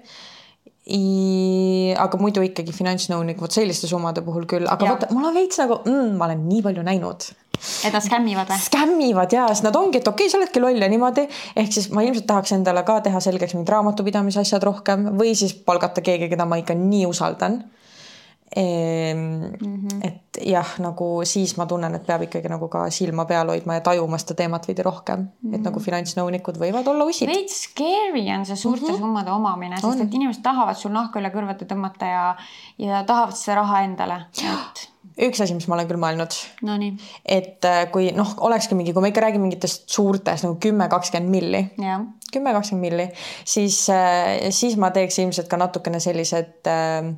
aga 1.99 2.19
muidu 2.21 2.43
ikkagi 2.45 2.73
finantsnõunik, 2.73 3.41
vot 3.41 3.51
selliste 3.51 3.87
summade 3.87 4.23
puhul 4.23 4.45
küll, 4.47 4.67
aga 4.69 4.87
vaata, 4.87 5.07
mul 5.11 5.25
on 5.25 5.35
veits 5.35 5.59
nagu 5.59 5.81
mm,, 5.85 6.17
ma 6.19 6.25
olen 6.25 6.49
nii 6.49 6.63
palju 6.63 6.83
näinud 6.83 7.31
et 7.85 7.93
nad 7.95 8.05
skämmivad 8.05 8.51
või? 8.51 8.59
skämmivad 8.67 9.33
ja 9.33 9.47
siis 9.53 9.63
nad 9.65 9.77
ongi, 9.77 10.01
et 10.01 10.09
okei 10.09 10.27
okay,, 10.27 10.33
sa 10.33 10.39
oledki 10.39 10.61
loll 10.61 10.83
ja 10.83 10.89
niimoodi. 10.89 11.27
ehk 11.57 11.73
siis 11.73 11.91
ma 11.95 12.05
ilmselt 12.05 12.27
tahaks 12.27 12.53
endale 12.57 12.83
ka 12.87 13.01
teha 13.07 13.21
selgeks 13.21 13.55
mingid 13.57 13.73
raamatupidamise 13.75 14.43
asjad 14.43 14.63
rohkem 14.67 15.09
või 15.19 15.35
siis 15.39 15.55
palgata 15.55 16.05
keegi, 16.05 16.29
keda 16.33 16.47
ma 16.49 16.61
ikka 16.61 16.77
nii 16.79 17.07
usaldan. 17.07 17.63
Mm 18.57 19.35
Mhm. 19.35 19.89
-hmm. 19.89 20.07
et 20.07 20.39
jah, 20.47 20.69
nagu 20.79 21.21
siis 21.25 21.57
ma 21.57 21.67
tunnen, 21.67 21.95
et 21.95 22.07
peab 22.07 22.23
ikkagi 22.23 22.49
nagu 22.49 22.69
ka 22.69 22.91
silma 22.91 23.25
peal 23.25 23.49
hoidma 23.49 23.75
ja 23.75 23.81
tajuma 23.81 24.19
seda 24.19 24.35
teemat 24.35 24.69
veidi 24.69 24.83
rohkem 24.83 25.19
mm, 25.21 25.27
-hmm. 25.27 25.55
et 25.55 25.63
nagu 25.63 25.81
finantsnõunikud 25.81 26.59
võivad 26.59 26.89
olla 26.89 27.05
usid. 27.05 27.29
veits 27.29 27.63
scary 27.63 28.25
on 28.39 28.47
see 28.47 28.57
suurte 28.57 28.87
mm 28.87 28.95
-hmm. 28.95 28.99
summade 28.99 29.31
omamine, 29.31 29.81
sest 29.81 30.01
et 30.01 30.15
inimesed 30.15 30.43
tahavad 30.43 30.77
sul 30.77 30.93
nahka 30.93 31.21
üle 31.21 31.31
kõrvade 31.35 31.67
tõmmata 31.67 32.11
ja, 32.11 32.37
ja 32.79 33.05
tahavad 33.05 33.37
seda 33.37 33.55
raha 33.55 33.83
endale, 33.85 34.21
et 34.39 34.89
üks 35.29 35.41
asi, 35.41 35.55
mis 35.55 35.69
ma 35.69 35.75
olen 35.75 35.89
küll 35.89 36.01
mõelnud, 36.01 36.39
nonii, 36.63 36.97
et 37.25 37.65
äh, 37.65 37.91
kui 37.91 38.11
noh, 38.13 38.35
olekski 38.39 38.75
mingi, 38.75 38.93
kui 38.93 39.03
me 39.03 39.09
ikka 39.09 39.21
räägime 39.21 39.43
mingitest 39.43 39.89
suurtest 39.91 40.45
nagu 40.45 40.57
kümme, 40.61 40.89
kakskümmend 40.89 41.31
milli 41.31 41.71
jah, 41.79 42.03
kümme, 42.33 42.53
kakskümmend 42.53 42.91
milli, 42.91 43.11
siis, 43.45 43.87
siis 44.51 44.77
ma 44.77 44.91
teeks 44.91 45.19
ilmselt 45.19 45.49
ka 45.49 45.57
natukene 45.57 46.01
sellised 46.01 46.67
äh, 46.67 47.15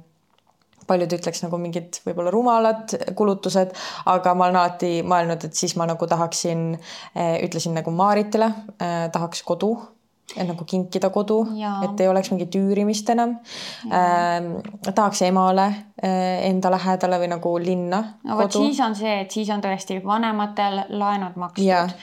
paljud 0.86 1.16
ütleks 1.18 1.42
nagu 1.44 1.58
mingid 1.60 2.00
võib-olla 2.06 2.32
rumalad 2.34 2.94
kulutused, 3.18 3.74
aga 4.12 4.34
ma 4.34 4.48
olen 4.48 4.60
alati 4.62 4.92
mõelnud, 5.06 5.48
et 5.48 5.58
siis 5.58 5.76
ma 5.78 5.88
nagu 5.88 6.08
tahaksin, 6.08 6.68
ütlesin 7.16 7.76
nagu 7.76 7.94
Maaritile, 7.94 8.52
tahaks 9.12 9.42
kodu, 9.46 9.74
nagu 10.34 10.64
kinkida 10.66 11.10
kodu, 11.14 11.38
et 11.86 12.00
ei 12.02 12.08
oleks 12.10 12.32
mingit 12.32 12.54
üürimist 12.58 13.08
enam. 13.14 13.36
tahaks 14.86 15.22
emale 15.22 15.66
äh, 16.02 16.48
enda 16.48 16.70
lähedale 16.74 17.20
või 17.22 17.28
nagu 17.30 17.52
linna 17.62 18.00
no 18.26 18.36
vot 18.40 18.52
siis 18.52 18.80
on 18.84 18.96
see, 18.98 19.20
et 19.22 19.30
siis 19.30 19.50
on 19.54 19.62
tõesti 19.64 20.00
vanematel 20.04 20.82
laenud 20.98 21.38
makstud 21.38 21.64
yeah., 21.64 21.94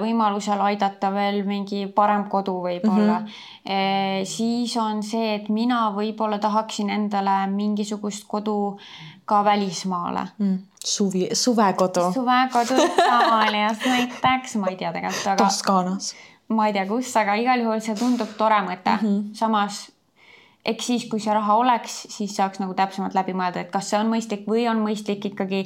võimalusel 0.00 0.60
aidata 0.70 1.12
veel 1.14 1.42
mingi 1.46 1.84
parem 1.94 2.26
kodu 2.32 2.56
võib-olla 2.64 3.20
mm. 3.20 3.28
-hmm. 3.28 4.24
siis 4.24 4.76
on 4.80 5.02
see, 5.02 5.34
et 5.36 5.48
mina 5.48 5.90
võib-olla 5.94 6.40
tahaksin 6.40 6.90
endale 6.90 7.44
mingisugust 7.52 8.26
kodu 8.26 8.78
ka 9.30 9.44
välismaale. 9.44 10.26
mm. 10.38 10.58
suvi, 10.84 11.28
suvekodu 11.32 12.12
suvekodu 12.12 12.82
Itaalias 12.86 13.86
näiteks, 13.86 14.56
ma 14.56 14.72
ei 14.72 14.76
tea 14.76 14.92
tegelikult, 14.92 15.26
aga 15.26 15.44
Toskaanas. 15.44 16.14
Ma 16.50 16.66
ei 16.66 16.74
tea, 16.76 16.86
kus, 16.86 17.14
aga 17.16 17.38
igal 17.40 17.64
juhul 17.64 17.80
see 17.84 17.96
tundub 17.98 18.36
tore 18.38 18.60
mõte 18.66 18.96
mm. 18.96 19.06
-hmm. 19.06 19.34
samas 19.34 19.88
eks 20.64 20.86
siis, 20.86 21.08
kui 21.08 21.20
see 21.20 21.34
raha 21.34 21.56
oleks, 21.56 22.02
siis 22.12 22.36
saaks 22.36 22.60
nagu 22.60 22.74
täpsemalt 22.76 23.14
läbi 23.16 23.32
mõelda, 23.32 23.64
et 23.64 23.72
kas 23.72 23.90
see 23.90 23.98
on 24.00 24.10
mõistlik 24.12 24.46
või 24.48 24.68
on 24.68 24.82
mõistlik 24.84 25.24
ikkagi 25.32 25.64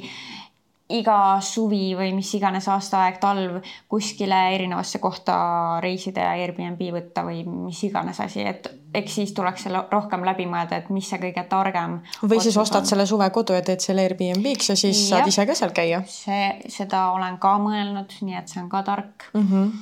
iga 0.89 1.39
suvi 1.41 1.95
või 1.97 2.11
mis 2.13 2.29
iganes 2.37 2.67
aastaaeg, 2.69 3.17
talv 3.21 3.55
kuskile 3.89 4.37
erinevasse 4.53 4.99
kohta 5.01 5.35
reisida 5.81 6.27
ja 6.27 6.43
Airbnb 6.43 6.83
võtta 6.93 7.23
või 7.25 7.41
mis 7.47 7.79
iganes 7.87 8.19
asi, 8.21 8.43
et 8.45 8.69
eks 8.93 9.15
siis 9.17 9.33
tuleks 9.33 9.65
selle 9.65 9.81
rohkem 9.91 10.21
läbi 10.27 10.45
mõelda, 10.49 10.77
et 10.77 10.91
mis 10.93 11.09
see 11.09 11.17
kõige 11.23 11.41
targem. 11.49 11.97
või 12.21 12.39
siis 12.43 12.57
ostad 12.61 12.85
selle 12.85 13.07
suvekodu 13.09 13.57
ja 13.57 13.65
teed 13.65 13.81
selle 13.81 14.05
Airbnb-ks 14.05 14.69
ja 14.69 14.77
siis 14.77 15.01
Jah. 15.01 15.17
saad 15.17 15.33
ise 15.33 15.47
ka 15.49 15.57
seal 15.57 15.73
käia 15.73 16.03
see, 16.05 16.53
seda 16.69 17.07
olen 17.17 17.41
ka 17.41 17.57
mõelnud, 17.65 18.13
nii 18.21 18.37
et 18.37 18.53
see 18.53 18.61
on 18.61 18.69
ka 18.69 18.83
tark 18.85 19.31
mm. 19.33 19.49
-hmm. 19.49 19.73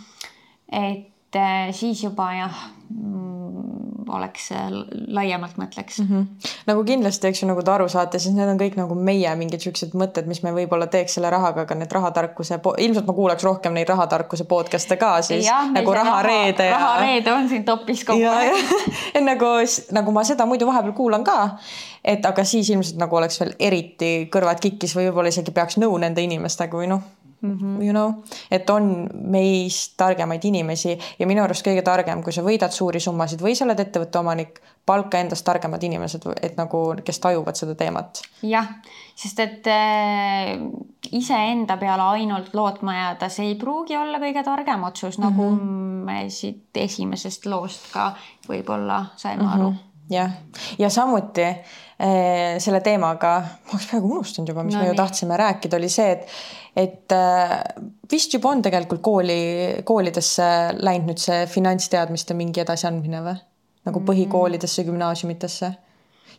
Et 0.74 1.36
äh, 1.36 1.70
siis 1.72 2.04
juba 2.04 2.30
jah 2.34 2.58
mm,, 2.90 4.10
oleks 4.14 4.50
äh, 4.52 4.70
laiemalt 5.08 5.58
mõtleks 5.58 6.00
mm. 6.02 6.08
Mm 6.10 6.20
-hmm. 6.20 6.52
nagu 6.68 6.84
kindlasti, 6.84 7.28
eks 7.28 7.44
ju, 7.44 7.48
nagu 7.48 7.64
te 7.64 7.72
aru 7.72 7.88
saate, 7.90 8.20
siis 8.20 8.36
need 8.36 8.50
on 8.50 8.60
kõik 8.60 8.76
nagu 8.78 8.96
meie 8.96 9.36
mingid 9.40 9.62
siuksed 9.62 9.96
mõtted, 9.98 10.28
mis 10.28 10.44
me 10.44 10.54
võib-olla 10.56 10.88
teeks 10.88 11.18
selle 11.18 11.30
rahaga, 11.30 11.66
aga 11.68 11.76
need 11.76 11.92
rahatarkuse, 11.92 12.60
ilmselt 12.78 13.08
ma 13.08 13.14
kuulaks 13.14 13.44
rohkem 13.44 13.74
neid 13.74 13.90
rahatarkuse 13.90 14.44
podcast'e 14.50 14.98
ka 14.98 15.22
siis 15.22 15.46
jah, 15.46 15.72
nagu 15.72 15.94
rahareede 15.94 16.66
ja. 16.66 16.78
rahareede 16.78 17.34
on 17.34 17.50
siin 17.50 17.66
topis 17.66 18.04
kogu 18.06 18.22
ja, 18.22 18.32
aeg 18.32 18.56
ja 19.16 19.22
nagu, 19.22 19.56
nagu 19.92 20.12
ma 20.12 20.24
seda 20.24 20.46
muidu 20.46 20.68
vahepeal 20.70 20.94
kuulan 20.94 21.24
ka, 21.24 21.58
et 22.04 22.26
aga 22.26 22.44
siis 22.44 22.70
ilmselt 22.70 22.98
nagu 22.98 23.16
oleks 23.16 23.40
veel 23.40 23.54
eriti 23.60 24.14
kõrvad 24.34 24.60
kikkis 24.60 24.96
või 24.98 25.10
võib-olla 25.10 25.30
isegi 25.30 25.52
peaks 25.52 25.78
nõu 25.78 25.98
nende 25.98 26.22
inimestega 26.22 26.78
või 26.78 26.88
noh 26.88 27.23
mm 27.44 27.58
-hmm. 27.58 27.84
you 27.84 27.92
know, 27.92 28.14
et 28.52 28.70
on 28.70 29.08
meist 29.14 29.94
targemaid 29.98 30.46
inimesi 30.46 30.98
ja 31.20 31.28
minu 31.28 31.44
arust 31.44 31.68
kõige 31.68 31.84
targem, 31.84 32.24
kui 32.24 32.34
sa 32.34 32.42
võidad 32.42 32.72
suuri 32.72 33.00
summasid 33.00 33.42
või 33.42 33.56
sa 33.56 33.66
oled 33.66 33.80
ettevõtte 33.80 34.20
omanik, 34.20 34.62
palka 34.86 35.20
endast 35.20 35.46
targemad 35.46 35.84
inimesed, 35.84 36.26
et 36.42 36.58
nagu, 36.58 36.96
kes 37.06 37.20
tajuvad 37.20 37.56
seda 37.56 37.76
teemat. 37.76 38.22
jah, 38.42 38.68
sest 39.16 39.40
et 39.40 39.68
äh, 39.68 40.60
iseenda 41.12 41.78
peale 41.78 42.04
ainult 42.04 42.54
lootma 42.54 42.96
jääda, 42.96 43.30
see 43.30 43.48
ei 43.48 43.56
pruugi 43.56 43.98
olla 43.98 44.20
kõige 44.20 44.44
targem 44.44 44.84
otsus, 44.84 45.20
nagu 45.20 45.50
mm 45.52 45.60
-hmm. 45.60 46.06
me 46.06 46.30
siit 46.30 46.78
esimesest 46.78 47.46
loost 47.46 47.92
ka 47.94 48.14
võib-olla 48.50 49.06
saime 49.16 49.44
mm 49.44 49.50
-hmm. 49.50 49.54
aru. 49.54 49.74
jah, 50.12 50.32
ja 50.80 50.90
samuti 50.90 51.46
eh, 51.46 52.60
selle 52.60 52.82
teemaga, 52.86 53.38
ma 53.44 53.76
oleks 53.76 53.88
peaaegu 53.92 54.12
unustanud 54.18 54.52
juba, 54.52 54.66
mis 54.68 54.76
no, 54.76 54.84
me 54.84 54.92
ju 54.92 54.98
tahtsime 54.98 55.38
rääkida, 55.40 55.80
oli 55.80 55.90
see, 55.92 56.12
et 56.12 56.28
et 56.74 57.14
eh, 57.14 57.58
vist 58.12 58.34
juba 58.34 58.50
on 58.50 58.62
tegelikult 58.66 59.02
kooli, 59.06 59.42
koolidesse 59.86 60.46
läinud 60.82 61.12
nüüd 61.12 61.22
see 61.22 61.44
finantsteadmiste 61.50 62.38
mingi 62.38 62.64
edasiandmine 62.66 63.24
või? 63.26 63.36
nagu 63.84 64.00
põhikoolidesse, 64.08 64.86
gümnaasiumitesse. 64.88 65.74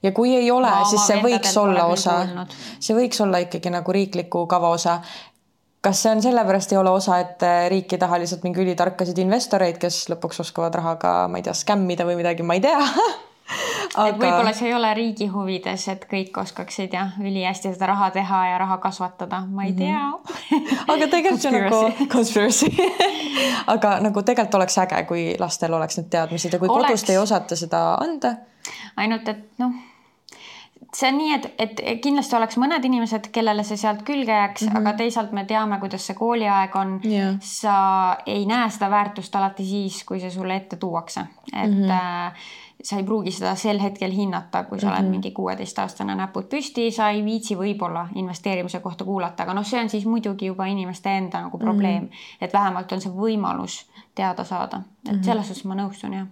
ja 0.03 0.13
kui 0.17 0.33
ei 0.35 0.51
ole 0.51 0.71
siis 0.89 1.07
see 1.07 1.21
võiks 1.23 1.53
olla 1.61 1.85
osa 1.93 2.47
see 2.81 2.97
võiks 2.97 3.21
olla 3.21 3.43
ikkagi 3.45 3.71
nagu 3.71 3.93
riikliku 3.93 4.47
kava 4.51 4.73
osa 4.75 4.99
kas 5.85 6.01
see 6.03 6.15
on 6.15 6.23
sellepärast 6.25 6.73
ei 6.73 6.81
ole 6.81 6.91
osa, 6.97 7.19
et 7.21 7.45
eh, 7.45 7.67
riik 7.73 7.93
ei 7.93 8.01
taha 8.01 8.19
lihtsalt 8.23 8.43
mingi 8.47 8.63
ülitarkasid 8.65 9.21
investoreid, 9.21 9.79
kes 9.83 10.07
lõpuks 10.15 10.41
oskavad 10.47 10.75
rahaga, 10.81 11.15
ma 11.29 11.39
ei 11.39 11.45
tea, 11.45 11.55
skämmida 11.59 12.09
või 12.09 12.17
midagi, 12.23 12.47
ma 12.47 12.57
ei 12.57 12.65
tea. 12.65 12.81
et 14.09 14.17
võib-olla 14.19 14.53
see 14.57 14.69
ei 14.71 14.75
ole 14.75 14.91
riigi 14.97 15.29
huvides, 15.33 15.87
et 15.93 16.07
kõik 16.11 16.37
oskaksid 16.41 16.95
jah, 16.97 17.15
ülihästi 17.21 17.75
seda 17.75 17.91
raha 17.93 18.11
teha 18.15 18.41
ja 18.51 18.59
raha 18.63 18.79
kasvatada, 18.83 19.45
ma 19.47 19.67
ei 19.69 19.75
tea 19.77 20.01
aga 20.93 21.09
tegelikult 21.13 21.43
see 21.45 21.53
on 21.53 21.59
nagu 21.61 22.09
Conspiracy. 22.13 22.71
aga 23.75 23.99
nagu 24.05 24.23
tegelikult 24.23 24.61
oleks 24.61 24.79
äge, 24.85 25.03
kui 25.09 25.27
lastel 25.41 25.77
oleks 25.77 26.01
need 26.01 26.13
teadmised 26.13 26.57
ja 26.57 26.63
kui 26.63 26.71
Oleks. 26.71 26.89
kodust 26.89 27.11
ei 27.13 27.19
osata 27.21 27.59
seda 27.59 27.83
anda. 28.01 28.37
ainult 28.97 29.29
et 29.29 29.45
noh, 29.61 29.75
see 30.95 31.11
on 31.11 31.19
nii, 31.19 31.37
et, 31.37 31.47
et 31.59 31.83
kindlasti 32.03 32.37
oleks 32.39 32.59
mõned 32.61 32.85
inimesed, 32.87 33.29
kellele 33.35 33.65
see 33.67 33.79
sealt 33.81 34.05
külge 34.07 34.33
jääks 34.33 34.65
mm, 34.65 34.73
-hmm. 34.73 34.81
aga 34.81 34.97
teisalt 34.99 35.33
me 35.33 35.45
teame, 35.45 35.79
kuidas 35.83 36.07
see 36.07 36.17
kooliaeg 36.19 36.77
on 36.77 37.01
Jah. 37.05 37.35
sa 37.41 37.77
ei 38.27 38.47
näe 38.47 38.71
seda 38.71 38.91
väärtust 38.91 39.37
alati 39.37 39.67
siis, 39.67 40.05
kui 40.05 40.21
see 40.21 40.31
sulle 40.31 40.57
ette 40.57 40.77
tuuakse, 40.77 41.27
et 41.53 41.71
mm 41.71 41.83
-hmm. 41.83 42.45
Sa 42.85 42.97
ei 42.97 43.05
pruugi 43.05 43.33
seda 43.33 43.55
sel 43.57 43.81
hetkel 43.81 44.13
hinnata, 44.13 44.65
kui 44.65 44.81
sa 44.81 44.87
mm 44.87 44.93
-hmm. 44.93 44.99
oled 44.99 45.11
mingi 45.11 45.31
kuueteistaastane 45.31 46.15
näpud 46.15 46.49
püsti, 46.53 46.91
sa 46.91 47.09
ei 47.11 47.25
viitsi 47.25 47.57
võib-olla 47.57 48.09
investeerimise 48.15 48.81
kohta 48.81 49.05
kuulata, 49.05 49.43
aga 49.43 49.55
noh, 49.55 49.67
see 49.67 49.81
on 49.81 49.89
siis 49.89 50.07
muidugi 50.07 50.47
juba 50.47 50.67
inimeste 50.67 51.17
enda 51.17 51.41
nagu 51.41 51.59
probleem 51.59 52.03
mm, 52.03 52.09
-hmm. 52.09 52.45
et 52.45 52.53
vähemalt 52.53 52.93
on 52.93 53.01
see 53.01 53.13
võimalus 53.13 53.87
teada 54.15 54.45
saada, 54.45 54.83
et 55.11 55.25
selles 55.25 55.49
suhtes 55.49 55.65
ma 55.65 55.75
nõustun 55.75 56.13
jah 56.13 56.27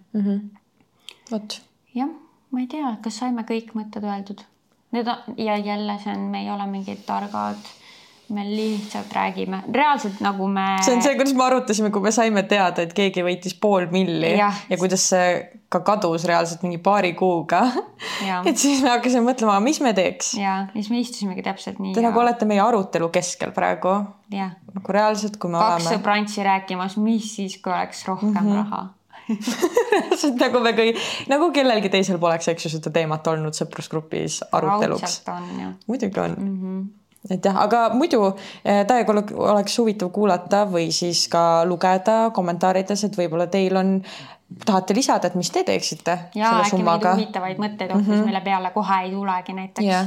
vot. 1.30 1.62
jah, 1.94 2.08
ma 2.50 2.60
ei 2.60 2.66
tea, 2.66 2.96
kas 3.02 3.18
saime 3.22 3.44
kõik 3.48 3.74
mõtted 3.78 4.04
öeldud. 4.04 4.44
Need 4.92 5.08
on 5.08 5.38
ja 5.40 5.56
jälle 5.56 5.96
see 6.02 6.12
on, 6.12 6.26
me 6.32 6.42
ei 6.42 6.50
ole 6.50 6.66
mingid 6.66 7.06
targad. 7.06 7.70
Me 8.32 8.44
lihtsalt 8.48 9.12
räägime, 9.12 9.62
reaalselt 9.74 10.20
nagu 10.24 10.46
me. 10.48 10.66
see 10.84 10.94
on 10.96 11.02
see, 11.04 11.16
kuidas 11.18 11.34
me 11.36 11.44
arutasime, 11.44 11.90
kui 11.94 12.04
me 12.04 12.12
saime 12.14 12.42
teada, 12.48 12.86
et 12.86 12.94
keegi 12.96 13.24
võitis 13.26 13.56
pool 13.60 13.88
milli 13.92 14.36
ja, 14.38 14.52
ja 14.70 14.78
kuidas 14.80 15.04
see 15.12 15.34
ka 15.72 15.80
kadus 15.86 16.26
reaalselt 16.28 16.64
mingi 16.66 16.78
paari 16.84 17.14
kuuga. 17.16 17.62
Et 18.48 18.58
siis 18.58 18.82
me 18.84 18.92
hakkasime 18.92 19.24
mõtlema, 19.30 19.56
mis 19.64 19.80
me 19.84 19.94
teeks. 19.96 20.34
ja 20.40 20.62
siis 20.74 20.90
me 20.92 21.00
istusimegi 21.00 21.44
täpselt 21.46 21.80
nii. 21.82 21.94
Te 21.96 22.04
nagu 22.04 22.20
olete 22.20 22.48
meie 22.48 22.60
arutelu 22.64 23.08
keskel 23.14 23.54
praegu. 23.56 23.94
nagu 24.32 24.96
reaalselt, 24.96 25.38
kui 25.40 25.52
me 25.52 25.60
kaks 25.60 25.86
oleme. 25.86 25.96
sõbrantsi 25.96 26.44
rääkimas, 26.46 26.98
mis 27.00 27.30
siis, 27.36 27.58
kui 27.62 27.72
oleks 27.72 28.04
rohkem 28.08 28.34
mm. 28.34 28.48
-hmm. 28.48 28.56
raha. 28.62 28.82
reaalselt 29.92 30.40
nagu 30.40 30.60
me 30.60 30.72
kõik, 30.76 30.98
nagu 31.30 31.50
kellelgi 31.54 31.92
teisel 31.92 32.18
poleks, 32.22 32.48
eks 32.52 32.66
ju, 32.66 32.72
seda 32.76 32.90
teemat 32.94 33.26
olnud 33.32 33.56
sõprusgrupis 33.56 34.42
aruteluks. 34.52 35.22
muidugi 35.86 36.20
on 36.20 36.36
mm. 36.38 36.58
-hmm. 36.58 36.90
jah, 37.30 37.56
aga 37.62 37.88
muidu 37.94 38.20
eh, 38.64 38.84
täiega 38.86 39.12
ole- 39.12 39.36
oleks 39.52 39.78
huvitav 39.78 40.10
kuulata 40.14 40.64
või 40.70 40.90
siis 40.92 41.28
ka 41.32 41.64
lugeda 41.68 42.30
kommentaarides, 42.34 43.04
et 43.08 43.16
võib-olla 43.18 43.46
teil 43.46 43.76
on, 43.76 44.02
tahate 44.66 44.94
lisada, 44.94 45.26
et 45.30 45.34
mis 45.38 45.50
te 45.50 45.64
teeksite 45.64 46.18
ja 46.34 46.50
äkki 46.58 46.70
summaga. 46.74 47.14
huvitavaid 47.16 47.58
mõtteid 47.62 47.90
hoopis 47.94 48.08
mm, 48.08 48.14
-hmm. 48.14 48.24
mille 48.30 48.40
peale 48.40 48.70
kohe 48.74 49.02
ei 49.04 49.10
tulegi 49.10 49.52
näiteks 49.52 49.86
Jah. 49.86 50.06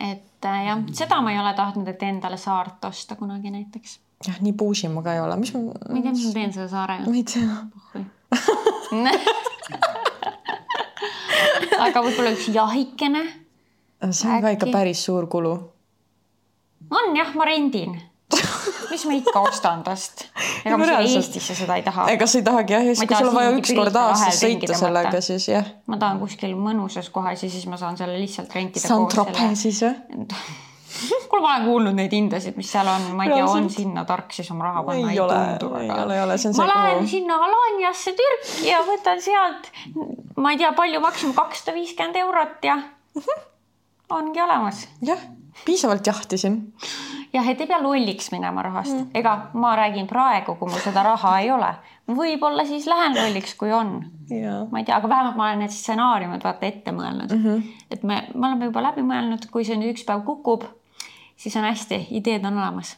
et 0.00 0.44
äh, 0.44 0.66
jah, 0.66 0.78
seda 0.92 1.20
ma 1.20 1.32
ei 1.32 1.38
ole 1.38 1.54
tahtnud, 1.54 1.88
et 1.88 2.02
endale 2.02 2.36
saart 2.36 2.84
osta 2.84 3.16
kunagi 3.16 3.50
näiteks. 3.50 4.00
jah, 4.28 4.40
nii 4.40 4.52
puusi 4.52 4.88
ma 4.88 5.02
ka 5.02 5.14
ei 5.14 5.20
ole, 5.20 5.36
mis 5.36 5.54
ma, 5.54 5.60
ma 5.60 5.96
ei 5.96 6.02
tea, 6.02 6.12
mis 6.12 6.26
ma 6.26 6.32
teen 6.32 6.52
selle 6.52 6.68
saarega 6.68 7.10
ma 7.10 7.16
ei 7.16 7.24
tea. 7.24 7.48
aga 11.86 12.00
võib-olla 12.02 12.30
üks 12.32 12.48
jahikene 12.54 13.22
see 14.10 14.30
on 14.30 14.42
ka 14.42 14.50
ikka 14.54 14.66
Äkki? 14.66 14.72
päris 14.72 15.04
suur 15.04 15.26
kulu. 15.26 15.56
On 16.90 17.16
jah, 17.16 17.32
ma 17.34 17.48
rendin. 17.48 17.96
mis 18.90 19.04
ma 19.06 19.14
ikka 19.14 19.40
ostan 19.40 19.82
tast? 19.86 20.26
ega 20.64 20.76
ma 20.78 20.88
siia. 20.88 21.00
Eestisse 21.20 21.54
seda 21.54 21.78
ei 21.78 21.84
taha. 21.86 22.08
ega 22.10 22.26
sa 22.26 22.40
ei 22.40 22.46
tahagi 22.46 22.76
jah, 22.76 22.86
ja 22.90 22.94
siis 22.94 23.08
kui 23.08 23.18
sul 23.20 23.30
on 23.30 23.38
vaja 23.38 23.56
üks 23.56 23.74
kord 23.78 23.98
aastas 24.02 24.40
sõita 24.42 24.78
sellega, 24.78 25.20
siis 25.24 25.48
jah. 25.52 25.72
ma 25.86 25.98
tahan 26.02 26.20
kuskil 26.22 26.54
mõnusas 26.58 27.10
kohas 27.14 27.44
ja 27.46 27.50
siis 27.50 27.66
ma 27.70 27.78
saan 27.80 27.98
selle 27.98 28.18
lihtsalt 28.20 28.54
rentida. 28.54 28.86
Saint-Tropez'is 28.86 29.82
või? 29.86 30.22
kuule, 31.28 31.42
ma 31.42 31.54
olen 31.54 31.64
kuulnud 31.66 31.96
neid 31.96 32.12
hindasid, 32.14 32.56
mis 32.56 32.70
seal 32.72 32.88
on, 32.88 33.08
ma 33.16 33.26
ei 33.26 33.32
tea, 33.34 33.46
on 33.46 33.68
sinna 33.72 34.04
tark 34.08 34.32
siis 34.34 34.50
oma 34.54 34.70
raha 34.70 34.84
panna, 34.86 35.10
ei 35.12 35.18
tundu 35.20 35.72
ei 35.80 35.88
väga. 35.90 36.06
ma 36.56 36.68
lähen 36.70 37.00
kulu. 37.00 37.10
sinna 37.10 37.38
Alaniasse 37.46 38.14
Türki 38.16 38.70
ja 38.70 38.82
võtan 38.86 39.22
sealt, 39.22 39.70
ma 40.36 40.54
ei 40.54 40.60
tea, 40.62 40.72
palju 40.76 41.02
maksimum 41.04 41.36
kakssada 41.36 41.76
viiskümmend 41.76 42.16
eurot 42.22 42.64
ja 42.70 42.78
ongi 44.16 44.40
olemas. 44.42 44.86
jah, 45.04 45.20
piisavalt 45.64 46.06
jahtisin. 46.06 46.72
jah, 47.32 47.48
et 47.48 47.60
ei 47.60 47.66
pea 47.66 47.82
lolliks 47.82 48.30
minema 48.32 48.62
rahast 48.62 48.94
mm., 48.94 49.10
ega 49.14 49.36
ma 49.54 49.76
räägin 49.76 50.06
praegu, 50.10 50.54
kui 50.54 50.70
mul 50.70 50.82
seda 50.84 51.02
raha 51.06 51.38
ei 51.40 51.50
ole, 51.50 51.72
võib-olla 52.08 52.66
siis 52.66 52.86
lähen 52.86 53.16
lolliks, 53.16 53.54
kui 53.58 53.72
on 53.72 53.98
jaa. 54.30 54.64
ma 54.70 54.80
ei 54.80 54.88
tea, 54.88 54.96
aga 54.96 55.08
vähemalt 55.08 55.36
ma 55.36 55.50
olen 55.50 55.64
need 55.64 55.74
stsenaariumid 55.74 56.44
vaata 56.46 56.66
ette 56.66 56.94
mõelnud 56.94 57.32
mm. 57.32 57.44
-hmm. 57.44 57.84
et 57.90 58.02
me, 58.02 58.22
me 58.34 58.46
oleme 58.48 58.70
juba 58.70 58.82
läbi 58.90 59.06
mõelnud, 59.06 59.48
kui 59.52 59.64
see 59.64 59.78
nüüd 59.78 59.94
üks 59.94 60.06
päev 60.06 60.24
kukub, 60.26 60.66
siis 61.36 61.56
on 61.56 61.66
hästi, 61.68 62.06
ideed 62.10 62.44
on 62.44 62.58
olemas. 62.58 62.96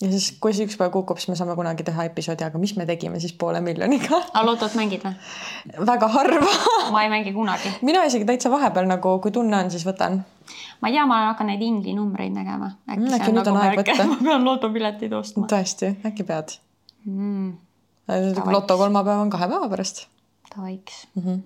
ja 0.00 0.10
siis, 0.10 0.32
kui 0.40 0.54
see 0.54 0.66
üks 0.66 0.78
päev 0.78 0.90
kukub, 0.94 1.18
siis 1.18 1.32
me 1.32 1.36
saame 1.36 1.56
kunagi 1.58 1.86
teha 1.86 2.08
episoodi, 2.10 2.44
aga 2.44 2.58
mis 2.58 2.74
me 2.76 2.86
tegime 2.86 3.20
siis 3.20 3.32
poole 3.32 3.60
miljoniga? 3.60 4.22
aga 4.32 4.46
lotot 4.46 4.74
mängid 4.78 5.04
või? 5.06 5.14
väga 5.92 6.08
harva. 6.16 6.56
ma 6.94 7.04
ei 7.04 7.12
mängi 7.12 7.32
kunagi. 7.36 7.76
mina 7.82 8.04
isegi 8.08 8.28
täitsa 8.28 8.50
vahepeal 8.50 8.90
nagu, 8.90 9.18
kui 9.22 9.34
tunne 9.34 9.56
on, 9.62 9.70
siis 9.70 9.86
võtan. 9.86 10.22
Ma 10.80 10.88
ei 10.88 10.96
tea, 10.96 11.06
ma 11.06 11.20
hakkan 11.28 11.50
neid 11.52 11.62
ingli 11.62 11.94
numbreid 11.96 12.34
nägema. 12.34 12.72
äkki 12.88 13.00
Mm, 13.04 13.14
äkki 13.18 13.30
on 13.30 13.38
nüüd 13.38 13.44
nagu 13.44 13.56
on 13.56 13.62
aeg 13.62 13.80
võtta. 13.82 14.08
ma 14.12 14.18
pean 14.22 14.44
lotopiletid 14.44 15.16
ostma 15.18 15.46
tõesti, 15.50 15.94
äkki 16.08 16.26
pead 16.28 16.58
mm,. 17.04 17.54
mm.? 18.08 18.52
loto 18.52 18.80
kolmapäev 18.80 19.24
on 19.26 19.30
kahe 19.30 19.48
päeva 19.50 19.68
pärast. 19.68 20.06
Davaiks 20.54 21.06
mm. 21.14 21.22
-hmm. 21.22 21.40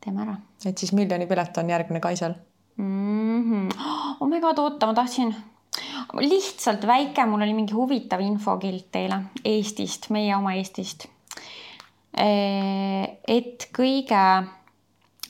teeme 0.00 0.26
ära 0.26 0.36
et 0.68 0.78
siis 0.78 0.92
miljoni 0.92 1.26
pilet 1.26 1.56
on 1.58 1.70
järgmine 1.70 2.00
Kaisel. 2.00 2.34
mm. 2.76 3.42
-hmm. 3.42 3.82
oh 4.20 4.28
my 4.28 4.40
god, 4.40 4.58
oota, 4.58 4.86
ma 4.86 4.94
tahtsin 4.94 5.34
lihtsalt 6.20 6.86
väike, 6.86 7.26
mul 7.26 7.42
oli 7.42 7.54
mingi 7.54 7.72
huvitav 7.72 8.20
infokild 8.20 8.90
teile 8.92 9.22
Eestist, 9.44 10.10
meie 10.10 10.36
oma 10.36 10.52
Eestist. 10.52 11.06
et 13.28 13.68
kõige 13.78 14.46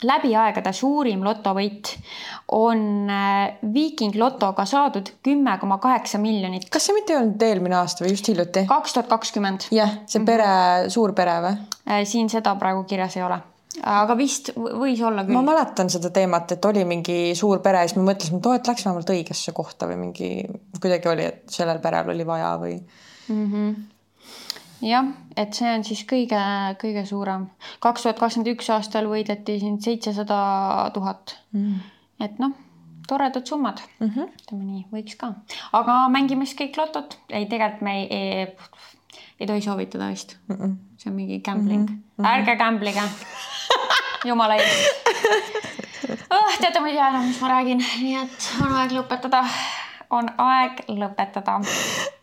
läbi 0.06 0.32
aegade 0.38 0.72
suurim 0.76 1.22
lotovõit 1.24 1.92
on 2.56 3.10
äh, 3.10 3.58
Viiking 3.74 4.16
Lotoga 4.18 4.64
saadud 4.68 5.12
kümme 5.24 5.56
koma 5.60 5.78
kaheksa 5.82 6.20
miljonit 6.22 6.68
kas 6.72 6.88
see 6.88 6.96
mitte 6.96 7.14
ei 7.14 7.20
olnud 7.20 7.46
eelmine 7.46 7.78
aasta 7.78 8.04
või 8.04 8.14
just 8.14 8.28
hiljuti? 8.32 8.66
kaks 8.70 8.96
tuhat 8.96 9.08
kakskümmend. 9.12 9.68
jah, 9.74 10.02
see 10.10 10.24
pere, 10.26 10.50
suur 10.92 11.14
pere 11.16 11.38
või? 11.46 11.56
Äh, 11.88 12.04
siin 12.08 12.30
seda 12.32 12.54
praegu 12.60 12.84
kirjas 12.88 13.16
ei 13.18 13.24
ole, 13.26 13.38
aga 13.94 14.16
vist 14.18 14.52
võis 14.56 15.00
olla 15.00 15.22
ma 15.22 15.28
küll. 15.30 15.48
mäletan 15.52 15.90
seda 15.92 16.12
teemat, 16.14 16.56
et 16.56 16.70
oli 16.70 16.84
mingi 16.88 17.20
suur 17.38 17.62
pere 17.64 17.84
ja 17.84 17.90
siis 17.90 17.98
me 18.00 18.06
mõtlesime, 18.10 18.42
et 18.42 18.50
oo, 18.50 18.58
et 18.58 18.72
läks 18.72 18.86
vähemalt 18.88 19.16
õigesse 19.16 19.56
kohta 19.56 19.88
või 19.90 20.02
mingi, 20.06 20.34
kuidagi 20.78 21.12
oli, 21.12 21.30
et 21.32 21.58
sellel 21.60 21.82
perel 21.84 22.14
oli 22.14 22.28
vaja 22.28 22.54
või. 22.62 22.78
jah, 24.82 25.06
et 25.36 25.54
see 25.56 25.70
on 25.70 25.84
siis 25.86 26.02
kõige-kõige 26.08 27.04
suurem. 27.08 27.46
kaks 27.80 28.06
tuhat 28.06 28.18
kakskümmend 28.20 28.52
üks 28.54 28.70
aastal 28.74 29.08
võideti 29.10 29.58
siin 29.62 29.80
seitsesada 29.82 30.90
tuhat. 30.94 31.36
et 32.20 32.38
noh, 32.42 32.54
toredad 33.08 33.46
summad 33.46 33.82
mm, 33.98 34.08
-hmm. 34.08 34.32
ütleme 34.42 34.64
nii, 34.64 34.86
võiks 34.92 35.18
ka. 35.18 35.34
aga 35.72 36.08
mängime 36.08 36.46
siis 36.46 36.58
kõik 36.58 36.78
lotot. 36.80 37.18
ei, 37.30 37.46
tegelikult 37.46 37.82
me 37.82 37.98
ei, 38.00 38.06
ei, 38.10 38.46
ei 39.40 39.46
tohi 39.46 39.62
soovitada 39.62 40.08
vist 40.10 40.36
mm. 40.48 40.56
-mm. 40.56 40.76
see 40.96 41.10
on 41.10 41.16
mingi 41.16 41.40
gambling 41.40 41.90
mm. 41.90 42.02
-hmm. 42.18 42.26
ärge 42.34 42.56
gamblige. 42.56 43.02
jumala 44.28 44.56
eest 44.56 45.82
oh,. 46.30 46.58
teate, 46.60 46.80
ma 46.80 46.88
ei 46.88 46.94
tea 46.94 47.08
enam, 47.08 47.26
mis 47.26 47.40
ma 47.40 47.48
räägin, 47.48 47.84
nii 48.00 48.16
et 48.22 48.50
on 48.62 48.76
aeg 48.80 48.94
lõpetada. 48.96 49.42
On 50.12 50.28
aeg 50.44 50.82
lõpetada. 50.92 51.58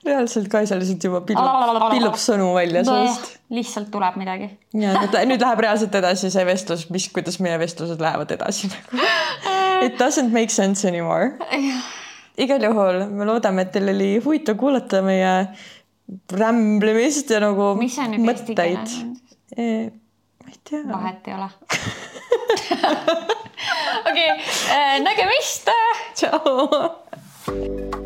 reaalselt 0.06 0.48
Kaisel 0.52 0.80
lihtsalt 0.82 1.08
juba 1.10 1.22
pillub, 1.28 1.80
pillub 1.94 2.18
sõnu 2.22 2.52
välja 2.56 2.84
suust. 2.88 3.24
lihtsalt 3.54 3.90
tuleb 3.94 4.16
midagi. 4.22 4.48
ja 4.74 4.90
nüüd, 4.98 5.14
nüüd 5.34 5.46
läheb 5.46 5.60
reaalselt 5.66 5.96
edasi 6.02 6.32
see 6.34 6.46
vestlus, 6.48 6.82
mis, 6.94 7.06
kuidas 7.14 7.40
meie 7.44 7.58
vestlused 7.62 8.00
lähevad 8.02 8.30
edasi 8.38 8.66
nagu. 8.74 8.90
It 9.86 9.96
doesn't 10.00 10.34
make 10.36 10.52
sense 10.54 10.88
anymore. 10.88 11.26
igal 12.38 12.64
juhul 12.64 12.98
me 13.12 13.28
loodame, 13.28 13.60
et 13.66 13.72
teil 13.76 13.88
oli 13.94 14.12
huvitav 14.24 14.56
kuulata 14.60 14.98
meie 15.06 15.34
rämblemist 16.34 17.30
ja 17.34 17.40
nagu 17.44 17.74
mõtteid. 17.80 18.86
ma 19.58 19.58
ei 19.58 20.60
tea. 20.64 20.82
vahet 20.88 21.28
ei 21.28 21.34
ole. 21.38 21.50
okei, 24.10 24.30
nägemist 25.04 25.66
tšau. 26.18 27.09
you 27.50 27.99